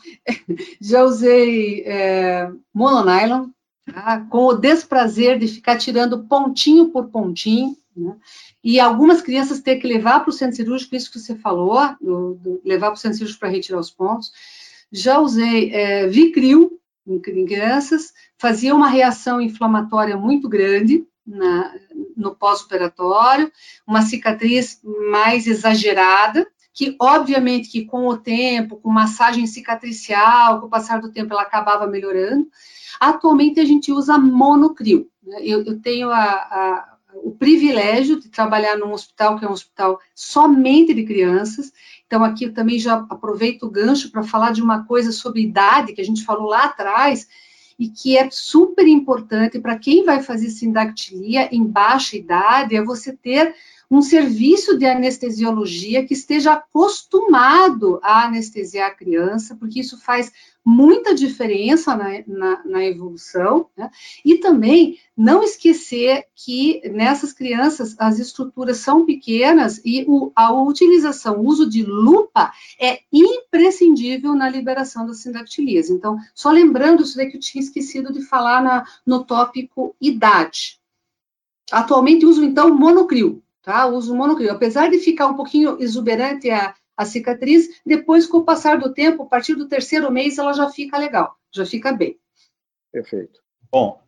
já 0.81 1.05
usei 1.05 1.83
é, 1.87 2.51
mononylon, 2.75 3.49
tá? 3.87 4.27
com 4.31 4.47
o 4.47 4.55
desprazer 4.55 5.38
de 5.38 5.49
ficar 5.49 5.79
tirando 5.79 6.25
pontinho 6.25 6.88
por 6.88 7.09
pontinho. 7.09 7.77
Né? 7.97 8.17
E 8.62 8.81
algumas 8.81 9.21
crianças 9.21 9.61
ter 9.61 9.77
que 9.77 9.87
levar 9.87 10.21
para 10.21 10.31
o 10.31 10.33
centro 10.33 10.57
cirúrgico, 10.57 10.97
isso 10.97 11.11
que 11.11 11.19
você 11.19 11.35
falou, 11.37 11.79
do, 12.01 12.35
do, 12.35 12.61
levar 12.64 12.88
para 12.88 12.97
o 12.97 13.01
centro 13.01 13.19
cirúrgico 13.19 13.41
para 13.41 13.51
retirar 13.51 13.79
os 13.79 13.91
pontos. 13.91 14.33
Já 14.91 15.21
usei 15.21 15.71
é, 15.73 16.07
Vicril, 16.07 16.78
em 17.14 17.21
crianças, 17.21 18.12
fazia 18.38 18.75
uma 18.75 18.88
reação 18.88 19.40
inflamatória 19.40 20.16
muito 20.16 20.49
grande 20.49 21.07
na, 21.27 21.75
no 22.16 22.35
pós-operatório, 22.35 23.51
uma 23.87 24.03
cicatriz 24.03 24.81
mais 25.11 25.47
exagerada, 25.47 26.47
que 26.73 26.97
obviamente 27.01 27.68
que 27.68 27.85
com 27.85 28.07
o 28.07 28.16
tempo, 28.16 28.77
com 28.77 28.88
massagem 28.90 29.47
cicatricial, 29.47 30.61
com 30.61 30.66
o 30.66 30.71
passar 30.71 31.01
do 31.01 31.11
tempo, 31.11 31.33
ela 31.33 31.42
acabava 31.42 31.87
melhorando. 31.87 32.47
Atualmente 33.01 33.61
a 33.61 33.64
gente 33.64 33.93
usa 33.93 34.16
monocril. 34.16 35.09
Né? 35.22 35.39
Eu, 35.43 35.64
eu 35.64 35.80
tenho 35.80 36.11
a, 36.11 36.22
a, 36.22 36.97
o 37.14 37.30
privilégio 37.32 38.20
de 38.20 38.28
trabalhar 38.28 38.76
num 38.76 38.92
hospital 38.92 39.38
que 39.38 39.44
é 39.44 39.48
um 39.48 39.52
hospital 39.52 40.00
somente 40.14 40.92
de 40.92 41.04
crianças, 41.04 41.72
então, 42.09 42.24
aqui 42.24 42.44
eu 42.44 42.54
também 42.54 42.78
já 42.78 43.06
aproveito 43.11 43.64
o 43.64 43.70
gancho 43.70 44.11
para 44.11 44.22
falar 44.22 44.50
de 44.50 44.62
uma 44.62 44.84
coisa 44.86 45.12
sobre 45.12 45.42
idade, 45.42 45.92
que 45.92 46.00
a 46.00 46.04
gente 46.04 46.24
falou 46.24 46.48
lá 46.48 46.64
atrás, 46.64 47.28
e 47.78 47.88
que 47.88 48.16
é 48.16 48.28
super 48.30 48.88
importante 48.88 49.61
para 49.61 49.78
quem 49.78 50.04
vai 50.04 50.22
fazer 50.22 50.48
sindactilia 50.48 51.54
em 51.54 51.62
baixa 51.62 52.16
idade, 52.16 52.74
é 52.74 52.82
você 52.82 53.12
ter 53.12 53.54
um 53.90 54.00
serviço 54.00 54.76
de 54.78 54.86
anestesiologia 54.86 56.04
que 56.04 56.14
esteja 56.14 56.54
acostumado 56.54 58.00
a 58.02 58.24
anestesiar 58.24 58.88
a 58.88 58.94
criança, 58.94 59.54
porque 59.54 59.80
isso 59.80 59.98
faz 60.00 60.32
muita 60.69 61.14
diferença 61.14 61.97
na, 61.97 62.23
na, 62.27 62.62
na 62.62 62.85
evolução, 62.85 63.71
né? 63.75 63.91
e 64.23 64.37
também 64.37 64.99
não 65.16 65.43
esquecer 65.43 66.27
que 66.35 66.83
nessas 66.91 67.33
crianças 67.33 67.97
as 67.99 68.19
estruturas 68.19 68.77
são 68.77 69.07
pequenas 69.07 69.81
e 69.83 70.05
o, 70.07 70.31
a 70.37 70.53
utilização, 70.53 71.39
o 71.39 71.47
uso 71.47 71.66
de 71.66 71.83
lupa 71.83 72.53
é 72.79 73.01
imprescindível 73.11 74.35
na 74.35 74.47
liberação 74.47 75.07
das 75.07 75.21
sindactilias. 75.21 75.89
Então, 75.89 76.19
só 76.35 76.51
lembrando 76.51 77.03
isso 77.03 77.16
daí 77.16 77.31
que 77.31 77.39
eu 77.39 77.41
tinha 77.41 77.64
esquecido 77.64 78.12
de 78.12 78.21
falar 78.21 78.62
na, 78.62 78.85
no 79.07 79.25
tópico 79.25 79.97
idade. 79.99 80.79
Atualmente 81.73 82.27
uso, 82.27 82.45
então, 82.45 82.75
monocrio, 82.75 83.43
tá? 83.62 83.87
Uso 83.87 84.14
monocrio. 84.14 84.53
Apesar 84.53 84.91
de 84.91 84.99
ficar 84.99 85.29
um 85.29 85.35
pouquinho 85.35 85.79
exuberante 85.81 86.51
a, 86.51 86.75
a 86.99 87.05
cicatriz, 87.05 87.80
depois, 87.86 88.26
com 88.26 88.38
o 88.38 88.44
passar 88.44 88.76
do 88.76 88.92
tempo, 88.92 89.22
a 89.22 89.26
partir 89.26 89.55
do 89.55 89.68
terceiro 89.68 90.11
mês, 90.11 90.36
ela 90.36 90.53
já 90.53 90.68
fica 90.68 90.99
legal, 90.99 91.36
já 91.55 91.64
fica 91.64 91.92
bem. 91.92 92.18
Perfeito. 92.90 93.40
Bom, 93.70 94.03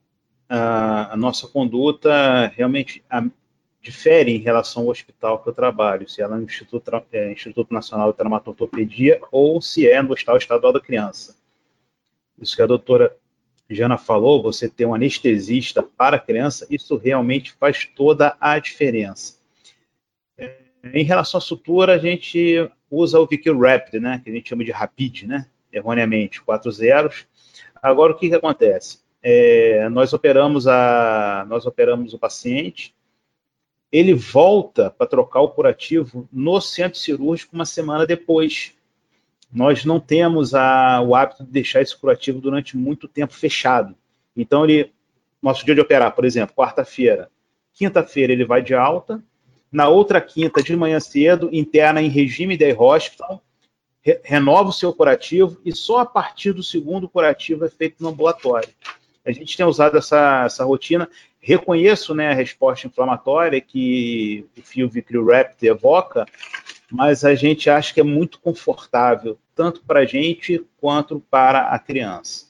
a, 0.48 1.16
nossa 1.16 1.46
conduta 1.46 2.48
realmente 2.48 3.04
a, 3.08 3.24
difere 3.80 4.32
em 4.32 4.40
relação 4.40 4.82
ao 4.82 4.88
hospital 4.88 5.40
que 5.40 5.48
eu 5.48 5.54
trabalho, 5.54 6.10
se 6.10 6.20
ela 6.20 6.34
é 6.34 6.38
no 6.40 6.44
Instituto, 6.44 6.90
é, 7.12 7.30
Instituto 7.30 7.72
Nacional 7.72 8.10
de 8.10 8.18
Traumatologia 8.18 9.20
ou 9.30 9.62
se 9.62 9.88
é 9.88 10.02
no 10.02 10.12
Hospital 10.12 10.38
Estadual 10.38 10.72
da 10.72 10.80
Criança. 10.80 11.36
Isso 12.40 12.56
que 12.56 12.62
a 12.62 12.66
doutora 12.66 13.16
Jana 13.68 13.96
falou, 13.96 14.42
você 14.42 14.68
ter 14.68 14.84
um 14.84 14.94
anestesista 14.94 15.80
para 15.80 16.16
a 16.16 16.20
criança, 16.20 16.66
isso 16.68 16.96
realmente 16.96 17.52
faz 17.52 17.84
toda 17.84 18.36
a 18.40 18.58
diferença. 18.58 19.38
É, 20.36 20.58
em 20.92 21.04
relação 21.04 21.38
à 21.38 21.40
sutura, 21.40 21.94
a 21.94 21.98
gente 21.98 22.68
usa 22.90 23.20
o 23.20 23.26
VQ 23.26 23.52
Rapid, 23.52 24.00
né, 24.00 24.20
que 24.22 24.30
a 24.30 24.32
gente 24.32 24.48
chama 24.48 24.64
de 24.64 24.72
Rapid, 24.72 25.22
né, 25.22 25.46
erroneamente, 25.72 26.42
quatro 26.42 26.70
zeros. 26.72 27.26
Agora, 27.82 28.12
o 28.12 28.16
que, 28.16 28.28
que 28.28 28.34
acontece? 28.34 29.00
É, 29.22 29.88
nós 29.90 30.12
operamos 30.12 30.66
a, 30.66 31.46
nós 31.48 31.66
operamos 31.66 32.12
o 32.14 32.18
paciente, 32.18 32.94
ele 33.92 34.14
volta 34.14 34.90
para 34.90 35.06
trocar 35.06 35.40
o 35.40 35.48
curativo 35.48 36.28
no 36.32 36.60
centro 36.60 36.98
cirúrgico 36.98 37.54
uma 37.54 37.64
semana 37.64 38.06
depois. 38.06 38.74
Nós 39.52 39.84
não 39.84 39.98
temos 39.98 40.54
a, 40.54 41.00
o 41.02 41.14
hábito 41.14 41.44
de 41.44 41.50
deixar 41.50 41.82
esse 41.82 41.96
curativo 41.96 42.40
durante 42.40 42.76
muito 42.76 43.08
tempo 43.08 43.34
fechado. 43.34 43.94
Então, 44.36 44.64
ele, 44.64 44.92
nosso 45.42 45.64
dia 45.64 45.74
de 45.74 45.80
operar, 45.80 46.14
por 46.14 46.24
exemplo, 46.24 46.54
quarta-feira, 46.54 47.28
quinta-feira 47.72 48.32
ele 48.32 48.44
vai 48.44 48.62
de 48.62 48.74
alta, 48.74 49.22
na 49.70 49.88
outra 49.88 50.20
quinta, 50.20 50.62
de 50.62 50.74
manhã 50.76 50.98
cedo, 50.98 51.48
interna 51.52 52.02
em 52.02 52.08
regime 52.08 52.56
de 52.56 52.72
hospital, 52.72 53.42
re 54.02 54.20
renova 54.24 54.70
o 54.70 54.72
seu 54.72 54.92
curativo 54.92 55.60
e 55.64 55.72
só 55.72 55.98
a 55.98 56.06
partir 56.06 56.52
do 56.52 56.62
segundo 56.62 57.08
curativo 57.08 57.64
é 57.64 57.68
feito 57.68 58.02
no 58.02 58.08
ambulatório. 58.08 58.70
A 59.24 59.30
gente 59.30 59.56
tem 59.56 59.66
usado 59.66 59.98
essa, 59.98 60.44
essa 60.46 60.64
rotina. 60.64 61.08
Reconheço 61.38 62.14
né, 62.14 62.30
a 62.30 62.34
resposta 62.34 62.86
inflamatória 62.86 63.60
que 63.60 64.46
o 64.58 64.62
fio 64.62 64.88
Vicryrapt 64.88 65.64
evoca, 65.64 66.26
mas 66.90 67.24
a 67.24 67.34
gente 67.34 67.70
acha 67.70 67.94
que 67.94 68.00
é 68.00 68.04
muito 68.04 68.40
confortável, 68.40 69.38
tanto 69.54 69.82
para 69.84 70.00
a 70.00 70.04
gente 70.04 70.66
quanto 70.80 71.20
para 71.30 71.68
a 71.68 71.78
criança. 71.78 72.46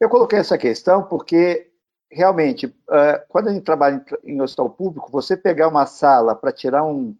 Eu 0.00 0.08
coloquei 0.08 0.38
essa 0.38 0.58
questão 0.58 1.04
porque 1.04 1.68
realmente, 2.14 2.66
uh, 2.66 3.26
quando 3.28 3.48
a 3.48 3.52
gente 3.52 3.64
trabalha 3.64 4.04
em, 4.22 4.40
hospital 4.40 4.70
público, 4.70 5.10
você 5.10 5.36
pegar 5.36 5.68
uma 5.68 5.84
sala 5.86 6.34
para 6.34 6.52
tirar 6.52 6.84
um, 6.84 7.16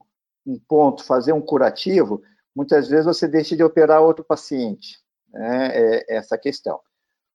um, 0.47 0.59
ponto, 0.59 1.05
fazer 1.05 1.33
um 1.33 1.41
curativo, 1.41 2.23
muitas 2.55 2.89
vezes 2.89 3.05
você 3.05 3.27
deixa 3.27 3.57
de 3.57 3.65
operar 3.65 4.03
outro 4.03 4.25
paciente. 4.25 5.01
Né? 5.33 5.71
É 5.73 6.17
essa 6.17 6.39
questão. 6.39 6.81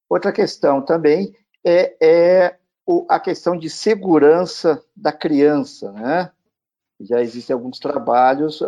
Outra 0.10 0.32
questão 0.32 0.82
também 0.82 1.36
é, 1.64 1.96
é 2.02 2.58
o, 2.86 3.06
a 3.10 3.20
questão 3.20 3.58
de 3.58 3.70
segurança 3.70 4.84
da 4.96 5.12
criança, 5.12 5.92
né? 5.92 6.32
Já 7.02 7.22
existem 7.22 7.54
alguns 7.54 7.80
trabalhos 7.80 8.62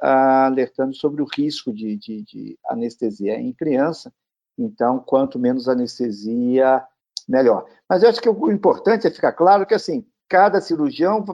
alertando 0.00 0.94
sobre 0.94 1.20
o 1.20 1.26
risco 1.26 1.72
de, 1.72 1.96
de, 1.96 2.22
de 2.22 2.58
anestesia 2.68 3.34
em 3.40 3.52
criança. 3.52 4.12
Então, 4.56 5.00
quanto 5.00 5.36
menos 5.36 5.68
anestesia, 5.68 6.84
melhor. 7.32 7.66
Mas 7.88 8.02
eu 8.02 8.10
acho 8.10 8.20
que 8.20 8.28
o 8.28 8.52
importante 8.52 9.06
é 9.06 9.10
ficar 9.10 9.32
claro 9.32 9.66
que, 9.66 9.74
assim, 9.74 10.06
cada 10.28 10.60
cirurgião, 10.60 11.24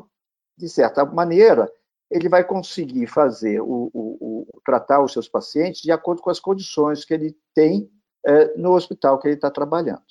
de 0.56 0.68
certa 0.68 1.04
maneira, 1.04 1.70
ele 2.08 2.28
vai 2.28 2.44
conseguir 2.44 3.06
fazer 3.08 3.60
o, 3.60 3.90
o, 3.92 4.46
o 4.54 4.60
tratar 4.64 5.02
os 5.02 5.12
seus 5.12 5.28
pacientes 5.28 5.82
de 5.82 5.90
acordo 5.90 6.22
com 6.22 6.30
as 6.30 6.40
condições 6.40 7.04
que 7.04 7.12
ele 7.12 7.36
tem 7.54 7.90
é, 8.24 8.56
no 8.56 8.72
hospital 8.72 9.18
que 9.18 9.26
ele 9.26 9.34
está 9.34 9.50
trabalhando. 9.50 10.02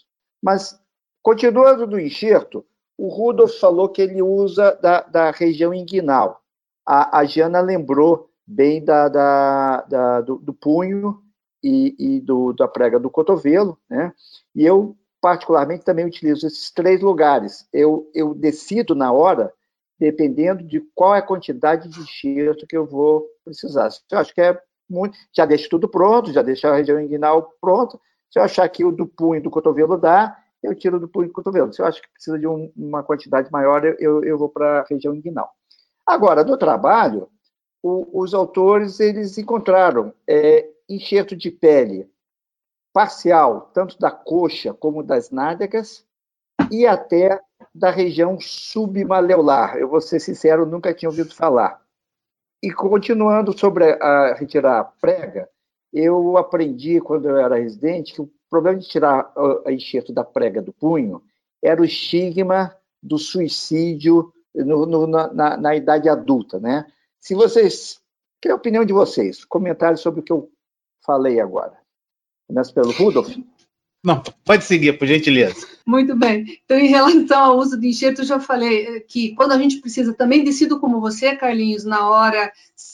Mas, 0.43 0.79
continuando 1.23 1.87
do 1.87 1.99
enxerto, 1.99 2.65
o 2.97 3.07
Rudolf 3.07 3.59
falou 3.59 3.89
que 3.89 4.01
ele 4.01 4.21
usa 4.21 4.75
da, 4.81 5.01
da 5.01 5.31
região 5.31 5.73
inguinal. 5.73 6.41
A, 6.85 7.19
a 7.19 7.25
Jana 7.25 7.61
lembrou 7.61 8.29
bem 8.45 8.83
da, 8.83 9.07
da, 9.07 9.81
da 9.81 10.21
do, 10.21 10.37
do, 10.37 10.53
punho 10.53 11.21
e, 11.63 11.95
e 11.99 12.21
do, 12.21 12.53
da 12.53 12.67
prega 12.67 12.99
do 12.99 13.09
cotovelo, 13.09 13.77
né? 13.89 14.13
E 14.55 14.65
eu 14.65 14.95
particularmente, 15.27 15.83
também 15.83 16.05
utilizo 16.05 16.47
esses 16.47 16.71
três 16.71 17.01
lugares. 17.01 17.67
Eu, 17.73 18.09
eu 18.15 18.33
decido 18.33 18.95
na 18.95 19.11
hora, 19.11 19.53
dependendo 19.99 20.63
de 20.63 20.79
qual 20.95 21.13
é 21.13 21.19
a 21.19 21.21
quantidade 21.21 21.89
de 21.89 21.99
enxerto 21.99 22.65
que 22.65 22.77
eu 22.77 22.85
vou 22.85 23.27
precisar. 23.43 23.91
Se 23.91 23.99
eu 24.09 24.19
acho 24.19 24.33
que 24.33 24.39
é 24.39 24.57
muito, 24.89 25.17
já 25.35 25.45
deixo 25.45 25.67
tudo 25.67 25.89
pronto, 25.89 26.31
já 26.31 26.41
deixo 26.41 26.65
a 26.65 26.77
região 26.77 26.97
inguinal 27.01 27.51
pronta. 27.59 27.99
Se 28.31 28.39
eu 28.39 28.43
achar 28.43 28.69
que 28.69 28.85
o 28.85 28.91
do 28.93 29.05
punho 29.05 29.43
do 29.43 29.49
cotovelo 29.49 29.97
dá, 29.97 30.37
eu 30.63 30.73
tiro 30.73 30.97
do 30.97 31.09
punho 31.09 31.27
do 31.27 31.33
cotovelo. 31.33 31.73
Se 31.73 31.81
eu 31.81 31.85
acho 31.85 32.01
que 32.01 32.09
precisa 32.09 32.39
de 32.39 32.47
um, 32.47 32.71
uma 32.73 33.03
quantidade 33.03 33.51
maior, 33.51 33.83
eu, 33.99 34.23
eu 34.23 34.37
vou 34.37 34.47
para 34.47 34.79
a 34.79 34.85
região 34.89 35.13
inguinal. 35.13 35.51
Agora, 36.05 36.41
do 36.41 36.55
trabalho, 36.55 37.27
o, 37.83 38.21
os 38.21 38.33
autores 38.33 39.01
eles 39.01 39.37
encontraram 39.37 40.13
é, 40.25 40.69
enxerto 40.87 41.35
de 41.35 41.51
pele 41.51 42.09
parcial, 42.97 43.69
tanto 43.75 43.99
da 43.99 44.09
coxa 44.09 44.73
como 44.73 45.03
das 45.03 45.29
nádegas, 45.29 46.03
e 46.71 46.87
até 46.87 47.39
da 47.71 47.91
região 47.91 48.39
submaleolar. 48.39 49.77
Eu 49.77 49.87
vou 49.87 50.01
ser 50.01 50.19
sincero, 50.19 50.65
nunca 50.65 50.91
tinha 50.95 51.07
ouvido 51.07 51.31
falar. 51.31 51.79
E 52.59 52.71
continuando 52.71 53.55
sobre 53.55 53.85
a, 54.01 54.33
retirar 54.33 54.79
a 54.79 54.83
prega, 54.83 55.47
eu 55.93 56.37
aprendi 56.37 56.99
quando 56.99 57.29
eu 57.29 57.37
era 57.37 57.59
residente 57.59 58.15
que 58.15 58.21
o 58.23 58.31
problema 58.49 58.79
de 58.79 58.87
tirar 58.87 59.31
a 59.63 59.71
enxerto 59.71 60.11
da 60.11 60.23
prega 60.23 60.59
do 60.59 60.73
punho 60.73 61.21
era 61.61 61.79
o 61.79 61.85
estigma 61.85 62.75
do 62.99 63.19
suicídio 63.19 64.33
no, 64.55 64.87
no, 64.87 65.05
na, 65.05 65.55
na, 65.55 65.75
idade 65.75 66.09
adulta, 66.09 66.59
né? 66.59 66.83
Se 67.19 67.35
vocês, 67.35 68.01
qual 68.41 68.49
é 68.49 68.53
a 68.53 68.55
opinião 68.55 68.83
de 68.83 68.91
vocês? 68.91 69.45
Comentários 69.45 70.01
sobre 70.01 70.21
o 70.21 70.23
que 70.23 70.33
eu 70.33 70.49
falei 71.05 71.39
agora. 71.39 71.77
Começa 72.47 72.73
pelo 72.73 72.91
Rudolf? 72.91 73.35
Não, 74.03 74.23
pode 74.45 74.63
seguir, 74.63 74.97
por 74.97 75.07
gentileza. 75.07 75.67
Muito 75.85 76.15
bem. 76.15 76.59
Então, 76.63 76.77
em 76.77 76.87
relação 76.87 77.43
ao 77.43 77.57
uso 77.57 77.77
de 77.77 77.87
enxerto, 77.87 78.21
eu 78.21 78.25
já 78.25 78.39
falei 78.39 78.85
eh, 78.85 78.99
que 79.01 79.33
quando 79.35 79.51
a 79.51 79.57
gente 79.57 79.81
precisa, 79.81 80.13
também 80.13 80.43
decido 80.43 80.79
como 80.79 81.01
você, 81.01 81.35
Carlinhos, 81.35 81.83
na 81.83 82.07
hora, 82.07 82.51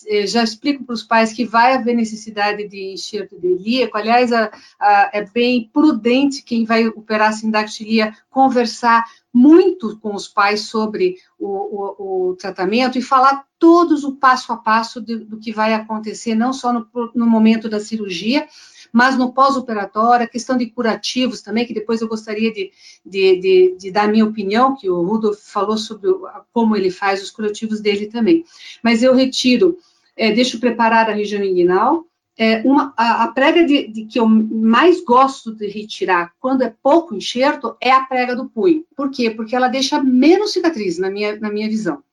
eh, 0.08 0.26
já 0.26 0.44
explico 0.44 0.84
para 0.84 0.94
os 0.94 1.04
pais 1.04 1.34
que 1.34 1.46
vai 1.46 1.74
haver 1.74 1.96
necessidade 1.96 2.68
de 2.68 2.94
enxerto 2.94 3.40
de 3.40 3.48
ilíaco. 3.48 3.98
Aliás, 3.98 4.32
a, 4.32 4.50
a, 4.80 5.12
é 5.14 5.26
bem 5.26 5.70
prudente 5.72 6.42
quem 6.42 6.66
vai 6.66 6.88
operar 6.88 7.30
a 7.30 7.34
sindactilia 7.34 8.16
conversar 8.30 9.04
muito 9.32 10.00
com 10.00 10.16
os 10.16 10.28
pais 10.28 10.62
sobre 10.62 11.18
o, 11.38 11.48
o, 11.48 12.30
o, 12.30 12.36
tratamento 12.36 12.98
e 12.98 13.02
falar 13.02 13.46
todos 13.60 14.04
o 14.04 14.16
passo 14.16 14.52
a 14.52 14.58
passo 14.58 15.02
do, 15.02 15.26
do 15.26 15.40
que 15.40 15.52
vai 15.52 15.74
acontecer, 15.74 16.34
não 16.34 16.54
só 16.54 16.72
no, 16.72 16.88
no 17.14 17.28
momento 17.28 17.68
da 17.68 17.80
cirurgia, 17.80 18.48
mas 18.94 19.18
no 19.18 19.34
pós-operatório, 19.34 20.26
a 20.26 20.30
questão 20.30 20.56
de 20.56 20.68
curativos 20.68 21.42
também, 21.42 21.66
que 21.66 21.74
depois 21.74 22.00
eu 22.00 22.08
gostaria 22.08 22.54
de, 22.54 22.72
de, 23.04 23.40
de, 23.40 23.76
de 23.80 23.92
dar 23.92 24.04
a 24.04 24.08
minha 24.08 24.24
opinião, 24.24 24.76
que 24.76 24.88
o 24.88 25.02
Rudolf 25.02 25.40
falou 25.42 25.80
sobre 25.80 26.12
como 26.54 26.76
ele 26.76 26.92
faz 26.92 27.24
os 27.24 27.32
curativos 27.32 27.82
dele 27.82 28.06
também. 28.06 28.46
Mas 28.84 29.02
eu 29.02 29.16
retiro, 29.16 29.80
é, 30.16 30.32
deixo 30.32 30.60
preparar 30.60 31.10
a 31.10 31.14
região 31.14 31.44
inguinal, 31.44 32.06
é, 32.38 32.62
uma, 32.62 32.94
a, 32.96 33.24
a, 33.24 33.28
prega 33.30 33.64
de, 33.64 33.88
de, 33.88 34.06
que 34.06 34.20
eu 34.20 34.28
mais 34.28 35.04
gosto 35.04 35.54
de 35.54 35.68
retirar 35.68 36.34
quando 36.40 36.64
é 36.64 36.74
pouco 36.82 37.16
enxerto 37.16 37.76
é 37.82 37.92
a 37.92 38.02
prega 38.02 38.36
do 38.36 38.50
punho. 38.50 38.86
Por 38.96 39.10
quê? 39.10 39.30
Porque 39.30 39.56
ela 39.56 39.68
deixa 39.68 40.02
menos 40.04 40.54
cicatriz, 40.54 41.00
na 41.00 41.10
minha, 41.10 41.40
na 41.40 41.52
minha 41.52 41.68
visão. 41.68 42.04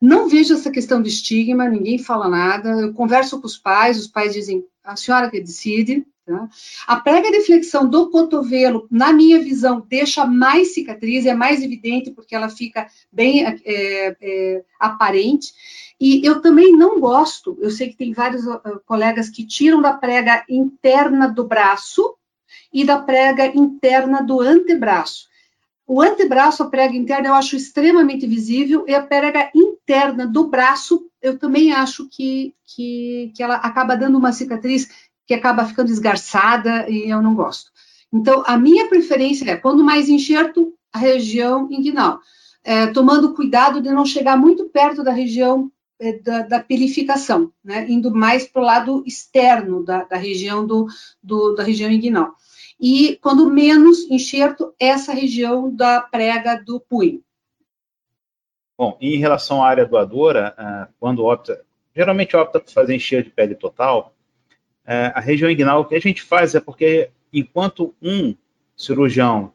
Não 0.00 0.28
vejo 0.28 0.54
essa 0.54 0.70
questão 0.70 1.00
do 1.00 1.08
estigma, 1.08 1.68
ninguém 1.68 1.98
fala 1.98 2.28
nada. 2.28 2.68
Eu 2.80 2.92
converso 2.92 3.40
com 3.40 3.46
os 3.46 3.56
pais, 3.56 3.98
os 3.98 4.06
pais 4.06 4.34
dizem, 4.34 4.64
a 4.84 4.94
senhora 4.94 5.30
que 5.30 5.40
decide, 5.40 6.06
Tá? 6.26 6.48
A 6.88 6.96
prega 6.96 7.30
de 7.30 7.42
flexão 7.42 7.88
do 7.88 8.10
cotovelo, 8.10 8.88
na 8.90 9.12
minha 9.12 9.38
visão, 9.38 9.86
deixa 9.88 10.26
mais 10.26 10.74
cicatriz, 10.74 11.24
é 11.24 11.32
mais 11.32 11.62
evidente 11.62 12.10
porque 12.10 12.34
ela 12.34 12.48
fica 12.48 12.88
bem 13.12 13.46
é, 13.46 14.16
é, 14.20 14.64
aparente. 14.80 15.52
E 16.00 16.26
eu 16.26 16.42
também 16.42 16.76
não 16.76 16.98
gosto, 16.98 17.56
eu 17.60 17.70
sei 17.70 17.90
que 17.90 17.96
tem 17.96 18.12
vários 18.12 18.44
uh, 18.44 18.60
colegas 18.84 19.30
que 19.30 19.46
tiram 19.46 19.80
da 19.80 19.92
prega 19.92 20.44
interna 20.48 21.28
do 21.28 21.46
braço 21.46 22.16
e 22.72 22.84
da 22.84 22.98
prega 22.98 23.46
interna 23.46 24.20
do 24.20 24.40
antebraço. 24.40 25.28
O 25.86 26.02
antebraço, 26.02 26.64
a 26.64 26.68
prega 26.68 26.96
interna, 26.96 27.28
eu 27.28 27.34
acho 27.34 27.54
extremamente 27.54 28.26
visível, 28.26 28.84
e 28.88 28.94
a 28.94 29.00
prega 29.00 29.48
interna 29.54 30.26
do 30.26 30.48
braço, 30.48 31.08
eu 31.22 31.38
também 31.38 31.72
acho 31.72 32.08
que, 32.08 32.52
que, 32.66 33.32
que 33.34 33.42
ela 33.42 33.54
acaba 33.54 33.96
dando 33.96 34.18
uma 34.18 34.32
cicatriz 34.32 34.88
que 35.26 35.34
acaba 35.34 35.64
ficando 35.64 35.90
esgarçada 35.90 36.88
e 36.88 37.10
eu 37.10 37.20
não 37.20 37.34
gosto. 37.34 37.70
Então, 38.12 38.42
a 38.46 38.56
minha 38.56 38.88
preferência 38.88 39.50
é, 39.50 39.56
quando 39.56 39.84
mais 39.84 40.08
enxerto, 40.08 40.72
a 40.92 40.98
região 40.98 41.68
inguinal, 41.70 42.20
é, 42.64 42.86
tomando 42.86 43.34
cuidado 43.34 43.80
de 43.80 43.90
não 43.90 44.04
chegar 44.04 44.36
muito 44.36 44.66
perto 44.66 45.02
da 45.02 45.12
região 45.12 45.70
é, 45.98 46.12
da, 46.18 46.42
da, 46.42 46.64
né, 47.64 47.86
indo 47.88 48.14
mais 48.14 48.46
para 48.46 48.62
o 48.62 48.64
lado 48.64 49.02
externo 49.06 49.82
da, 49.82 50.04
da 50.04 50.16
região 50.16 50.66
do, 50.66 50.86
do, 51.22 51.54
da 51.54 51.62
região 51.62 51.90
inguinal. 51.90 52.34
E 52.78 53.16
quando 53.22 53.50
menos 53.50 54.10
enxerto, 54.10 54.74
essa 54.78 55.12
região 55.12 55.74
da 55.74 56.02
prega 56.02 56.62
do 56.62 56.78
punho. 56.78 57.22
Bom, 58.76 58.98
em 59.00 59.16
relação 59.16 59.64
à 59.64 59.68
área 59.68 59.86
doadora, 59.86 60.54
ah, 60.58 60.88
quando 61.00 61.24
opta, 61.24 61.64
geralmente 61.94 62.36
opta 62.36 62.60
por 62.60 62.70
fazer 62.70 62.94
enxerto 62.94 63.26
de 63.26 63.32
pele 63.32 63.54
total, 63.54 64.14
a 64.86 65.20
região 65.20 65.50
inguinal, 65.50 65.80
o 65.80 65.84
que 65.84 65.94
a 65.94 66.00
gente 66.00 66.22
faz 66.22 66.54
é 66.54 66.60
porque, 66.60 67.10
enquanto 67.32 67.94
um 68.00 68.34
cirurgião, 68.76 69.52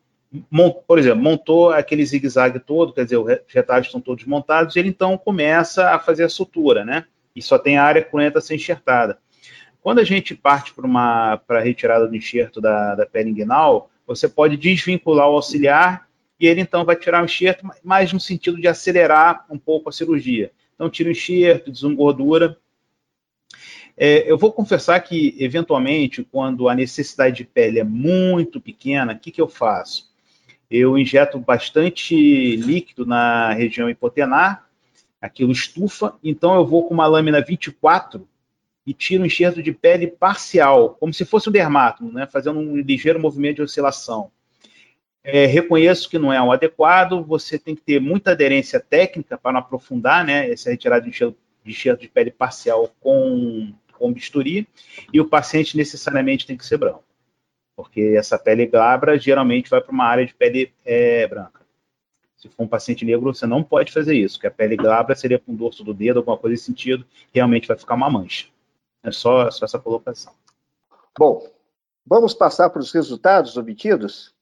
por 0.88 1.00
exemplo, 1.00 1.22
montou 1.22 1.72
aquele 1.72 2.06
zigue-zague 2.06 2.60
todo, 2.60 2.94
quer 2.94 3.04
dizer, 3.04 3.18
os 3.18 3.28
retalhos 3.48 3.88
estão 3.88 4.02
todos 4.02 4.26
montados, 4.26 4.76
ele 4.76 4.90
então 4.90 5.18
começa 5.18 5.90
a 5.90 6.00
fazer 6.00 6.24
a 6.24 6.30
sutura, 6.30 6.84
né? 6.86 7.06
E 7.36 7.42
só 7.42 7.58
tem 7.58 7.78
a 7.78 7.84
área 7.84 8.04
cruenta 8.04 8.40
a 8.40 8.42
ser 8.42 8.56
enxertada. 8.56 9.20
Quando 9.82 10.00
a 10.00 10.04
gente 10.04 10.36
parte 10.36 10.74
para 10.74 11.42
a 11.48 11.60
retirada 11.60 12.08
do 12.08 12.16
enxerto 12.16 12.62
da, 12.62 12.96
da 12.96 13.06
pele 13.06 13.30
inguinal, 13.30 13.90
você 14.06 14.28
pode 14.28 14.58
desvincular 14.58 15.28
o 15.28 15.36
auxiliar 15.36 16.08
e 16.40 16.48
ele 16.48 16.62
então 16.62 16.84
vai 16.86 16.96
tirar 16.96 17.22
o 17.22 17.26
enxerto, 17.26 17.68
mais 17.84 18.12
no 18.12 18.20
sentido 18.20 18.60
de 18.60 18.68
acelerar 18.68 19.46
um 19.50 19.58
pouco 19.58 19.90
a 19.90 19.92
cirurgia. 19.92 20.52
Então, 20.76 20.90
tira 20.90 21.10
o 21.10 21.12
enxerto, 21.12 21.72
desengordura 21.72 22.58
é, 24.04 24.24
eu 24.26 24.36
vou 24.36 24.52
confessar 24.52 25.00
que, 25.02 25.36
eventualmente, 25.38 26.24
quando 26.24 26.68
a 26.68 26.74
necessidade 26.74 27.36
de 27.36 27.44
pele 27.44 27.78
é 27.78 27.84
muito 27.84 28.60
pequena, 28.60 29.14
o 29.14 29.20
que, 29.20 29.30
que 29.30 29.40
eu 29.40 29.48
faço? 29.48 30.10
Eu 30.72 30.98
injeto 30.98 31.38
bastante 31.38 32.56
líquido 32.56 33.06
na 33.06 33.54
região 33.54 33.88
hipotenar, 33.88 34.68
aquilo 35.22 35.52
estufa, 35.52 36.16
então 36.24 36.56
eu 36.56 36.66
vou 36.66 36.88
com 36.88 36.96
uma 36.96 37.06
lâmina 37.06 37.46
24 37.46 38.28
e 38.88 38.92
tiro 38.92 39.22
um 39.22 39.28
enxerto 39.28 39.62
de 39.62 39.72
pele 39.72 40.08
parcial, 40.08 40.98
como 41.00 41.14
se 41.14 41.24
fosse 41.24 41.50
um 41.50 41.52
dermato, 41.52 42.04
né, 42.12 42.26
fazendo 42.26 42.60
um 42.60 42.78
ligeiro 42.78 43.20
movimento 43.20 43.58
de 43.58 43.62
oscilação. 43.62 44.32
É, 45.24 45.46
reconheço 45.46 46.10
que 46.10 46.18
não 46.18 46.34
é 46.34 46.42
um 46.42 46.52
adequado, 46.52 47.24
você 47.24 47.60
tem 47.60 47.76
que 47.76 47.84
ter 47.84 48.02
muita 48.02 48.32
aderência 48.32 48.80
técnica 48.80 49.38
para 49.38 49.52
não 49.52 49.60
aprofundar 49.60 50.26
né, 50.26 50.50
essa 50.50 50.72
retirada 50.72 51.08
de 51.08 51.12
de, 51.64 51.72
enxerto 51.72 52.02
de 52.02 52.08
pele 52.08 52.32
parcial 52.32 52.92
com 53.00 53.72
com 54.02 54.12
bisturi, 54.12 54.68
e 55.14 55.22
o 55.22 55.30
paciente 55.30 55.78
necessariamente 55.78 56.48
tem 56.48 56.58
que 56.58 56.66
ser 56.66 56.78
branco, 56.78 57.04
porque 57.76 58.16
essa 58.18 58.38
pele 58.40 58.66
glabra 58.66 59.20
geralmente 59.20 59.70
vai 59.70 59.80
para 59.80 59.92
uma 59.92 60.06
área 60.06 60.26
de 60.26 60.34
pele 60.34 60.74
é, 60.84 61.28
branca. 61.28 61.62
Se 62.36 62.50
for 62.50 62.64
um 62.64 62.68
paciente 62.68 63.06
negro, 63.06 63.32
você 63.32 63.46
não 63.46 63.64
pode 63.64 63.92
fazer 63.92 64.16
isso, 64.16 64.38
porque 64.38 64.48
a 64.48 64.52
pele 64.52 64.76
glabra 64.76 65.16
seria 65.16 65.38
com 65.38 65.54
o 65.54 65.56
dorso 65.56 65.84
do 65.84 65.94
dedo, 65.94 66.18
alguma 66.18 66.36
coisa 66.38 66.54
nesse 66.54 66.64
sentido, 66.64 67.06
realmente 67.32 67.68
vai 67.68 67.78
ficar 67.78 67.94
uma 67.94 68.10
mancha. 68.10 68.48
É 69.04 69.12
só, 69.12 69.52
só 69.52 69.66
essa 69.66 69.78
colocação. 69.78 70.34
Bom, 71.18 71.48
vamos 72.04 72.34
passar 72.34 72.72
para 72.72 72.82
os 72.82 72.92
resultados 72.92 73.56
obtidos? 73.58 74.34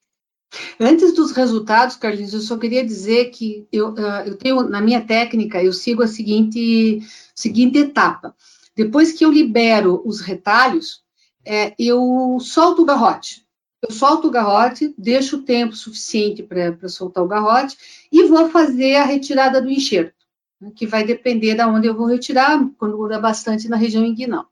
Antes 0.79 1.13
dos 1.13 1.31
resultados, 1.31 1.95
Carlinhos, 1.97 2.33
eu 2.33 2.39
só 2.39 2.57
queria 2.57 2.85
dizer 2.85 3.31
que 3.31 3.67
eu, 3.71 3.89
uh, 3.89 4.23
eu 4.25 4.37
tenho, 4.37 4.63
na 4.63 4.81
minha 4.81 5.01
técnica, 5.01 5.61
eu 5.61 5.73
sigo 5.73 6.01
a 6.01 6.07
seguinte, 6.07 7.01
seguinte 7.35 7.77
etapa. 7.77 8.33
Depois 8.79 9.11
que 9.11 9.25
eu 9.25 9.29
libero 9.29 10.01
os 10.05 10.21
retalhos, 10.21 11.03
é, 11.45 11.75
eu 11.77 12.37
solto 12.39 12.81
o 12.83 12.85
garrote. 12.85 13.45
Eu 13.81 13.91
solto 13.93 14.29
o 14.29 14.31
garrote, 14.31 14.95
deixo 14.97 15.35
o 15.35 15.41
tempo 15.41 15.75
suficiente 15.75 16.41
para 16.41 16.87
soltar 16.87 17.21
o 17.21 17.27
garrote 17.27 17.75
e 18.09 18.23
vou 18.23 18.49
fazer 18.49 18.95
a 18.95 19.03
retirada 19.03 19.61
do 19.61 19.69
enxerto, 19.69 20.25
né, 20.61 20.71
que 20.73 20.87
vai 20.87 21.03
depender 21.03 21.55
de 21.55 21.63
onde 21.65 21.87
eu 21.87 21.93
vou 21.93 22.07
retirar, 22.07 22.57
quando 22.77 22.97
muda 22.97 23.19
bastante 23.19 23.67
na 23.67 23.75
região 23.75 24.05
inguinal. 24.05 24.45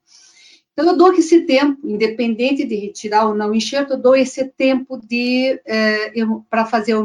Então, 0.74 0.88
eu 0.88 0.98
dou 0.98 1.14
esse 1.14 1.44
tempo, 1.44 1.88
independente 1.88 2.66
de 2.66 2.76
retirar 2.76 3.30
ou 3.30 3.34
não 3.34 3.52
o 3.52 3.56
enxerto, 3.56 3.94
eu 3.94 3.98
dou 3.98 4.14
esse 4.14 4.44
tempo 4.44 4.98
de 4.98 5.58
é, 5.66 6.12
para 6.50 6.66
fazer 6.66 6.96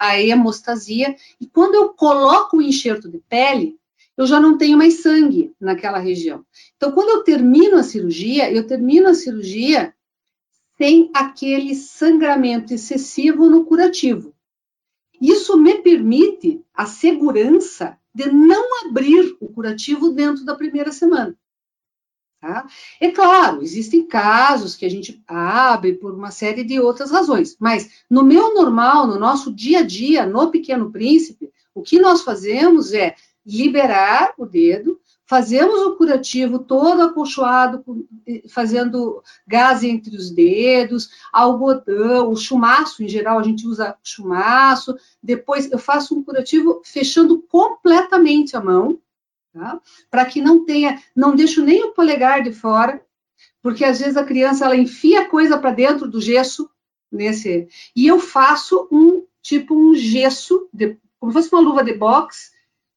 a 0.00 0.20
hemostasia. 0.20 1.14
E 1.40 1.46
quando 1.46 1.76
eu 1.76 1.90
coloco 1.90 2.56
o 2.56 2.62
enxerto 2.62 3.08
de 3.08 3.18
pele, 3.28 3.78
eu 4.16 4.26
já 4.26 4.40
não 4.40 4.56
tenho 4.56 4.78
mais 4.78 5.02
sangue 5.02 5.54
naquela 5.60 5.98
região. 5.98 6.44
Então, 6.76 6.92
quando 6.92 7.10
eu 7.10 7.24
termino 7.24 7.76
a 7.76 7.82
cirurgia, 7.82 8.52
eu 8.52 8.66
termino 8.66 9.08
a 9.08 9.14
cirurgia 9.14 9.94
sem 10.76 11.10
aquele 11.14 11.74
sangramento 11.74 12.72
excessivo 12.74 13.48
no 13.48 13.64
curativo. 13.64 14.34
Isso 15.20 15.56
me 15.56 15.78
permite 15.78 16.64
a 16.74 16.86
segurança 16.86 17.98
de 18.14 18.30
não 18.30 18.86
abrir 18.86 19.36
o 19.40 19.48
curativo 19.48 20.10
dentro 20.10 20.44
da 20.44 20.54
primeira 20.54 20.92
semana. 20.92 21.36
Tá? 22.40 22.66
É 23.00 23.10
claro, 23.10 23.62
existem 23.62 24.06
casos 24.06 24.76
que 24.76 24.84
a 24.84 24.88
gente 24.88 25.22
abre 25.26 25.94
por 25.94 26.12
uma 26.12 26.30
série 26.30 26.62
de 26.62 26.78
outras 26.78 27.10
razões, 27.10 27.56
mas 27.58 28.04
no 28.10 28.22
meu 28.22 28.54
normal, 28.54 29.06
no 29.06 29.18
nosso 29.18 29.50
dia 29.52 29.78
a 29.78 29.82
dia, 29.82 30.26
no 30.26 30.50
Pequeno 30.50 30.92
Príncipe, 30.92 31.50
o 31.74 31.82
que 31.82 31.98
nós 31.98 32.22
fazemos 32.22 32.92
é 32.92 33.16
liberar 33.44 34.32
o 34.38 34.46
dedo, 34.46 34.98
fazemos 35.26 35.80
o 35.80 35.96
curativo 35.96 36.58
todo 36.58 37.02
acolchoado, 37.02 37.84
fazendo 38.48 39.22
gás 39.46 39.82
entre 39.82 40.16
os 40.16 40.30
dedos, 40.30 41.10
algodão, 41.32 42.30
o 42.30 42.36
chumaço, 42.36 43.02
em 43.02 43.08
geral 43.08 43.38
a 43.38 43.42
gente 43.42 43.66
usa 43.66 43.96
chumaço, 44.02 44.96
depois 45.22 45.70
eu 45.70 45.78
faço 45.78 46.16
um 46.16 46.22
curativo 46.22 46.80
fechando 46.84 47.42
completamente 47.42 48.56
a 48.56 48.60
mão, 48.60 48.98
tá? 49.52 49.80
para 50.10 50.24
que 50.24 50.40
não 50.40 50.64
tenha, 50.64 51.02
não 51.14 51.34
deixo 51.34 51.64
nem 51.64 51.84
o 51.84 51.92
polegar 51.92 52.42
de 52.42 52.52
fora, 52.52 53.02
porque 53.62 53.84
às 53.84 53.98
vezes 53.98 54.16
a 54.16 54.24
criança 54.24 54.66
ela 54.66 54.76
enfia 54.76 55.28
coisa 55.28 55.58
para 55.58 55.70
dentro 55.70 56.06
do 56.08 56.20
gesso, 56.20 56.68
nesse, 57.10 57.68
e 57.94 58.06
eu 58.06 58.18
faço 58.18 58.88
um 58.90 59.24
tipo 59.40 59.74
um 59.74 59.94
gesso, 59.94 60.68
de, 60.72 60.98
como 61.18 61.30
se 61.30 61.38
fosse 61.38 61.54
uma 61.54 61.60
luva 61.60 61.84
de 61.84 61.94
boxe, 61.94 62.53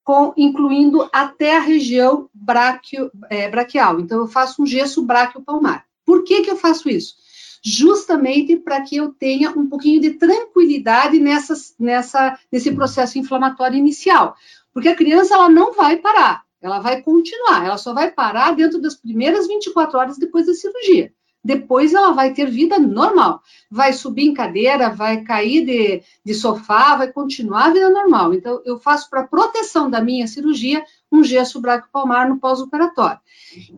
com, 0.07 0.33
incluindo 0.37 1.09
até 1.11 1.57
a 1.57 1.59
região 1.59 2.29
braquio, 2.33 3.11
é, 3.29 3.49
braquial. 3.49 3.99
Então, 3.99 4.19
eu 4.19 4.27
faço 4.27 4.63
um 4.63 4.65
gesso 4.65 5.01
braquio-palmar. 5.01 5.85
Por 6.05 6.23
que, 6.23 6.43
que 6.43 6.49
eu 6.49 6.55
faço 6.55 6.87
isso? 6.87 7.15
Justamente 7.61 8.55
para 8.55 8.79
que 8.79 8.95
eu 8.95 9.09
tenha 9.09 9.51
um 9.51 9.67
pouquinho 9.67 9.99
de 9.99 10.11
tranquilidade 10.11 11.19
nessa, 11.19 12.39
nesse 12.49 12.71
processo 12.71 13.19
inflamatório 13.19 13.77
inicial. 13.77 14.33
Porque 14.73 14.87
a 14.87 14.95
criança 14.95 15.35
ela 15.35 15.49
não 15.49 15.73
vai 15.73 15.97
parar, 15.97 16.45
ela 16.61 16.79
vai 16.79 17.01
continuar, 17.01 17.65
ela 17.65 17.77
só 17.77 17.93
vai 17.93 18.09
parar 18.09 18.55
dentro 18.55 18.79
das 18.79 18.95
primeiras 18.95 19.45
24 19.45 19.99
horas 19.99 20.17
depois 20.17 20.45
da 20.45 20.53
cirurgia 20.53 21.11
depois 21.43 21.93
ela 21.93 22.11
vai 22.11 22.33
ter 22.33 22.49
vida 22.49 22.77
normal. 22.77 23.41
Vai 23.69 23.93
subir 23.93 24.25
em 24.25 24.33
cadeira, 24.33 24.89
vai 24.89 25.21
cair 25.23 25.65
de, 25.65 26.03
de 26.25 26.33
sofá, 26.33 26.95
vai 26.95 27.11
continuar 27.11 27.65
a 27.65 27.73
vida 27.73 27.89
normal. 27.89 28.33
Então, 28.33 28.61
eu 28.65 28.79
faço 28.79 29.09
para 29.09 29.27
proteção 29.27 29.89
da 29.89 30.01
minha 30.01 30.27
cirurgia 30.27 30.83
um 31.11 31.23
gesso 31.23 31.61
braquiopalmar 31.61 32.27
no 32.27 32.37
pós-operatório. 32.37 33.19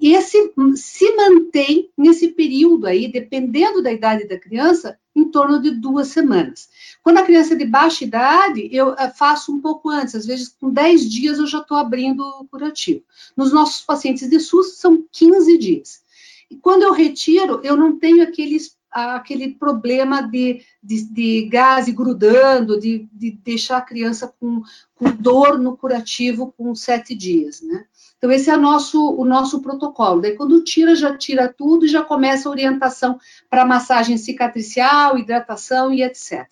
E 0.02 0.14
esse 0.14 0.52
se 0.76 1.16
mantém 1.16 1.90
nesse 1.98 2.30
período 2.30 2.88
aí, 2.88 3.12
dependendo 3.12 3.84
da 3.84 3.92
idade 3.92 4.28
da 4.28 4.40
criança, 4.40 4.98
em 5.16 5.30
torno 5.30 5.62
de 5.62 5.72
duas 5.72 6.08
semanas. 6.08 6.70
Quando 7.04 7.18
a 7.18 7.24
criança 7.24 7.54
é 7.54 7.58
de 7.58 7.66
baixa 7.66 8.04
idade, 8.04 8.70
eu 8.72 8.94
eh, 8.94 9.10
faço 9.10 9.54
um 9.54 9.60
pouco 9.60 9.90
antes, 9.90 10.16
às 10.16 10.26
vezes 10.26 10.50
com 10.60 10.72
10 10.72 11.10
dias 11.10 11.38
eu 11.38 11.48
já 11.48 11.60
estou 11.60 11.78
abrindo 11.78 12.22
o 12.22 12.46
curativo. 12.46 13.04
Nos 13.36 13.52
nossos 13.52 13.82
pacientes 13.82 14.30
de 14.30 14.40
SUS, 14.40 14.78
são 14.78 15.04
15 15.12 15.58
dias. 15.58 16.02
E 16.50 16.56
quando 16.58 16.84
eu 16.84 16.94
retiro, 16.94 17.62
eu 17.64 17.78
não 17.78 18.00
tenho 18.00 18.24
aqueles 18.24 18.78
aquele 18.92 19.54
problema 19.54 20.22
de, 20.22 20.66
de, 20.82 21.04
de 21.14 21.48
gás 21.48 21.88
grudando, 21.90 22.80
de, 22.80 23.08
de, 23.14 23.32
deixar 23.32 23.78
a 23.78 23.82
criança 23.82 24.34
com, 24.40 24.64
com 24.96 25.12
dor 25.12 25.60
no 25.60 25.78
curativo 25.78 26.54
com 26.58 26.74
sete 26.74 27.16
dias, 27.16 27.62
né? 27.62 27.86
Então, 28.18 28.32
esse 28.32 28.50
é 28.50 28.58
o 28.58 28.60
nosso, 28.60 29.16
o 29.16 29.24
nosso 29.24 29.62
protocolo. 29.62 30.22
Daí, 30.22 30.36
quando 30.36 30.64
tira, 30.64 30.96
já 30.96 31.16
tira 31.18 31.48
tudo 31.48 31.86
e 31.86 31.90
já 31.90 32.04
começa 32.04 32.50
a 32.50 32.52
orientação 32.52 33.18
para 33.50 33.66
massagem 33.66 34.18
cicatricial, 34.18 35.18
hidratação 35.18 35.94
e 35.94 36.04
etc. 36.04 36.48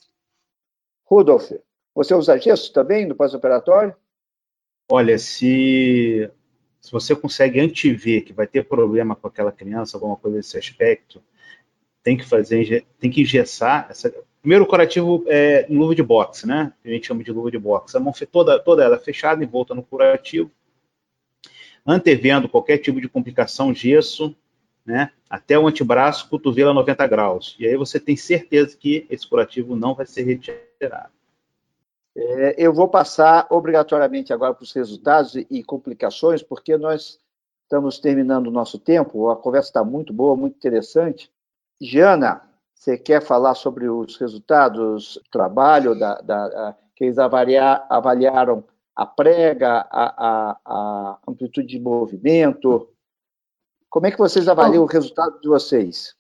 Rudolf, 1.04 1.52
você 1.94 2.14
usa 2.14 2.38
gesso 2.38 2.72
também 2.72 3.06
no 3.06 3.16
pós-operatório? 3.16 3.96
Olha, 4.90 5.18
se, 5.18 6.32
se 6.88 6.94
você 6.94 7.14
consegue 7.14 7.60
antever 7.60 8.24
que 8.24 8.32
vai 8.32 8.48
ter 8.48 8.64
problema 8.64 9.14
com 9.14 9.28
aquela 9.28 9.52
criança, 9.52 9.98
alguma 9.98 10.16
coisa 10.16 10.38
desse 10.38 10.58
aspecto, 10.58 11.22
tem 12.02 12.16
que 12.16 12.24
fazer, 12.24 12.88
tem 12.98 13.12
que 13.12 13.24
engessar. 13.24 13.88
Essa, 13.90 14.10
primeiro, 14.42 14.64
o 14.64 14.68
curativo 14.68 15.22
é 15.28 15.66
em 15.70 15.78
luva 15.78 15.94
de 15.94 16.02
boxe, 16.02 16.48
né? 16.48 16.72
A 16.86 16.88
gente 16.88 17.08
chama 17.08 17.26
de 17.26 17.32
luva 17.34 17.52
de 17.52 17.60
boxe. 17.60 17.98
A 17.98 18.00
mão 18.00 18.14
toda, 18.32 18.58
toda 18.58 18.86
ela 18.86 18.98
fechada, 18.98 19.44
envolta 19.44 19.76
no 19.76 19.84
curativo, 19.84 20.50
antevendo 21.86 22.48
qualquer 22.48 22.78
tipo 22.78 23.02
de 23.02 23.10
complicação, 23.10 23.74
gesso, 23.74 24.34
né? 24.86 25.12
Até 25.30 25.60
o 25.60 25.68
antebraço, 25.68 26.30
cotovelo 26.30 26.70
a 26.70 26.74
90 26.74 27.06
graus. 27.06 27.58
E 27.60 27.68
aí 27.68 27.76
você 27.76 28.00
tem 28.00 28.16
certeza 28.16 28.78
que 28.78 29.06
esse 29.10 29.28
curativo 29.28 29.76
não 29.76 29.94
vai 29.94 30.06
ser 30.06 30.24
retirado. 30.24 31.17
É, 32.20 32.56
eu 32.58 32.74
vou 32.74 32.88
passar 32.88 33.46
obrigatoriamente 33.52 34.34
agora 34.34 34.52
para 34.52 34.64
os 34.64 34.74
resultados 34.74 35.36
e 35.36 35.64
complicações, 35.64 36.42
porque 36.42 36.76
nós 36.76 37.20
estamos 37.62 38.00
terminando 38.00 38.48
o 38.48 38.52
nosso 38.52 38.80
tempo, 38.80 39.30
a 39.30 39.36
conversa 39.36 39.70
está 39.70 39.84
muito 39.84 40.12
boa, 40.12 40.36
muito 40.36 40.56
interessante. 40.56 41.32
Jana, 41.80 42.42
você 42.74 42.98
quer 42.98 43.22
falar 43.22 43.54
sobre 43.54 43.88
os 43.88 44.18
resultados 44.18 45.20
do 45.24 45.30
trabalho 45.30 45.98
da, 45.98 46.16
da, 46.16 46.76
que 46.96 47.04
eles 47.04 47.20
avaliar, 47.20 47.86
avaliaram 47.88 48.64
a 48.96 49.06
prega, 49.06 49.86
a, 49.92 50.28
a, 50.28 50.58
a, 50.66 51.20
amplitude 51.28 51.68
de 51.68 51.80
movimento? 51.80 52.90
Como 53.92 54.08
é 54.08 54.12
que 54.12 54.18
vocês 54.18 54.48
avaliam 54.48 54.84
Bom, 54.84 54.90
o 54.90 54.92
resultado 54.92 55.40
de 55.40 55.48
vocês? 55.48 56.16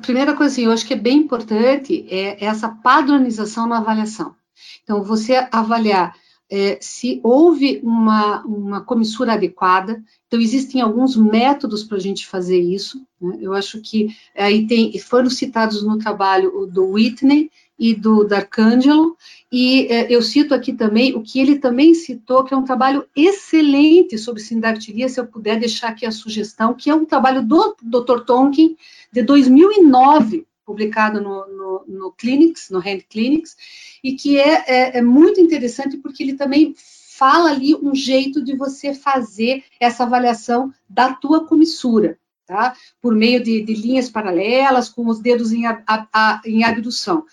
Primeira 0.00 0.34
coisa, 0.34 0.52
assim, 0.54 0.64
eu 0.64 0.72
acho 0.72 0.86
que 0.86 0.94
é 0.94 0.96
bem 0.96 1.18
importante 1.18 2.06
é 2.08 2.42
essa 2.42 2.70
padronização 2.82 3.66
na 3.66 3.76
avaliação. 3.76 4.39
Então, 4.82 5.02
você 5.02 5.46
avaliar 5.50 6.14
é, 6.50 6.78
se 6.80 7.20
houve 7.22 7.80
uma, 7.82 8.42
uma 8.44 8.80
comissura 8.80 9.34
adequada. 9.34 10.02
Então, 10.26 10.40
existem 10.40 10.80
alguns 10.80 11.16
métodos 11.16 11.84
para 11.84 11.96
a 11.96 12.00
gente 12.00 12.26
fazer 12.26 12.58
isso. 12.58 13.00
Né? 13.20 13.38
Eu 13.40 13.52
acho 13.52 13.80
que 13.80 14.08
aí 14.36 14.66
tem, 14.66 14.98
foram 14.98 15.30
citados 15.30 15.82
no 15.82 15.96
trabalho 15.96 16.66
do 16.66 16.92
Whitney 16.92 17.50
e 17.80 17.94
do 17.94 18.24
D'Arcangelo, 18.24 19.16
e 19.50 19.86
é, 19.86 20.14
eu 20.14 20.20
cito 20.20 20.52
aqui 20.52 20.70
também 20.70 21.16
o 21.16 21.22
que 21.22 21.40
ele 21.40 21.58
também 21.58 21.94
citou, 21.94 22.44
que 22.44 22.52
é 22.52 22.56
um 22.56 22.62
trabalho 22.62 23.06
excelente 23.16 24.18
sobre 24.18 24.42
sindactilia, 24.42 25.08
se 25.08 25.18
eu 25.18 25.26
puder 25.26 25.58
deixar 25.58 25.88
aqui 25.88 26.04
a 26.04 26.12
sugestão, 26.12 26.74
que 26.74 26.90
é 26.90 26.94
um 26.94 27.06
trabalho 27.06 27.42
do 27.42 27.74
Dr. 27.82 28.20
Tonkin, 28.26 28.76
de 29.10 29.22
2009, 29.22 30.46
publicado 30.70 31.20
no, 31.20 31.46
no, 31.48 31.84
no 31.88 32.12
Clinics, 32.12 32.70
no 32.70 32.78
Hand 32.78 33.00
Clinics, 33.08 33.56
e 34.04 34.14
que 34.14 34.38
é, 34.38 34.64
é, 34.68 34.98
é 34.98 35.02
muito 35.02 35.40
interessante 35.40 35.96
porque 35.96 36.22
ele 36.22 36.34
também 36.34 36.76
fala 36.76 37.50
ali 37.50 37.74
um 37.74 37.92
jeito 37.92 38.40
de 38.40 38.56
você 38.56 38.94
fazer 38.94 39.64
essa 39.80 40.04
avaliação 40.04 40.72
da 40.88 41.12
tua 41.12 41.44
comissura, 41.44 42.16
tá? 42.46 42.76
Por 43.02 43.16
meio 43.16 43.42
de, 43.42 43.62
de 43.62 43.74
linhas 43.74 44.08
paralelas, 44.08 44.88
com 44.88 45.08
os 45.08 45.18
dedos 45.18 45.50
em, 45.52 45.66
a, 45.66 45.82
a, 45.88 46.40
em 46.46 46.62
abdução. 46.62 47.24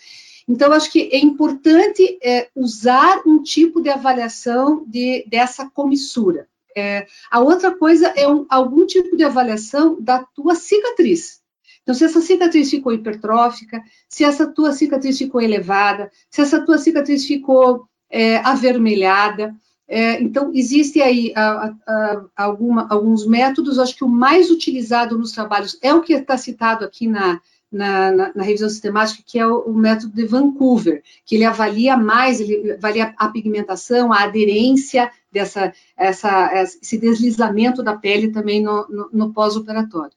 Então, 0.50 0.74
acho 0.74 0.92
que 0.92 1.10
é 1.14 1.20
importante 1.20 2.18
é, 2.24 2.50
usar 2.56 3.22
um 3.24 3.44
tipo 3.44 3.80
de 3.80 3.90
avaliação 3.90 4.84
de, 4.88 5.24
dessa 5.30 5.70
comissura. 5.70 6.48
É, 6.76 7.06
a 7.30 7.40
outra 7.40 7.76
coisa 7.76 8.08
é 8.08 8.28
um, 8.28 8.48
algum 8.50 8.86
tipo 8.86 9.16
de 9.16 9.24
avaliação 9.24 10.02
da 10.02 10.24
tua 10.24 10.56
cicatriz. 10.56 11.40
Então, 11.88 11.96
se 11.96 12.04
essa 12.04 12.20
cicatriz 12.20 12.70
ficou 12.70 12.92
hipertrófica, 12.92 13.82
se 14.10 14.26
essa 14.26 14.46
tua 14.46 14.74
cicatriz 14.74 15.18
ficou 15.18 15.40
elevada, 15.40 16.12
se 16.30 16.42
essa 16.42 16.60
tua 16.60 16.78
cicatriz 16.78 17.26
ficou 17.26 17.88
é, 18.10 18.40
avermelhada, 18.40 19.56
é, 19.88 20.22
então, 20.22 20.52
existe 20.54 21.02
aí 21.02 21.32
a, 21.34 21.74
a, 21.88 22.26
alguma, 22.36 22.90
alguns 22.90 23.26
métodos, 23.26 23.80
acho 23.80 23.96
que 23.96 24.04
o 24.04 24.10
mais 24.10 24.52
utilizado 24.52 25.18
nos 25.18 25.32
trabalhos 25.32 25.80
é 25.82 25.94
o 25.94 26.02
que 26.02 26.12
está 26.12 26.38
citado 26.38 26.84
aqui 26.84 27.08
na, 27.08 27.40
na, 27.72 28.12
na, 28.12 28.32
na, 28.34 28.44
revisão 28.44 28.70
sistemática, 28.70 29.24
que 29.26 29.38
é 29.38 29.46
o, 29.46 29.60
o, 29.60 29.74
método 29.74 30.14
de 30.14 30.26
Vancouver, 30.26 31.04
que 31.26 31.36
ele 31.36 31.44
avalia 31.44 31.98
mais, 31.98 32.40
ele 32.40 32.72
avalia 32.72 33.14
a 33.18 33.28
pigmentação, 33.28 34.14
a 34.14 34.24
aderência 34.24 35.12
dessa, 35.32 35.74
essa, 35.98 36.52
esse 36.62 36.98
deslizamento 36.98 37.84
da 37.84 37.96
pele 37.96 38.30
também 38.30 38.62
no, 38.62 38.88
no, 38.88 39.10
no 39.12 39.34
pós-operatório. 39.34 40.14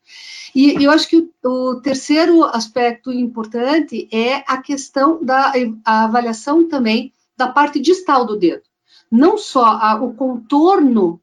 E, 0.55 0.83
eu 0.83 0.91
acho 0.91 1.09
que 1.09 1.17
o, 1.17 1.49
o, 1.49 1.81
terceiro 1.81 2.45
aspecto 2.45 3.11
importante 3.13 4.09
é 4.13 4.45
a 4.47 4.59
questão 4.59 5.23
da 5.23 5.53
a 5.85 6.05
avaliação 6.05 6.69
também 6.69 7.13
da 7.37 7.49
parte 7.49 7.81
distal 7.81 8.25
do 8.25 8.37
dedo. 8.37 8.63
Não 9.11 9.37
só 9.37 9.65
a, 9.65 10.01
o 10.01 10.15
contorno 10.15 11.21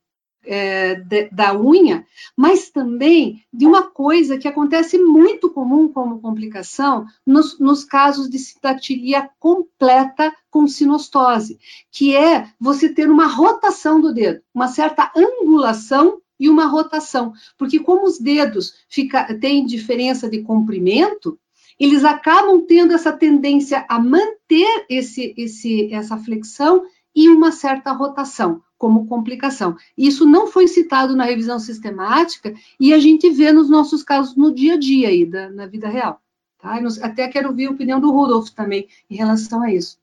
é, 0.47 0.95
de, 0.95 1.29
da 1.29 1.53
unha, 1.59 2.05
mas 2.35 2.69
também 2.69 3.43
de 3.53 3.65
uma 3.65 3.83
coisa 3.83 4.37
que 4.37 4.47
acontece 4.47 4.97
muito 4.97 5.49
comum 5.49 5.87
como 5.87 6.21
complicação 6.21 7.05
nos, 7.25 7.59
nos 7.59 7.83
casos 7.83 8.29
de 8.29 8.39
citatilia 8.39 9.29
completa 9.39 10.33
com 10.49 10.67
sinostose, 10.67 11.59
que 11.91 12.15
é 12.15 12.47
você 12.59 12.89
ter 12.89 13.09
uma 13.09 13.27
rotação 13.27 13.99
do 13.99 14.13
dedo, 14.13 14.41
uma 14.53 14.67
certa 14.67 15.11
angulação 15.15 16.21
e 16.39 16.49
uma 16.49 16.65
rotação, 16.65 17.33
porque 17.57 17.79
como 17.79 18.05
os 18.05 18.19
dedos 18.19 18.73
fica, 18.87 19.33
têm 19.39 19.65
diferença 19.65 20.29
de 20.29 20.41
comprimento, 20.43 21.37
eles 21.79 22.03
acabam 22.03 22.65
tendo 22.65 22.93
essa 22.93 23.11
tendência 23.11 23.85
a 23.87 23.99
manter 23.99 24.85
esse, 24.89 25.33
esse, 25.37 25.93
essa 25.93 26.17
flexão 26.17 26.83
e 27.17 27.29
uma 27.29 27.51
certa 27.51 27.91
rotação 27.91 28.61
como 28.77 29.07
complicação. 29.07 29.75
Isso 29.97 30.23
não 30.23 30.45
foi 30.45 30.67
citado 30.67 31.15
na 31.15 31.23
revisão 31.23 31.57
sistemática 31.57 32.53
e 32.79 32.93
a 32.93 32.99
gente 32.99 33.27
vê 33.31 33.51
nos 33.51 33.71
nossos 33.71 34.03
casos 34.03 34.35
no 34.35 34.53
dia 34.53 34.75
a 34.75 34.77
dia 34.77 35.07
aí, 35.07 35.25
da, 35.25 35.49
na 35.49 35.65
vida 35.65 35.89
real. 35.89 36.21
Tá? 36.59 36.79
Até 37.01 37.27
quero 37.27 37.49
ouvir 37.49 37.65
a 37.65 37.71
opinião 37.71 37.99
do 37.99 38.11
Rudolf 38.11 38.49
também 38.51 38.87
em 39.09 39.15
relação 39.15 39.63
a 39.63 39.73
isso. 39.73 39.97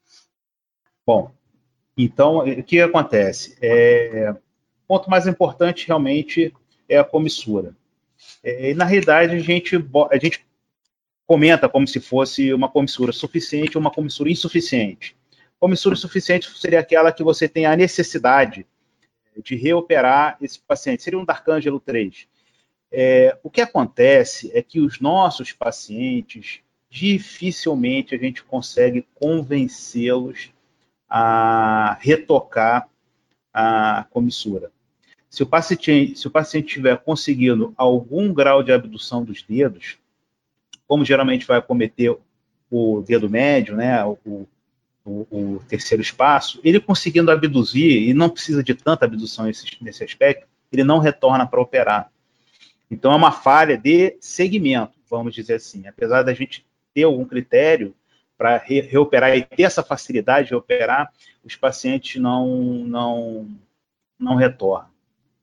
Bom, 1.07 1.31
então, 1.97 2.39
o 2.39 2.63
que 2.65 2.81
acontece? 2.81 3.57
É, 3.63 4.35
o 4.35 4.87
ponto 4.89 5.09
mais 5.09 5.29
importante 5.29 5.87
realmente 5.87 6.53
é 6.89 6.99
a 6.99 7.05
comissura. 7.05 7.77
É, 8.43 8.73
e, 8.73 8.75
na 8.75 8.85
realidade, 8.85 9.37
a 9.37 9.39
gente, 9.39 9.77
a 10.11 10.19
gente 10.19 10.45
comenta 11.25 11.69
como 11.69 11.87
se 11.87 12.01
fosse 12.01 12.53
uma 12.53 12.69
comissura 12.69 13.13
suficiente 13.13 13.77
ou 13.77 13.81
uma 13.81 13.93
comissura 13.93 14.29
insuficiente. 14.29 15.17
Comissura 15.65 15.97
suficiente 15.97 16.47
seria 16.59 16.79
aquela 16.79 17.11
que 17.11 17.25
você 17.25 17.49
tem 17.49 17.65
a 17.65 17.75
necessidade 17.75 18.67
de 19.43 19.57
reoperar 19.57 20.37
esse 20.39 20.61
paciente. 20.61 21.03
Seria 21.03 21.19
um 21.19 21.25
Darcângelo 21.25 21.81
3. 21.81 22.29
É, 22.93 23.39
o 23.43 23.49
que 23.49 23.63
acontece 23.63 24.51
é 24.53 24.61
que 24.61 24.79
os 24.79 25.01
nossos 25.01 25.55
pacientes, 25.55 26.61
dificilmente 26.91 28.15
a 28.15 28.19
gente 28.19 28.45
consegue 28.45 29.07
convencê-los 29.15 30.51
a 31.09 31.97
retocar 31.99 32.87
a 33.51 34.05
comissura. 34.11 34.71
Se 35.31 35.43
o 35.43 35.47
paciente, 35.47 36.15
se 36.15 36.27
o 36.27 36.31
paciente 36.31 36.75
tiver 36.75 36.99
conseguindo 36.99 37.73
algum 37.75 38.35
grau 38.35 38.63
de 38.63 38.71
abdução 38.71 39.25
dos 39.25 39.43
dedos, 39.43 39.97
como 40.87 41.07
geralmente 41.07 41.47
vai 41.47 41.63
cometer 41.63 42.15
o 42.71 43.01
dedo 43.01 43.31
médio, 43.31 43.75
né, 43.75 44.05
o, 44.05 44.47
o, 45.05 45.27
o, 45.31 45.63
terceiro 45.69 46.03
espaço, 46.03 46.61
ele 46.65 46.81
conseguindo 46.81 47.31
abduzir, 47.31 48.09
e 48.09 48.15
não 48.15 48.31
precisa 48.31 48.63
de 48.63 48.75
tanta 48.75 49.05
abdução 49.05 49.45
nesse, 49.45 49.67
nesse 49.81 50.03
aspecto, 50.03 50.47
ele 50.73 50.83
não 50.83 50.99
retorna 50.99 51.47
para 51.47 51.61
operar. 51.61 52.11
Então, 52.91 53.13
é 53.13 53.17
uma 53.17 53.33
falha 53.33 53.77
de 53.77 54.17
segmento, 54.21 54.95
vamos 55.09 55.35
dizer 55.35 55.55
assim. 55.55 55.87
Apesar 55.87 56.23
da 56.23 56.33
gente 56.33 56.65
ter 56.95 57.03
algum 57.03 57.25
critério 57.25 57.95
para 58.37 58.57
re, 58.57 58.81
reoperar 58.81 59.37
e 59.37 59.43
ter 59.43 59.65
essa 59.65 59.83
facilidade 59.83 60.49
de 60.49 60.55
operar, 60.55 61.13
os 61.45 61.55
pacientes 61.55 62.21
não, 62.21 62.47
não, 62.87 63.49
não 64.19 64.37
retornam. 64.37 64.89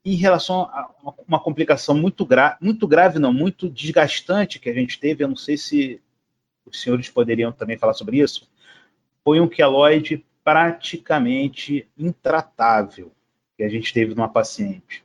Em 0.04 0.16
relação 0.16 0.62
a 0.62 0.90
uma 1.26 1.38
complicação 1.38 1.96
muito, 1.96 2.26
gra 2.26 2.58
muito 2.60 2.88
grave, 2.88 3.20
não, 3.20 3.32
muito 3.32 3.68
desgastante 3.68 4.58
que 4.58 4.68
a 4.68 4.74
gente 4.74 4.98
teve, 4.98 5.22
eu 5.22 5.28
não 5.28 5.36
sei 5.36 5.56
se 5.56 6.00
os 6.66 6.80
senhores 6.80 7.08
poderiam 7.08 7.52
também 7.52 7.78
falar 7.78 7.94
sobre 7.94 8.18
isso, 8.18 8.48
foi 9.24 9.40
um 9.40 9.48
queloide 9.48 10.24
praticamente 10.44 11.88
intratável 11.96 13.12
que 13.56 13.62
a 13.62 13.68
gente 13.68 13.92
teve 13.92 14.14
numa 14.14 14.28
paciente. 14.28 15.04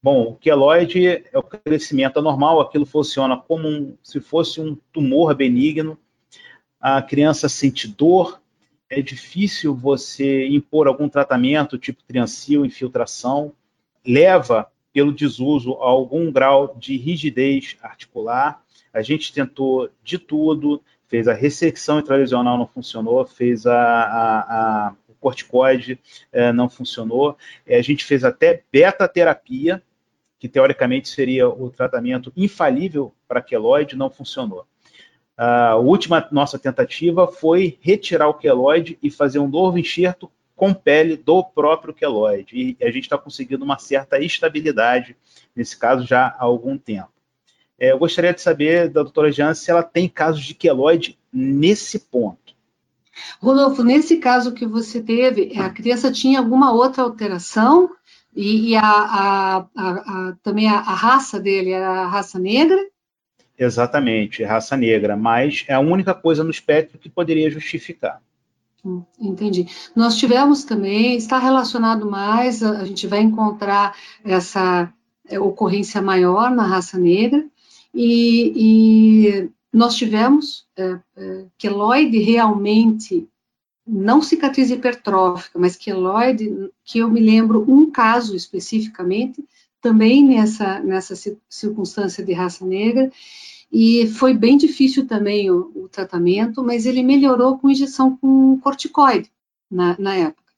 Bom, 0.00 0.28
o 0.28 0.36
queloide 0.36 1.06
é 1.06 1.38
o 1.38 1.42
crescimento 1.42 2.18
anormal, 2.18 2.60
aquilo 2.60 2.86
funciona 2.86 3.36
como 3.36 3.66
um, 3.66 3.96
se 4.02 4.20
fosse 4.20 4.60
um 4.60 4.76
tumor 4.92 5.34
benigno. 5.34 5.98
A 6.80 7.02
criança 7.02 7.48
sente 7.48 7.88
dor, 7.88 8.40
é 8.88 9.02
difícil 9.02 9.74
você 9.74 10.46
impor 10.46 10.86
algum 10.86 11.08
tratamento, 11.08 11.76
tipo 11.76 12.02
triancil, 12.04 12.64
infiltração, 12.64 13.52
leva 14.06 14.70
pelo 14.92 15.12
desuso 15.12 15.74
a 15.74 15.86
algum 15.86 16.30
grau 16.30 16.76
de 16.78 16.96
rigidez 16.96 17.76
articular. 17.82 18.62
A 18.92 19.02
gente 19.02 19.32
tentou 19.32 19.90
de 20.02 20.18
tudo, 20.18 20.80
fez 21.08 21.26
a 21.26 21.34
ressecção 21.34 21.98
intralesional, 21.98 22.56
não 22.56 22.66
funcionou, 22.66 23.26
fez 23.26 23.66
a, 23.66 23.74
a, 23.74 24.38
a 24.88 24.94
o 25.08 25.14
corticoide, 25.14 25.98
é, 26.30 26.52
não 26.52 26.68
funcionou. 26.68 27.36
É, 27.66 27.78
a 27.78 27.82
gente 27.82 28.04
fez 28.04 28.24
até 28.24 28.62
beta-terapia, 28.70 29.82
que 30.38 30.48
teoricamente 30.48 31.08
seria 31.08 31.48
o 31.48 31.70
tratamento 31.70 32.32
infalível 32.36 33.12
para 33.26 33.42
queloide, 33.42 33.96
não 33.96 34.08
funcionou. 34.08 34.64
A 35.36 35.76
última 35.76 36.26
nossa 36.30 36.58
tentativa 36.58 37.26
foi 37.26 37.78
retirar 37.80 38.28
o 38.28 38.34
queloide 38.34 38.98
e 39.02 39.10
fazer 39.10 39.38
um 39.38 39.48
novo 39.48 39.78
enxerto 39.78 40.30
com 40.54 40.74
pele 40.74 41.16
do 41.16 41.44
próprio 41.44 41.94
queloide. 41.94 42.76
E 42.80 42.84
a 42.84 42.90
gente 42.90 43.04
está 43.04 43.16
conseguindo 43.16 43.64
uma 43.64 43.78
certa 43.78 44.18
estabilidade, 44.18 45.16
nesse 45.54 45.76
caso, 45.76 46.04
já 46.04 46.26
há 46.26 46.42
algum 46.42 46.76
tempo. 46.76 47.17
É, 47.78 47.92
eu 47.92 47.98
gostaria 47.98 48.34
de 48.34 48.40
saber 48.40 48.88
da 48.88 49.02
doutora 49.02 49.30
Jean 49.30 49.54
se 49.54 49.70
ela 49.70 49.82
tem 49.82 50.08
casos 50.08 50.42
de 50.42 50.54
queloide 50.54 51.18
nesse 51.32 51.98
ponto. 51.98 52.48
Rodolfo, 53.40 53.82
nesse 53.82 54.16
caso 54.16 54.52
que 54.52 54.66
você 54.66 55.00
teve, 55.00 55.52
a 55.58 55.70
criança 55.70 56.10
tinha 56.10 56.38
alguma 56.38 56.72
outra 56.72 57.02
alteração 57.02 57.90
e, 58.34 58.70
e 58.70 58.76
a, 58.76 58.82
a, 58.82 59.66
a, 59.76 60.36
também 60.42 60.68
a, 60.68 60.80
raça 60.80 61.40
dele 61.40 61.70
era 61.70 61.88
a 61.88 62.06
raça 62.06 62.38
negra? 62.38 62.78
Exatamente, 63.58 64.44
raça 64.44 64.76
negra, 64.76 65.16
mas 65.16 65.64
é 65.66 65.74
a 65.74 65.80
única 65.80 66.14
coisa 66.14 66.44
no 66.44 66.50
espectro 66.50 66.98
que 66.98 67.08
poderia 67.08 67.50
justificar. 67.50 68.20
Hum, 68.84 69.02
entendi. 69.20 69.66
Nós 69.96 70.16
tivemos 70.16 70.62
também, 70.62 71.16
está 71.16 71.38
relacionado 71.38 72.08
mais, 72.08 72.62
a, 72.62 72.80
a 72.80 72.84
gente 72.84 73.06
vai 73.08 73.20
encontrar 73.20 73.96
essa 74.24 74.92
é, 75.28 75.40
ocorrência 75.40 76.00
maior 76.00 76.50
na 76.52 76.64
raça 76.64 76.96
negra, 76.96 77.44
e, 77.94 78.52
e 78.54 79.50
nós 79.72 79.94
tivemos 79.96 80.66
é, 80.76 80.98
é, 81.16 81.46
queloide 81.58 82.18
realmente 82.18 83.28
não 83.86 84.20
cicatriz 84.20 84.70
hipertrófica, 84.70 85.58
mas 85.58 85.76
queloide, 85.76 86.70
que 86.84 86.98
eu 86.98 87.10
me 87.10 87.20
lembro 87.20 87.64
um 87.66 87.90
caso 87.90 88.36
especificamente, 88.36 89.42
também 89.80 90.24
nessa, 90.24 90.80
nessa 90.80 91.14
circunstância 91.48 92.22
de 92.22 92.32
raça 92.32 92.66
negra, 92.66 93.10
e 93.72 94.06
foi 94.08 94.34
bem 94.34 94.56
difícil 94.56 95.06
também 95.06 95.50
o, 95.50 95.70
o 95.74 95.88
tratamento, 95.88 96.62
mas 96.62 96.84
ele 96.84 97.02
melhorou 97.02 97.58
com 97.58 97.70
injeção 97.70 98.16
com 98.16 98.58
corticoide 98.60 99.30
na, 99.70 99.96
na 99.98 100.14
época. 100.14 100.48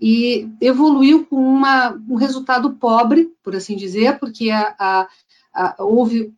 E 0.00 0.48
evoluiu 0.60 1.26
com 1.26 1.36
uma, 1.36 1.92
um 2.08 2.14
resultado 2.14 2.72
pobre, 2.74 3.30
por 3.42 3.54
assim 3.54 3.76
dizer, 3.76 4.18
porque 4.18 4.50
a, 4.50 4.74
a, 4.78 5.08
a, 5.54 5.76
houve 5.78 6.32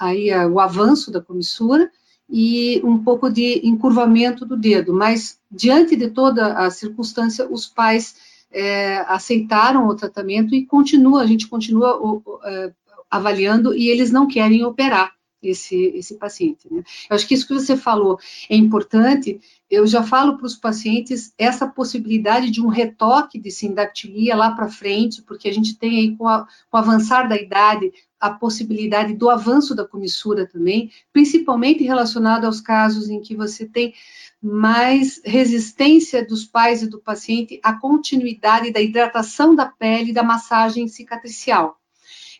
aí 0.00 0.30
o 0.46 0.60
avanço 0.60 1.10
da 1.10 1.20
comissura, 1.20 1.90
e 2.28 2.80
um 2.84 2.98
pouco 3.02 3.30
de 3.30 3.60
encurvamento 3.66 4.44
do 4.44 4.56
dedo, 4.56 4.92
mas 4.92 5.38
diante 5.50 5.94
de 5.94 6.10
toda 6.10 6.54
a 6.54 6.70
circunstância, 6.70 7.46
os 7.48 7.66
pais 7.66 8.16
é, 8.50 8.98
aceitaram 9.06 9.86
o 9.86 9.94
tratamento 9.94 10.54
e 10.54 10.66
continua, 10.66 11.22
a 11.22 11.26
gente 11.26 11.46
continua 11.46 11.96
o, 11.96 12.22
o, 12.24 12.40
é, 12.44 12.72
avaliando 13.10 13.74
e 13.74 13.88
eles 13.88 14.10
não 14.10 14.26
querem 14.26 14.64
operar 14.64 15.15
esse, 15.42 15.92
esse 15.94 16.16
paciente. 16.16 16.66
Né? 16.70 16.82
Eu 17.08 17.16
acho 17.16 17.26
que 17.26 17.34
isso 17.34 17.46
que 17.46 17.54
você 17.54 17.76
falou 17.76 18.18
é 18.48 18.56
importante. 18.56 19.40
Eu 19.70 19.86
já 19.86 20.02
falo 20.02 20.36
para 20.36 20.46
os 20.46 20.54
pacientes 20.54 21.32
essa 21.36 21.66
possibilidade 21.66 22.50
de 22.50 22.60
um 22.60 22.68
retoque 22.68 23.38
de 23.38 23.50
sindactilia 23.50 24.36
lá 24.36 24.52
para 24.52 24.68
frente, 24.68 25.22
porque 25.22 25.48
a 25.48 25.52
gente 25.52 25.76
tem 25.76 25.98
aí, 25.98 26.16
com, 26.16 26.26
a, 26.26 26.46
com 26.70 26.76
o 26.76 26.80
avançar 26.80 27.28
da 27.28 27.36
idade, 27.36 27.92
a 28.18 28.30
possibilidade 28.30 29.14
do 29.14 29.28
avanço 29.28 29.74
da 29.74 29.86
comissura 29.86 30.46
também, 30.46 30.90
principalmente 31.12 31.84
relacionado 31.84 32.44
aos 32.44 32.60
casos 32.60 33.08
em 33.08 33.20
que 33.20 33.36
você 33.36 33.66
tem 33.66 33.94
mais 34.42 35.20
resistência 35.24 36.24
dos 36.24 36.44
pais 36.44 36.82
e 36.82 36.88
do 36.88 37.00
paciente 37.00 37.60
à 37.62 37.74
continuidade 37.74 38.70
da 38.70 38.80
hidratação 38.80 39.54
da 39.54 39.66
pele 39.66 40.10
e 40.10 40.14
da 40.14 40.22
massagem 40.22 40.86
cicatricial. 40.88 41.78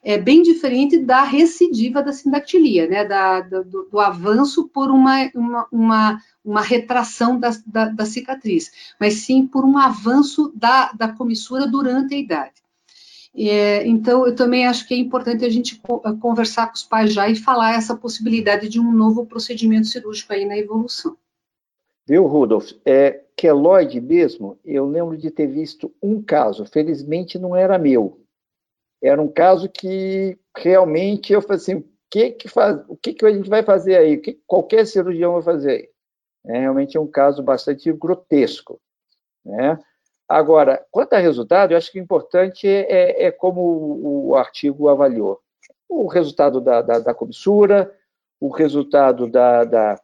É 0.03 0.19
bem 0.19 0.43
diferente 0.43 0.99
da 0.99 1.23
recidiva 1.23 2.03
da 2.03 2.13
sindactilia, 2.13 2.87
né, 2.87 3.05
da, 3.05 3.41
do, 3.41 3.89
do, 3.91 3.99
avanço 3.99 4.69
por 4.69 4.91
uma, 4.91 5.31
uma, 5.35 5.67
uma, 5.73 6.23
uma 6.45 6.61
retração 6.61 7.39
da, 7.39 7.51
da, 7.67 7.87
da, 7.87 8.05
cicatriz, 8.05 8.95
mas 9.01 9.15
sim 9.15 9.47
por 9.47 9.65
um 9.65 9.77
avanço 9.77 10.53
da, 10.55 10.93
da 10.93 11.09
comissura 11.09 11.67
durante 11.67 12.15
a 12.15 12.19
idade. 12.19 12.67
É, 13.37 13.87
então, 13.87 14.27
eu 14.27 14.35
também 14.35 14.67
acho 14.67 14.89
que 14.89 14.95
é 14.95 14.97
importante 14.97 15.45
a 15.45 15.51
gente 15.51 15.81
conversar 16.21 16.69
com 16.69 16.75
os 16.75 16.83
pais 16.83 17.13
já 17.13 17.29
e 17.29 17.37
falar 17.37 17.75
essa 17.75 17.95
possibilidade 17.95 18.69
de 18.69 18.81
um 18.81 18.91
novo 18.91 19.27
procedimento 19.27 19.87
cirúrgico 19.87 20.33
aí 20.33 20.47
na 20.47 20.57
evolução. 20.57 21.17
Viu, 22.07 22.25
Rudolf? 22.27 22.73
É, 22.85 23.25
queloide 23.37 24.01
mesmo, 24.01 24.59
eu 24.65 24.87
lembro 24.89 25.19
de 25.19 25.31
ter 25.31 25.49
visto 25.49 25.93
um 26.03 26.23
caso, 26.23 26.65
felizmente 26.65 27.39
não 27.39 27.55
era 27.55 27.79
meu. 27.79 28.21
Era 29.03 29.21
um 29.21 29.29
caso 29.29 29.69
que 29.69 30.39
realmente 30.57 31.33
eu 31.33 31.43
falei 31.43 31.57
assim, 31.57 31.75
o 31.77 31.85
que 32.11 32.31
que, 32.31 32.49
faz, 32.49 32.83
o 32.89 32.97
que, 32.97 33.13
que 33.13 33.27
a 33.27 33.33
gente 33.33 33.49
vai 33.49 33.63
fazer 33.63 33.97
aí? 33.97 34.17
O 34.17 34.23
que 34.23 34.41
qualquer 34.47 34.87
cirurgião 34.87 35.35
vai 35.35 35.43
fazer 35.43 35.71
aí? 35.71 35.91
É 36.47 36.61
realmente 36.61 36.97
é 36.97 37.01
um 37.01 37.07
caso 37.07 37.43
bastante 37.43 37.93
grotesco, 37.93 38.81
né? 39.45 39.79
Agora, 40.29 40.85
quanto 40.91 41.13
a 41.13 41.19
resultado, 41.19 41.73
eu 41.73 41.79
acho 41.79 41.91
que 41.91 42.01
o 42.01 42.03
importante 42.03 42.67
é, 42.67 42.81
é, 42.91 43.25
é 43.27 43.31
como 43.31 44.27
o 44.29 44.35
artigo 44.35 44.89
avaliou. 44.89 45.41
O 45.89 46.09
resultado 46.09 46.61
da, 46.61 46.83
da, 46.83 46.99
da 46.99 47.15
comissura, 47.15 47.95
o 48.41 48.49
resultado 48.49 49.29
da, 49.29 49.65
da, 49.65 50.01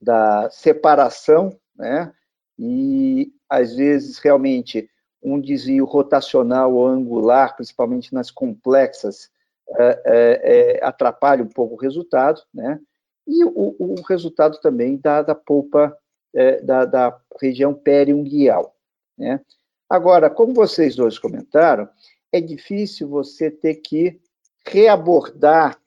da, 0.00 0.50
separação, 0.50 1.58
né? 1.76 2.12
e 2.58 3.32
às 3.48 3.74
vezes 3.74 4.18
realmente 4.18 4.88
um 5.22 5.40
desvio 5.40 5.84
rotacional 5.84 6.74
ou 6.74 6.86
angular, 6.86 7.54
principalmente 7.54 8.12
nas 8.12 8.30
complexas, 8.30 9.30
é, 9.78 10.02
é, 10.04 10.40
é, 10.80 10.84
atrapalha 10.84 11.42
um 11.42 11.48
pouco 11.48 11.74
o 11.74 11.78
resultado, 11.78 12.42
né? 12.52 12.80
e 13.26 13.44
o, 13.44 13.76
o 13.78 13.94
resultado 14.02 14.60
também 14.60 14.96
da, 14.96 15.22
da 15.22 15.34
polpa 15.34 15.96
é, 16.34 16.60
da, 16.60 16.84
da 16.84 17.20
região 17.40 17.72
periunguial. 17.72 18.74
Né? 19.16 19.40
Agora, 19.88 20.28
como 20.28 20.52
vocês 20.52 20.96
dois 20.96 21.18
comentaram, 21.18 21.88
é 22.32 22.40
difícil 22.40 23.08
você 23.08 23.50
ter 23.50 23.76
que 23.76 24.20
reabordar 24.66 25.78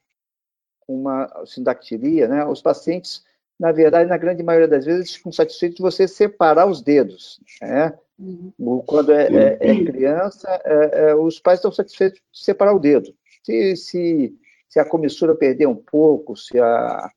uma 0.87 1.43
sindactilia, 1.45 2.27
né? 2.27 2.45
Os 2.45 2.61
pacientes, 2.61 3.23
na 3.59 3.71
verdade, 3.71 4.07
na 4.07 4.17
grande 4.17 4.43
maioria 4.43 4.67
das 4.67 4.85
vezes, 4.85 5.15
ficam 5.15 5.31
satisfeitos 5.31 5.77
de 5.77 5.81
você 5.81 6.07
separar 6.07 6.67
os 6.67 6.81
dedos, 6.81 7.39
né? 7.59 7.97
Uhum. 8.17 8.81
Quando 8.85 9.11
é, 9.11 9.27
é, 9.27 9.57
é 9.59 9.85
criança, 9.85 10.47
é, 10.63 11.09
é, 11.09 11.15
os 11.15 11.39
pais 11.39 11.59
estão 11.59 11.71
satisfeitos 11.71 12.19
de 12.31 12.43
separar 12.43 12.73
o 12.73 12.79
dedo. 12.79 13.13
Se, 13.43 13.75
se, 13.75 14.39
se 14.69 14.79
a 14.79 14.85
comissura 14.85 15.35
perder 15.35 15.67
um 15.67 15.75
pouco, 15.75 16.35
se 16.35 16.59
a, 16.59 17.11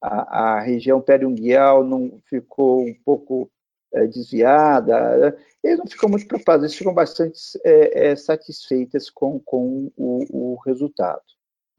a, 0.00 0.56
a 0.56 0.60
região 0.60 1.00
periunguial 1.00 1.84
não 1.84 2.20
ficou 2.28 2.82
um 2.82 2.94
pouco 3.04 3.50
é, 3.92 4.06
desviada, 4.06 5.36
eles 5.62 5.78
não 5.78 5.86
ficam 5.86 6.08
muito 6.08 6.26
preocupados, 6.26 6.64
eles 6.64 6.76
ficam 6.76 6.94
bastante 6.94 7.38
é, 7.64 8.10
é, 8.10 8.16
satisfeitas 8.16 9.10
com, 9.10 9.40
com 9.40 9.90
o, 9.96 10.54
o 10.54 10.60
resultado, 10.64 11.22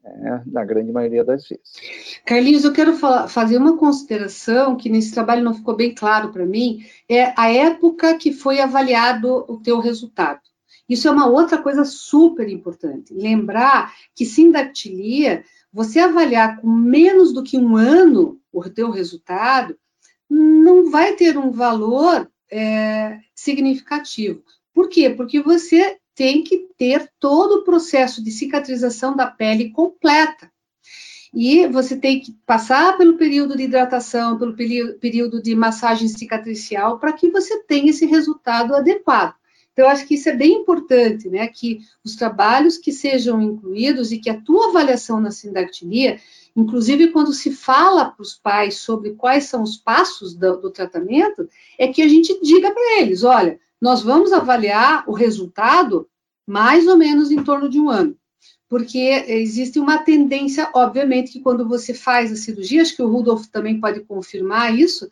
né, 0.04 0.42
na 0.46 0.64
grande 0.66 0.92
maioria 0.92 1.24
das 1.24 1.48
vezes. 1.48 2.22
Carlinhos, 2.26 2.64
eu 2.64 2.74
quero 2.74 2.96
falar, 2.96 3.28
fazer 3.28 3.58
uma 3.58 3.78
consideração 3.78 4.76
que 4.76 4.90
nesse 4.90 5.14
trabalho 5.14 5.44
não 5.44 5.54
ficou 5.54 5.76
bem 5.76 5.94
claro 5.94 6.32
para 6.32 6.46
mim, 6.46 6.86
é 7.08 7.34
a 7.38 7.52
época 7.52 8.18
que 8.18 8.32
foi 8.32 8.60
avaliado 8.60 9.46
o 9.48 9.58
teu 9.58 9.80
resultado. 9.80 10.42
Isso 10.88 11.08
é 11.08 11.12
uma 11.12 11.28
outra 11.28 11.62
coisa 11.62 11.86
super 11.86 12.50
importante. 12.50 13.14
Lembrar 13.14 13.94
que 14.16 14.26
sindactilia, 14.26 15.44
você 15.72 16.00
avaliar 16.00 16.60
com 16.60 16.68
menos 16.68 17.32
do 17.32 17.44
que 17.44 17.58
um 17.58 17.78
ano 17.78 18.40
o 18.52 18.68
teu 18.70 18.90
resultado, 18.90 19.78
não 20.28 20.90
vai 20.90 21.14
ter 21.14 21.38
um 21.38 21.52
valor 21.52 22.30
é, 22.52 23.20
significativo. 23.36 24.44
Por 24.74 24.90
quê? 24.90 25.10
Porque 25.10 25.42
você 25.42 25.98
tem 26.20 26.44
que 26.44 26.68
ter 26.78 27.10
todo 27.18 27.60
o 27.60 27.64
processo 27.64 28.22
de 28.22 28.30
cicatrização 28.30 29.16
da 29.16 29.26
pele 29.26 29.70
completa. 29.70 30.52
E 31.34 31.66
você 31.68 31.96
tem 31.96 32.20
que 32.20 32.34
passar 32.46 32.98
pelo 32.98 33.16
período 33.16 33.56
de 33.56 33.64
hidratação, 33.64 34.38
pelo 34.38 34.54
período 34.54 35.42
de 35.42 35.56
massagem 35.56 36.10
cicatricial, 36.10 37.00
para 37.00 37.14
que 37.14 37.32
você 37.32 37.64
tenha 37.64 37.92
esse 37.92 38.06
resultado 38.06 38.76
adequado. 38.76 39.34
Então, 39.72 39.86
eu 39.86 39.92
acho 39.92 40.06
que 40.06 40.16
isso 40.16 40.28
é 40.28 40.36
bem 40.36 40.56
importante, 40.56 41.30
né? 41.30 41.48
Que 41.48 41.80
os 42.04 42.18
trabalhos 42.18 42.78
que 42.78 42.92
sejam 42.92 43.42
incluídos 43.42 44.12
e 44.12 44.18
que 44.18 44.30
a 44.30 44.42
tua 44.42 44.72
avaliação 44.72 45.22
na 45.22 45.32
sindactilia, 45.32 46.20
inclusive 46.54 47.12
quando 47.12 47.32
se 47.32 47.50
fala 47.50 48.12
para 48.12 48.22
os 48.22 48.36
pais 48.36 48.76
sobre 48.80 49.12
quais 49.12 49.46
são 49.46 49.64
os 49.64 49.78
passos 49.78 50.36
do, 50.36 50.58
do 50.58 50.70
tratamento, 50.70 51.48
é 51.78 51.88
que 51.88 52.02
a 52.02 52.10
gente 52.10 52.38
diga 52.42 52.72
para 52.72 53.00
eles: 53.00 53.24
olha, 53.24 53.58
nós 53.82 54.02
vamos 54.02 54.32
avaliar 54.32 55.04
o 55.08 55.14
resultado 55.14 56.08
mais 56.46 56.88
ou 56.88 56.98
menos 56.98 57.32
em 57.32 57.44
torno 57.44 57.70
de 57.70 57.80
um 57.80 57.90
ano 57.90 58.20
porque 58.70 59.26
existe 59.28 59.80
uma 59.80 59.98
tendência, 59.98 60.70
obviamente, 60.76 61.32
que 61.32 61.42
quando 61.42 61.68
você 61.68 61.92
faz 61.92 62.32
a 62.32 62.36
cirurgia, 62.36 62.84
acho 62.84 62.96
que 62.96 63.02
o 63.02 63.10
Rudolf 63.10 63.48
também 63.48 63.80
pode 63.80 64.02
confirmar 64.02 64.78
isso, 64.78 65.10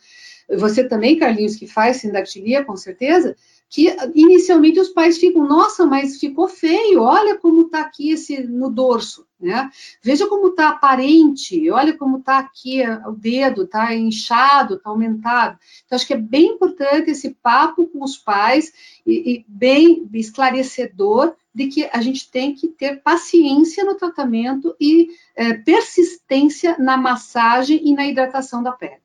você 0.48 0.88
também, 0.88 1.18
Carlinhos, 1.18 1.56
que 1.56 1.68
faz 1.68 1.98
sindactilia, 1.98 2.64
com 2.64 2.78
certeza, 2.78 3.36
que 3.70 3.94
inicialmente 4.16 4.80
os 4.80 4.90
pais 4.90 5.18
ficam, 5.18 5.46
nossa, 5.46 5.86
mas 5.86 6.20
ficou 6.20 6.48
feio, 6.48 7.02
olha 7.02 7.38
como 7.38 7.64
está 7.64 7.82
aqui 7.82 8.12
esse 8.12 8.44
no 8.44 8.70
dorso, 8.70 9.28
né? 9.38 9.70
Veja 10.02 10.26
como 10.28 10.48
está 10.48 10.70
aparente, 10.70 11.70
olha 11.70 11.98
como 11.98 12.20
está 12.20 12.40
aqui 12.40 12.82
o 13.06 13.12
dedo, 13.12 13.64
está 13.64 13.94
inchado, 13.94 14.76
está 14.76 14.90
aumentado. 14.90 15.60
Então, 15.86 15.98
acho 15.98 16.08
que 16.08 16.14
é 16.14 16.18
bem 16.18 16.54
importante 16.54 17.12
esse 17.12 17.32
papo 17.32 17.88
com 17.88 18.04
os 18.04 18.18
pais 18.18 18.72
e, 19.06 19.34
e 19.34 19.46
bem 19.48 20.10
esclarecedor 20.14 21.36
de 21.54 21.68
que 21.68 21.90
a 21.92 22.02
gente 22.02 22.32
tem 22.32 22.54
que 22.54 22.70
ter 22.70 23.02
paciência 23.02 23.84
no 23.84 23.96
tratamento 23.96 24.76
e 24.80 25.10
é, 25.36 25.54
persistência 25.56 26.78
na 26.78 26.96
massagem 26.96 27.82
e 27.84 27.94
na 27.94 28.08
hidratação 28.08 28.64
da 28.64 28.72
pele. 28.72 29.02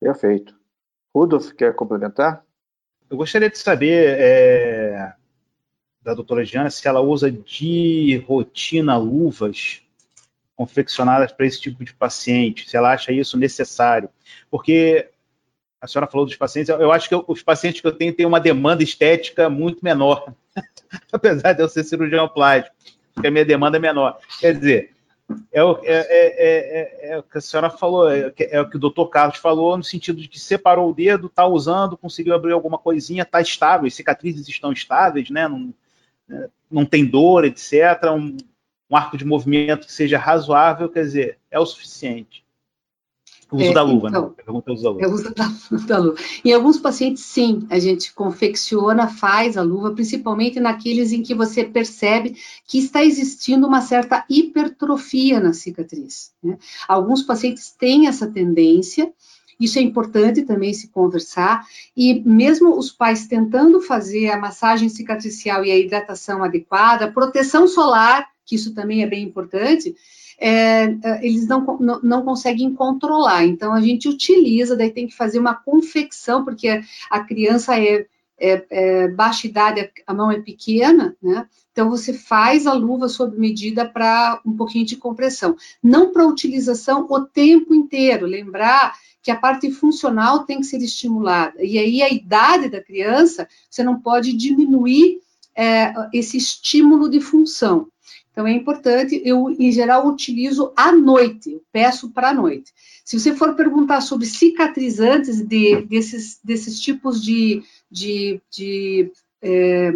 Perfeito. 0.00 0.58
Rudolf, 1.14 1.52
quer 1.52 1.74
complementar? 1.74 2.42
Eu 3.12 3.18
gostaria 3.18 3.50
de 3.50 3.58
saber 3.58 4.16
é, 4.18 5.12
da 6.00 6.14
doutora 6.14 6.46
Giana 6.46 6.70
se 6.70 6.88
ela 6.88 7.02
usa 7.02 7.30
de 7.30 8.24
rotina 8.26 8.96
luvas 8.96 9.82
confeccionadas 10.56 11.30
para 11.30 11.44
esse 11.44 11.60
tipo 11.60 11.84
de 11.84 11.92
paciente, 11.92 12.70
se 12.70 12.74
ela 12.74 12.90
acha 12.90 13.12
isso 13.12 13.36
necessário. 13.36 14.08
Porque 14.50 15.10
a 15.78 15.86
senhora 15.86 16.10
falou 16.10 16.24
dos 16.24 16.36
pacientes, 16.36 16.70
eu 16.70 16.90
acho 16.90 17.06
que 17.06 17.14
eu, 17.14 17.22
os 17.28 17.42
pacientes 17.42 17.82
que 17.82 17.86
eu 17.86 17.92
tenho 17.92 18.14
têm 18.14 18.24
uma 18.24 18.40
demanda 18.40 18.82
estética 18.82 19.50
muito 19.50 19.84
menor, 19.84 20.32
apesar 21.12 21.52
de 21.52 21.62
eu 21.62 21.68
ser 21.68 21.84
cirurgião 21.84 22.26
plástico, 22.30 22.74
porque 23.12 23.28
a 23.28 23.30
minha 23.30 23.44
demanda 23.44 23.76
é 23.76 23.80
menor. 23.80 24.20
Quer 24.40 24.56
dizer, 24.58 24.91
é 25.52 25.62
o, 25.62 25.78
é, 25.82 26.06
é, 26.08 27.10
é, 27.10 27.18
o 27.18 27.22
que 27.22 27.38
a 27.38 27.40
senhora 27.40 27.70
falou, 27.70 28.10
é, 28.10 28.26
o 28.60 28.68
que 28.68 28.76
o 28.76 28.80
doutor 28.80 29.08
Carlos 29.08 29.38
falou, 29.38 29.76
no 29.76 29.84
sentido 29.84 30.20
de 30.20 30.28
que 30.28 30.38
separou 30.38 30.90
o 30.90 30.94
dedo, 30.94 31.26
está 31.26 31.46
usando, 31.46 31.96
conseguiu 31.96 32.34
abrir 32.34 32.52
alguma 32.52 32.78
coisinha, 32.78 33.22
está 33.22 33.40
estável, 33.40 33.86
as 33.86 33.94
cicatrizes 33.94 34.48
estão 34.48 34.72
estáveis, 34.72 35.30
né? 35.30 35.48
Não, 35.48 35.74
não 36.70 36.86
tem 36.86 37.04
dor, 37.04 37.44
etc. 37.44 37.72
Um, 38.12 38.36
um 38.90 38.96
arco 38.96 39.16
de 39.16 39.24
movimento 39.24 39.86
que 39.86 39.92
seja 39.92 40.18
razoável, 40.18 40.88
quer 40.88 41.02
dizer, 41.02 41.38
é 41.50 41.58
o 41.58 41.66
suficiente. 41.66 42.44
O 43.52 43.56
uso 43.56 43.66
é, 43.66 43.74
da 43.74 43.82
luva, 43.82 44.10
né? 44.10 44.16
então, 44.16 44.28
né? 44.28 44.34
A 44.38 44.42
pergunta 44.42 44.70
é 44.70 44.72
o 44.72 44.74
uso 44.74 44.82
da 44.82 44.90
luva. 44.90 45.04
É 45.04 45.06
o 45.06 45.12
uso 45.12 45.34
da, 45.34 45.52
da, 45.86 45.98
luva. 45.98 46.16
Em 46.42 46.52
alguns 46.54 46.78
pacientes, 46.78 47.22
sim, 47.22 47.66
a 47.68 47.78
gente 47.78 48.14
confecciona, 48.14 49.08
faz 49.08 49.58
a 49.58 49.62
luva, 49.62 49.92
principalmente 49.92 50.58
naqueles 50.58 51.12
em 51.12 51.22
que 51.22 51.34
você 51.34 51.62
percebe 51.62 52.34
que 52.66 52.78
está 52.78 53.04
existindo 53.04 53.66
uma 53.66 53.82
certa 53.82 54.24
hipertrofia 54.28 55.38
na 55.38 55.52
cicatriz. 55.52 56.32
Né? 56.42 56.56
Alguns 56.88 57.22
pacientes 57.22 57.70
têm 57.70 58.08
essa 58.08 58.26
tendência, 58.26 59.12
isso 59.60 59.78
é 59.78 59.82
importante 59.82 60.42
também 60.42 60.72
se 60.72 60.88
conversar, 60.88 61.66
e 61.94 62.20
mesmo 62.20 62.76
os 62.76 62.90
pais 62.90 63.26
tentando 63.26 63.82
fazer 63.82 64.30
a 64.30 64.38
massagem 64.38 64.88
cicatricial 64.88 65.62
e 65.62 65.70
a 65.70 65.78
hidratação 65.78 66.42
adequada, 66.42 67.12
proteção 67.12 67.68
solar, 67.68 68.26
que 68.46 68.56
isso 68.56 68.74
também 68.74 69.02
é 69.02 69.06
bem 69.06 69.22
importante, 69.22 69.94
é, 70.44 70.98
é, 71.04 71.24
eles 71.24 71.46
não, 71.46 71.78
não, 71.78 72.00
não, 72.02 72.24
conseguem 72.24 72.74
controlar. 72.74 73.44
Então, 73.44 73.72
a 73.72 73.80
gente 73.80 74.08
utiliza, 74.08 74.74
daí 74.74 74.90
tem 74.90 75.06
que 75.06 75.14
fazer 75.14 75.38
uma 75.38 75.54
confecção, 75.54 76.44
porque 76.44 76.82
a 77.08 77.20
criança 77.20 77.78
é, 77.78 78.06
é, 78.36 78.66
é 78.68 79.08
baixa 79.08 79.46
idade, 79.46 79.88
a 80.04 80.12
mão 80.12 80.32
é 80.32 80.40
pequena, 80.40 81.16
né? 81.22 81.46
Então, 81.70 81.88
você 81.88 82.12
faz 82.12 82.66
a 82.66 82.72
luva 82.72 83.08
sob 83.08 83.38
medida 83.38 83.88
para 83.88 84.40
um 84.44 84.56
pouquinho 84.56 84.84
de 84.84 84.96
compressão. 84.96 85.54
Não 85.80 86.12
para 86.12 86.26
utilização 86.26 87.06
o 87.08 87.20
tempo 87.20 87.72
inteiro. 87.72 88.26
Lembrar 88.26 88.94
que 89.22 89.30
a 89.30 89.36
parte 89.36 89.70
funcional 89.70 90.44
tem 90.44 90.58
que 90.58 90.66
ser 90.66 90.82
estimulada. 90.82 91.64
E 91.64 91.78
aí, 91.78 92.02
a 92.02 92.10
idade 92.10 92.68
da 92.68 92.82
criança, 92.82 93.48
você 93.70 93.84
não 93.84 94.00
pode 94.00 94.32
diminuir 94.32 95.20
é, 95.54 95.94
esse 96.12 96.36
estímulo 96.36 97.08
de 97.08 97.20
função. 97.20 97.91
Então, 98.32 98.46
é 98.46 98.52
importante, 98.52 99.20
eu, 99.24 99.50
em 99.50 99.70
geral, 99.70 100.08
utilizo 100.08 100.72
à 100.74 100.90
noite, 100.90 101.60
peço 101.70 102.10
para 102.10 102.30
a 102.30 102.34
noite. 102.34 102.72
Se 103.04 103.20
você 103.20 103.36
for 103.36 103.54
perguntar 103.54 104.00
sobre 104.00 104.26
cicatrizantes 104.26 105.42
de, 105.42 105.82
desses, 105.82 106.40
desses 106.42 106.80
tipos 106.80 107.22
de, 107.22 107.62
de, 107.90 108.40
de 108.50 109.12
é, 109.42 109.92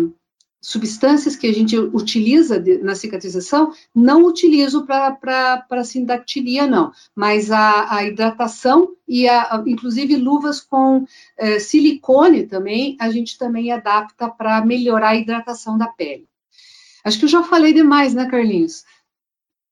substâncias 0.60 1.34
que 1.34 1.46
a 1.46 1.54
gente 1.54 1.78
utiliza 1.78 2.60
de, 2.60 2.76
na 2.78 2.94
cicatrização, 2.94 3.72
não 3.94 4.26
utilizo 4.26 4.84
para 4.84 5.84
sindactilia, 5.84 6.66
não. 6.66 6.92
Mas 7.14 7.50
a, 7.50 7.94
a 7.94 8.04
hidratação 8.04 8.90
e, 9.08 9.26
a, 9.26 9.62
inclusive, 9.66 10.14
luvas 10.16 10.60
com 10.60 11.06
é, 11.38 11.58
silicone 11.58 12.46
também, 12.46 12.96
a 13.00 13.10
gente 13.10 13.38
também 13.38 13.72
adapta 13.72 14.28
para 14.28 14.62
melhorar 14.62 15.10
a 15.10 15.16
hidratação 15.16 15.78
da 15.78 15.86
pele. 15.86 16.28
Acho 17.06 17.20
que 17.20 17.24
eu 17.26 17.28
já 17.28 17.44
falei 17.44 17.72
demais, 17.72 18.14
né, 18.14 18.28
Carlinhos? 18.28 18.84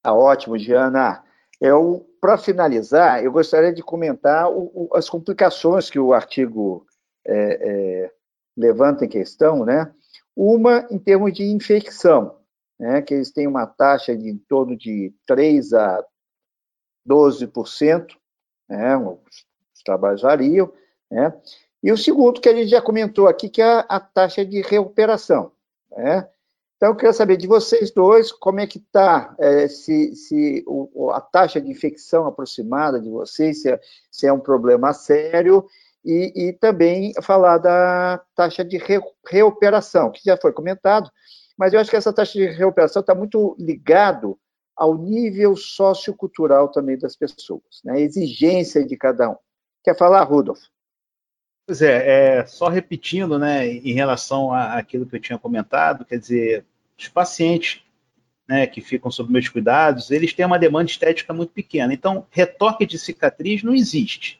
Tá 0.01 0.13
ótimo, 0.13 0.57
Diana. 0.57 1.21
Eu, 1.59 2.09
para 2.21 2.37
finalizar, 2.37 3.21
eu 3.21 3.29
gostaria 3.29 3.73
de 3.73 3.83
comentar 3.83 4.49
o, 4.49 4.71
o, 4.73 4.95
as 4.95 5.09
complicações 5.09 5.89
que 5.89 5.99
o 5.99 6.13
artigo 6.13 6.87
é, 7.27 7.35
é, 7.35 8.11
levanta 8.55 9.03
em 9.03 9.09
questão, 9.09 9.65
né? 9.65 9.93
Uma 10.33 10.87
em 10.89 10.97
termos 10.97 11.33
de 11.33 11.43
infecção, 11.43 12.37
né? 12.79 13.01
Que 13.01 13.15
eles 13.15 13.33
têm 13.33 13.47
uma 13.47 13.67
taxa 13.67 14.15
de 14.15 14.29
em 14.29 14.37
torno 14.37 14.77
de 14.77 15.13
3 15.27 15.73
a 15.73 16.05
12%, 17.05 18.15
né? 18.69 18.95
Os, 18.95 19.45
os 19.75 19.83
trabalhos 19.83 20.21
variam, 20.21 20.71
né? 21.11 21.37
E 21.83 21.91
o 21.91 21.97
segundo 21.97 22.39
que 22.39 22.47
a 22.47 22.55
gente 22.55 22.69
já 22.69 22.81
comentou 22.81 23.27
aqui, 23.27 23.49
que 23.49 23.61
é 23.61 23.65
a, 23.65 23.79
a 23.81 23.99
taxa 23.99 24.45
de 24.45 24.61
recuperação, 24.61 25.51
né? 25.91 26.29
Então, 26.77 26.89
eu 26.89 26.95
queria 26.95 27.13
saber 27.13 27.37
de 27.37 27.47
vocês 27.47 27.89
dois 27.91 28.31
como 28.31 28.59
é 28.59 28.67
que 28.67 28.79
está, 28.79 29.33
é, 29.39 29.67
se, 29.67 30.13
se 30.15 30.63
o, 30.67 31.09
a 31.11 31.21
taxa 31.21 31.61
de 31.61 31.71
infecção 31.71 32.27
aproximada 32.27 32.99
de 32.99 33.09
vocês, 33.09 33.61
se 33.61 33.71
é, 33.71 33.79
se 34.11 34.27
é 34.27 34.33
um 34.33 34.39
problema 34.39 34.91
sério, 34.91 35.65
e, 36.03 36.49
e, 36.49 36.53
também 36.53 37.13
falar 37.23 37.57
da 37.57 38.21
taxa 38.35 38.63
de 38.63 38.77
re, 38.77 38.99
reoperação, 39.25 40.11
que 40.11 40.21
já 40.23 40.37
foi 40.37 40.51
comentado, 40.51 41.09
mas 41.57 41.73
eu 41.73 41.79
acho 41.79 41.89
que 41.89 41.95
essa 41.95 42.13
taxa 42.13 42.33
de 42.33 42.45
reoperação 42.45 42.99
está 42.99 43.15
muito 43.15 43.55
ligado 43.57 44.37
ao 44.75 44.95
nível 44.95 45.55
sociocultural 45.55 46.69
também 46.69 46.97
das 46.97 47.15
pessoas, 47.15 47.81
né? 47.83 47.93
a 47.93 47.99
exigência 47.99 48.85
de 48.85 48.97
cada 48.97 49.29
um. 49.29 49.37
Quer 49.83 49.97
falar, 49.97 50.23
Rudolf? 50.23 50.59
Pois 51.67 51.81
é, 51.81 52.37
é, 52.37 52.45
só 52.45 52.67
repetindo, 52.67 53.39
né, 53.39 53.67
em 53.67 53.93
relação 53.93 54.53
àquilo 54.53 55.05
que 55.05 55.15
eu 55.15 55.19
tinha 55.19 55.39
comentado, 55.39 56.05
quer 56.05 56.19
dizer, 56.19 56.63
os 56.97 57.07
pacientes 57.07 57.81
né, 58.47 58.67
que 58.67 58.81
ficam 58.81 59.09
sob 59.09 59.31
meus 59.31 59.49
cuidados, 59.49 60.11
eles 60.11 60.31
têm 60.31 60.45
uma 60.45 60.59
demanda 60.59 60.89
estética 60.89 61.33
muito 61.33 61.51
pequena. 61.51 61.91
Então, 61.91 62.27
retoque 62.29 62.85
de 62.85 62.99
cicatriz 62.99 63.63
não 63.63 63.73
existe. 63.73 64.39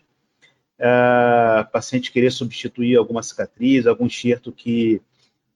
Uh, 0.78 1.72
paciente 1.72 2.12
querer 2.12 2.32
substituir 2.32 2.96
alguma 2.96 3.24
cicatriz, 3.24 3.88
algum 3.88 4.06
enxerto 4.06 4.52
que 4.52 5.02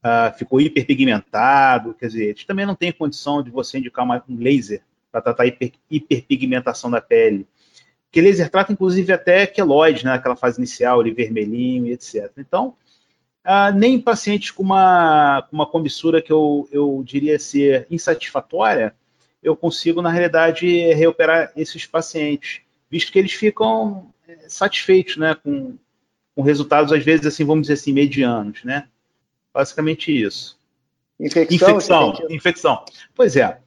uh, 0.04 0.36
ficou 0.38 0.60
hiperpigmentado, 0.60 1.94
quer 1.94 2.08
dizer, 2.08 2.26
eles 2.30 2.46
também 2.46 2.66
não 2.66 2.74
têm 2.74 2.92
condição 2.92 3.44
de 3.44 3.52
você 3.52 3.78
indicar 3.78 4.06
uma, 4.06 4.24
um 4.28 4.38
laser 4.38 4.82
para 5.12 5.22
tratar 5.22 5.46
hiper, 5.46 5.74
hiperpigmentação 5.92 6.90
da 6.90 7.02
pele 7.02 7.46
que 8.12 8.22
laser 8.22 8.50
trata, 8.50 8.74
inclusive, 8.74 9.14
até 9.14 9.46
queloide, 9.46 10.04
né, 10.04 10.12
naquela 10.12 10.36
fase 10.36 10.58
inicial, 10.58 11.00
ali, 11.00 11.12
vermelhinho 11.12 11.88
e 11.88 11.94
etc. 11.94 12.32
Então, 12.38 12.76
ah, 13.44 13.72
nem 13.72 14.00
pacientes 14.00 14.52
com 14.52 14.64
uma, 14.64 15.48
uma 15.52 15.66
comissura 15.66 16.22
que 16.22 16.32
eu, 16.32 16.68
eu 16.72 17.02
diria 17.06 17.40
ser 17.40 17.88
insatisfatória, 17.90 18.96
eu 19.42 19.56
consigo, 19.56 20.02
na 20.02 20.10
realidade, 20.10 20.68
reoperar 20.94 21.52
esses 21.56 21.86
pacientes, 21.86 22.62
visto 22.90 23.12
que 23.12 23.20
eles 23.20 23.34
ficam 23.34 24.12
eh, 24.28 24.46
satisfeitos 24.48 25.16
né, 25.18 25.36
com, 25.36 25.78
com 26.36 26.42
resultados, 26.42 26.92
às 26.92 27.04
vezes, 27.04 27.26
assim, 27.26 27.46
vamos 27.46 27.64
dizer 27.64 27.74
assim, 27.74 27.94
medianos, 27.94 28.64
né? 28.64 28.88
Basicamente 29.54 30.12
isso. 30.12 30.60
Infecção? 31.20 31.70
Infecção, 31.70 32.14
infecção. 32.30 32.86
Pois 33.16 33.36
é. 33.36 33.60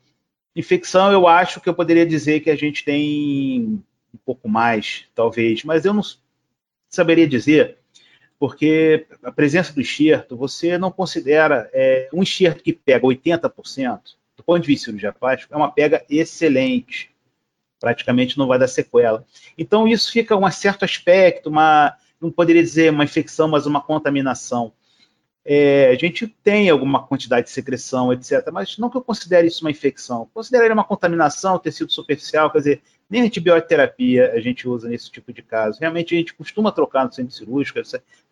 Infecção, 0.54 1.10
eu 1.10 1.26
acho 1.26 1.60
que 1.60 1.68
eu 1.68 1.74
poderia 1.74 2.04
dizer 2.04 2.40
que 2.40 2.50
a 2.50 2.56
gente 2.56 2.84
tem 2.84 3.82
um 4.14 4.18
pouco 4.18 4.48
mais, 4.48 5.06
talvez, 5.14 5.64
mas 5.64 5.84
eu 5.84 5.94
não 5.94 6.02
saberia 6.88 7.26
dizer, 7.26 7.78
porque 8.38 9.06
a 9.22 9.30
presença 9.30 9.72
do 9.72 9.80
enxerto, 9.80 10.36
você 10.36 10.76
não 10.76 10.90
considera 10.90 11.70
é, 11.72 12.08
um 12.12 12.22
enxerto 12.22 12.62
que 12.62 12.72
pega 12.72 13.06
80%, 13.06 14.00
do 14.36 14.42
ponto 14.42 14.60
de 14.60 14.66
vista 14.66 14.92
de 14.92 15.00
cirurgia 15.00 15.14
é 15.50 15.56
uma 15.56 15.70
pega 15.70 16.04
excelente. 16.10 17.10
Praticamente 17.78 18.38
não 18.38 18.46
vai 18.46 18.58
dar 18.58 18.68
sequela. 18.68 19.24
Então, 19.56 19.88
isso 19.88 20.10
fica 20.12 20.36
um 20.36 20.50
certo 20.50 20.84
aspecto, 20.84 21.48
uma, 21.48 21.96
não 22.20 22.30
poderia 22.30 22.62
dizer 22.62 22.90
uma 22.90 23.04
infecção, 23.04 23.48
mas 23.48 23.66
uma 23.66 23.80
contaminação. 23.80 24.72
É, 25.44 25.90
a 25.90 25.94
gente 25.94 26.26
tem 26.26 26.70
alguma 26.70 27.04
quantidade 27.04 27.46
de 27.46 27.52
secreção, 27.52 28.12
etc., 28.12 28.48
mas 28.52 28.78
não 28.78 28.88
que 28.88 28.96
eu 28.96 29.02
considere 29.02 29.48
isso 29.48 29.64
uma 29.64 29.70
infecção. 29.70 30.28
Consideraria 30.32 30.74
uma 30.74 30.84
contaminação, 30.84 31.58
tecido 31.58 31.92
superficial, 31.92 32.50
quer 32.50 32.58
dizer, 32.58 32.82
nem 33.12 33.20
antibioterapia 33.20 34.32
a 34.32 34.40
gente 34.40 34.66
usa 34.66 34.88
nesse 34.88 35.10
tipo 35.10 35.34
de 35.34 35.42
caso. 35.42 35.78
Realmente 35.78 36.14
a 36.14 36.18
gente 36.18 36.32
costuma 36.32 36.72
trocar 36.72 37.04
no 37.04 37.12
centro 37.12 37.34
cirúrgico, 37.34 37.78
é 37.78 37.82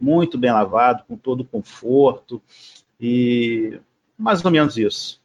muito 0.01 0.39
bem 0.39 0.51
lavado, 0.51 1.05
com 1.07 1.19
todo 1.19 1.43
o 1.43 1.45
conforto, 1.45 2.41
e 2.99 3.79
mais 4.17 4.43
ou 4.43 4.51
menos 4.51 4.79
isso. 4.79 5.21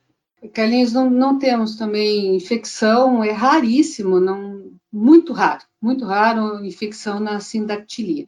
Carlinhos, 0.54 0.92
não, 0.92 1.10
não 1.10 1.40
temos 1.40 1.78
também 1.78 2.36
infecção, 2.36 3.24
é 3.24 3.32
raríssimo, 3.32 4.20
não, 4.20 4.72
muito 4.92 5.32
raro, 5.32 5.62
muito 5.82 6.04
raro 6.04 6.64
infecção 6.66 7.22
na 7.22 7.40
sindactilia. 7.40 8.28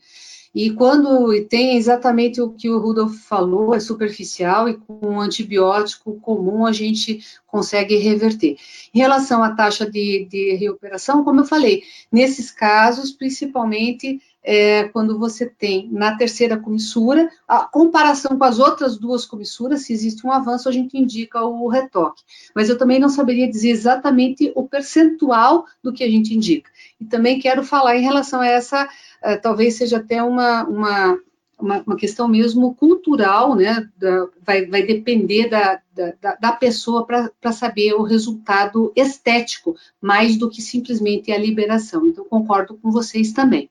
E 0.59 0.71
quando 0.71 1.39
tem 1.43 1.77
exatamente 1.77 2.41
o 2.41 2.49
que 2.49 2.67
o 2.67 2.79
Rudolf 2.79 3.15
falou, 3.27 3.75
é 3.75 3.79
superficial 3.79 4.67
e 4.67 4.73
com 4.75 4.97
um 5.03 5.21
antibiótico 5.21 6.19
comum 6.19 6.65
a 6.65 6.71
gente 6.71 7.23
consegue 7.45 7.95
reverter. 7.97 8.57
Em 8.91 8.97
relação 8.97 9.43
à 9.43 9.51
taxa 9.51 9.87
de, 9.87 10.25
de 10.25 10.55
recuperação, 10.55 11.23
como 11.23 11.41
eu 11.41 11.45
falei, 11.45 11.83
nesses 12.11 12.49
casos, 12.49 13.11
principalmente 13.11 14.19
é, 14.49 14.85
quando 14.85 15.19
você 15.19 15.45
tem 15.45 15.89
na 15.91 16.15
terceira 16.15 16.55
comissura, 16.55 17.29
a 17.45 17.65
comparação 17.65 18.37
com 18.37 18.43
as 18.45 18.59
outras 18.59 18.97
duas 18.97 19.25
comissuras, 19.25 19.81
se 19.81 19.91
existe 19.91 20.25
um 20.25 20.31
avanço, 20.31 20.69
a 20.69 20.71
gente 20.71 20.97
indica 20.97 21.43
o 21.43 21.67
retoque. 21.67 22.23
Mas 22.55 22.69
eu 22.69 22.77
também 22.77 22.97
não 22.97 23.09
saberia 23.09 23.49
dizer 23.49 23.71
exatamente 23.71 24.49
o 24.55 24.65
percentual 24.65 25.65
do 25.83 25.91
que 25.91 26.01
a 26.01 26.09
gente 26.09 26.33
indica. 26.33 26.71
E 26.97 27.03
também 27.03 27.39
quero 27.39 27.61
falar 27.61 27.97
em 27.97 28.03
relação 28.03 28.39
a 28.39 28.47
essa 28.47 28.85
uh, 28.85 29.41
talvez 29.41 29.73
seja 29.73 29.97
até 29.97 30.23
uma, 30.23 30.63
uma, 30.63 31.19
uma, 31.59 31.83
uma 31.85 31.95
questão 31.97 32.25
mesmo 32.29 32.73
cultural, 32.73 33.53
né? 33.53 33.85
Da, 33.97 34.27
vai, 34.45 34.65
vai 34.65 34.83
depender 34.83 35.49
da, 35.49 35.81
da, 36.21 36.35
da 36.35 36.51
pessoa 36.53 37.05
para 37.05 37.51
saber 37.51 37.95
o 37.95 38.03
resultado 38.03 38.93
estético, 38.95 39.75
mais 40.01 40.37
do 40.37 40.49
que 40.49 40.61
simplesmente 40.61 41.33
a 41.33 41.37
liberação. 41.37 42.05
Então, 42.05 42.23
concordo 42.23 42.77
com 42.77 42.89
vocês 42.89 43.33
também, 43.33 43.69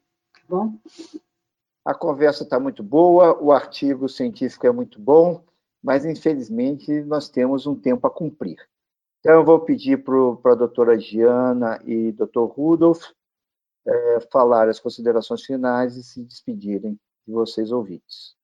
bom? 0.48 0.78
A 1.84 1.94
conversa 1.94 2.42
está 2.42 2.58
muito 2.58 2.82
boa, 2.82 3.40
o 3.40 3.52
artigo 3.52 4.08
científico 4.08 4.66
é 4.66 4.72
muito 4.72 5.00
bom, 5.00 5.44
mas 5.82 6.04
infelizmente 6.04 7.02
nós 7.02 7.28
temos 7.28 7.66
um 7.66 7.74
tempo 7.74 8.06
a 8.06 8.10
cumprir. 8.10 8.58
Então, 9.20 9.34
eu 9.34 9.44
vou 9.44 9.60
pedir 9.60 10.04
para 10.04 10.52
a 10.52 10.54
doutora 10.54 10.98
Giana 10.98 11.80
e 11.84 12.12
doutor 12.12 12.46
Rudolf 12.46 13.10
é, 13.86 14.20
falar 14.32 14.68
as 14.68 14.78
considerações 14.80 15.44
finais 15.44 15.96
e 15.96 16.02
se 16.02 16.22
despedirem 16.24 16.98
de 17.26 17.32
vocês 17.32 17.72
ouvintes. 17.72 18.36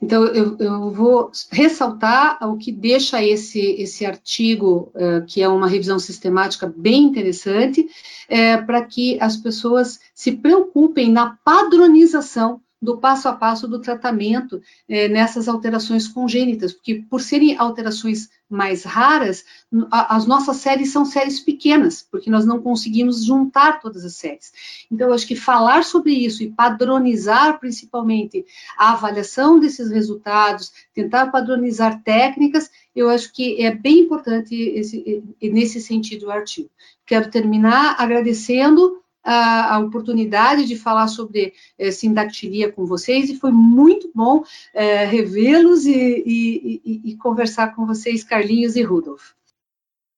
Então, 0.00 0.24
eu, 0.26 0.56
eu, 0.58 0.90
vou 0.90 1.30
ressaltar 1.50 2.38
o 2.42 2.56
que 2.56 2.70
deixa 2.70 3.22
esse, 3.24 3.60
esse 3.78 4.04
artigo, 4.04 4.92
uh, 4.94 5.24
que 5.26 5.42
é 5.42 5.48
uma 5.48 5.68
revisão 5.68 5.98
sistemática 5.98 6.72
bem 6.76 7.04
interessante, 7.04 7.88
é, 8.28 8.56
para 8.56 8.82
que 8.84 9.18
as 9.20 9.36
pessoas 9.36 10.00
se 10.14 10.32
preocupem 10.32 11.10
na 11.10 11.38
padronização 11.44 12.60
do 12.84 12.98
passo 12.98 13.28
a 13.28 13.32
passo 13.32 13.66
do 13.66 13.80
tratamento 13.80 14.60
é, 14.88 15.08
nessas 15.08 15.48
alterações 15.48 16.06
congênitas, 16.06 16.72
porque 16.72 17.02
por 17.08 17.20
serem 17.20 17.56
alterações 17.56 18.28
mais 18.48 18.84
raras, 18.84 19.44
a, 19.90 20.14
as 20.14 20.26
nossas 20.26 20.58
séries 20.58 20.92
são 20.92 21.04
séries 21.04 21.40
pequenas, 21.40 22.06
porque 22.08 22.30
nós 22.30 22.44
não 22.44 22.60
conseguimos 22.60 23.24
juntar 23.24 23.80
todas 23.80 24.04
as 24.04 24.14
séries. 24.14 24.52
Então, 24.92 25.12
acho 25.12 25.26
que 25.26 25.34
falar 25.34 25.82
sobre 25.82 26.12
isso 26.12 26.42
e 26.42 26.50
padronizar 26.50 27.58
principalmente 27.58 28.44
a 28.76 28.92
avaliação 28.92 29.58
desses 29.58 29.90
resultados, 29.90 30.70
tentar 30.92 31.28
padronizar 31.28 32.02
técnicas, 32.02 32.70
eu 32.94 33.08
acho 33.08 33.32
que 33.32 33.62
é 33.62 33.74
bem 33.74 34.00
importante 34.00 34.54
esse, 34.54 35.22
nesse 35.42 35.80
sentido 35.80 36.26
o 36.26 36.30
artigo. 36.30 36.70
Quero 37.06 37.30
terminar 37.30 37.96
agradecendo 37.98 39.02
a, 39.24 39.76
a 39.76 39.78
oportunidade 39.78 40.66
de 40.66 40.76
falar 40.76 41.08
sobre 41.08 41.54
é, 41.78 41.90
sindactilia 41.90 42.70
com 42.70 42.84
vocês 42.84 43.30
e 43.30 43.36
foi 43.36 43.50
muito 43.50 44.10
bom 44.14 44.44
é, 44.74 45.04
revê-los 45.06 45.86
e, 45.86 46.22
e, 46.26 46.82
e, 46.84 47.00
e, 47.12 47.16
conversar 47.16 47.74
com 47.74 47.86
vocês, 47.86 48.22
Carlinhos 48.22 48.76
e 48.76 48.82
Rudolf. 48.82 49.32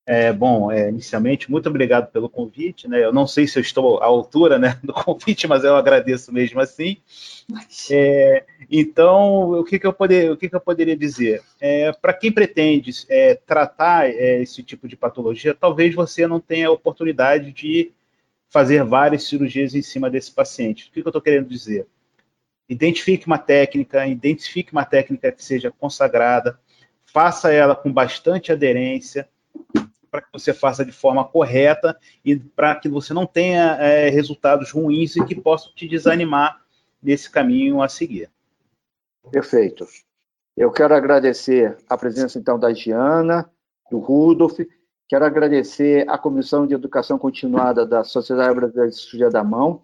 É, 0.09 0.31
bom, 0.31 0.71
é, 0.71 0.87
inicialmente, 0.87 1.51
muito 1.51 1.67
obrigado 1.67 2.09
pelo 2.09 2.29
convite. 2.29 2.87
Né? 2.87 3.03
Eu 3.03 3.11
não 3.11 3.27
sei 3.27 3.45
se 3.45 3.59
eu 3.59 3.61
estou 3.61 4.01
à 4.01 4.05
altura 4.05 4.57
né, 4.57 4.79
do 4.81 4.93
convite, 4.93 5.47
mas 5.47 5.65
eu 5.65 5.75
agradeço 5.75 6.31
mesmo 6.31 6.61
assim. 6.61 6.97
É, 7.91 8.45
então, 8.71 9.51
o 9.51 9.65
que, 9.65 9.77
que, 9.77 9.85
eu 9.85 9.91
poder, 9.91 10.31
o 10.31 10.37
que, 10.37 10.47
que 10.47 10.55
eu 10.55 10.61
poderia 10.61 10.95
dizer? 10.95 11.41
É, 11.59 11.91
Para 11.91 12.13
quem 12.13 12.31
pretende 12.31 12.91
é, 13.09 13.35
tratar 13.35 14.09
é, 14.09 14.41
esse 14.41 14.63
tipo 14.63 14.87
de 14.87 14.95
patologia, 14.95 15.53
talvez 15.53 15.93
você 15.93 16.25
não 16.25 16.39
tenha 16.39 16.69
a 16.69 16.71
oportunidade 16.71 17.51
de 17.51 17.91
fazer 18.49 18.83
várias 18.83 19.23
cirurgias 19.23 19.75
em 19.75 19.81
cima 19.81 20.09
desse 20.09 20.31
paciente. 20.31 20.89
O 20.89 20.91
que, 20.91 20.99
eu 20.99 21.07
estou 21.07 21.21
querendo 21.21 21.47
dizer? 21.47 21.87
Identifique 22.69 23.27
uma 23.27 23.37
técnica, 23.37 24.05
identifique 24.07 24.71
uma 24.71 24.85
técnica 24.85 25.31
que 25.31 25.43
seja 25.43 25.71
consagrada, 25.71 26.59
faça 27.05 27.51
ela 27.51 27.75
com 27.75 27.91
bastante 27.91 28.51
aderência, 28.51 29.27
para 30.09 30.21
que 30.21 30.29
você 30.31 30.53
faça 30.53 30.85
de 30.85 30.91
forma 30.91 31.23
correta 31.23 31.97
e 32.23 32.35
para 32.37 32.75
que 32.75 32.89
você 32.89 33.13
não 33.13 33.25
tenha 33.25 33.75
é, 33.79 34.09
resultados 34.09 34.71
ruins 34.71 35.15
e 35.15 35.25
que 35.25 35.35
possam 35.35 35.73
te 35.73 35.87
desanimar 35.87 36.61
nesse 37.01 37.29
caminho 37.29 37.81
a 37.81 37.89
seguir. 37.89 38.29
Perfeito. 39.31 39.87
Eu 40.55 40.71
quero 40.71 40.95
agradecer 40.95 41.77
a 41.87 41.97
presença, 41.97 42.39
então, 42.39 42.57
da 42.57 42.73
Giana, 42.73 43.49
do 43.91 43.99
Rudolf, 43.99 44.59
Quero 45.07 45.23
agradecer 45.23 46.07
à 46.09 46.17
Comissão 46.17 46.67
de 46.67 46.73
Educação 46.73 47.17
Continuada 47.17 47.85
da 47.85 48.03
Sociedade 48.03 48.53
Brasileira 48.53 48.89
de 48.89 48.97
Cirurgia 48.97 49.29
da 49.29 49.41
Mão, 49.41 49.81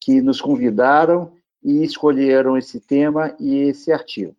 que 0.00 0.22
nos 0.22 0.40
convidaram 0.40 1.32
e 1.62 1.84
escolheram 1.84 2.56
esse 2.56 2.80
tema 2.80 3.36
e 3.38 3.68
esse 3.68 3.92
artigo. 3.92 4.34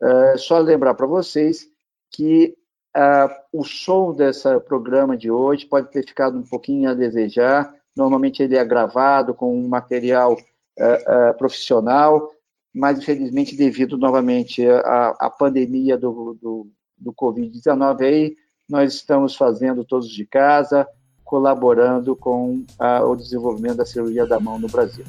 É, 0.00 0.36
só 0.36 0.58
lembrar 0.58 0.94
para 0.94 1.06
vocês 1.06 1.68
que 2.08 2.56
uh, 2.96 3.58
o 3.58 3.64
som 3.64 4.12
desse 4.12 4.60
programa 4.60 5.16
de 5.16 5.30
hoje 5.30 5.66
pode 5.66 5.90
ter 5.90 6.06
ficado 6.06 6.38
um 6.38 6.42
pouquinho 6.42 6.88
a 6.88 6.94
desejar. 6.94 7.74
Normalmente 7.96 8.42
ele 8.44 8.56
é 8.56 8.64
gravado 8.64 9.34
com 9.34 9.58
um 9.58 9.66
material 9.66 10.34
uh, 10.34 11.30
uh, 11.30 11.36
profissional, 11.36 12.30
mas 12.72 12.98
infelizmente 12.98 13.56
devido 13.56 13.98
novamente 13.98 14.64
à, 14.68 15.16
à 15.18 15.30
pandemia 15.30 15.98
do, 15.98 16.38
do, 16.40 16.70
do 16.96 17.12
Covid-19 17.12 18.02
aí 18.02 18.36
nós 18.68 18.94
estamos 18.94 19.34
fazendo 19.36 19.84
todos 19.84 20.08
de 20.08 20.24
casa, 20.24 20.86
colaborando 21.24 22.14
com 22.14 22.64
a, 22.78 23.04
o 23.04 23.16
desenvolvimento 23.16 23.76
da 23.76 23.86
cirurgia 23.86 24.26
da 24.26 24.38
mão 24.38 24.58
no 24.58 24.68
Brasil. 24.68 25.04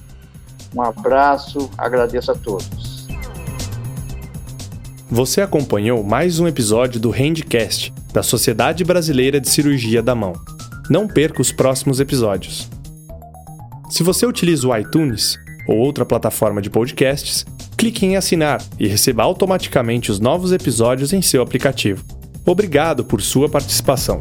Um 0.76 0.82
abraço, 0.82 1.70
agradeço 1.78 2.32
a 2.32 2.36
todos. 2.36 3.08
Você 5.10 5.42
acompanhou 5.42 6.04
mais 6.04 6.40
um 6.40 6.48
episódio 6.48 7.00
do 7.00 7.12
Handcast, 7.12 7.94
da 8.12 8.24
Sociedade 8.24 8.84
Brasileira 8.84 9.40
de 9.40 9.48
Cirurgia 9.48 10.02
da 10.02 10.16
Mão. 10.16 10.34
Não 10.90 11.08
perca 11.08 11.42
os 11.42 11.52
próximos 11.52 12.00
episódios. 12.00 12.68
Se 13.90 14.02
você 14.02 14.26
utiliza 14.26 14.68
o 14.68 14.76
iTunes 14.76 15.38
ou 15.68 15.78
outra 15.78 16.04
plataforma 16.04 16.62
de 16.62 16.70
podcasts, 16.70 17.46
clique 17.78 18.06
em 18.06 18.16
assinar 18.16 18.60
e 18.80 18.88
receba 18.88 19.22
automaticamente 19.22 20.10
os 20.10 20.20
novos 20.20 20.52
episódios 20.52 21.14
em 21.14 21.22
seu 21.22 21.44
aplicativo. 21.44 22.04
Obrigado 22.46 23.06
por 23.06 23.22
sua 23.22 23.48
participação. 23.48 24.20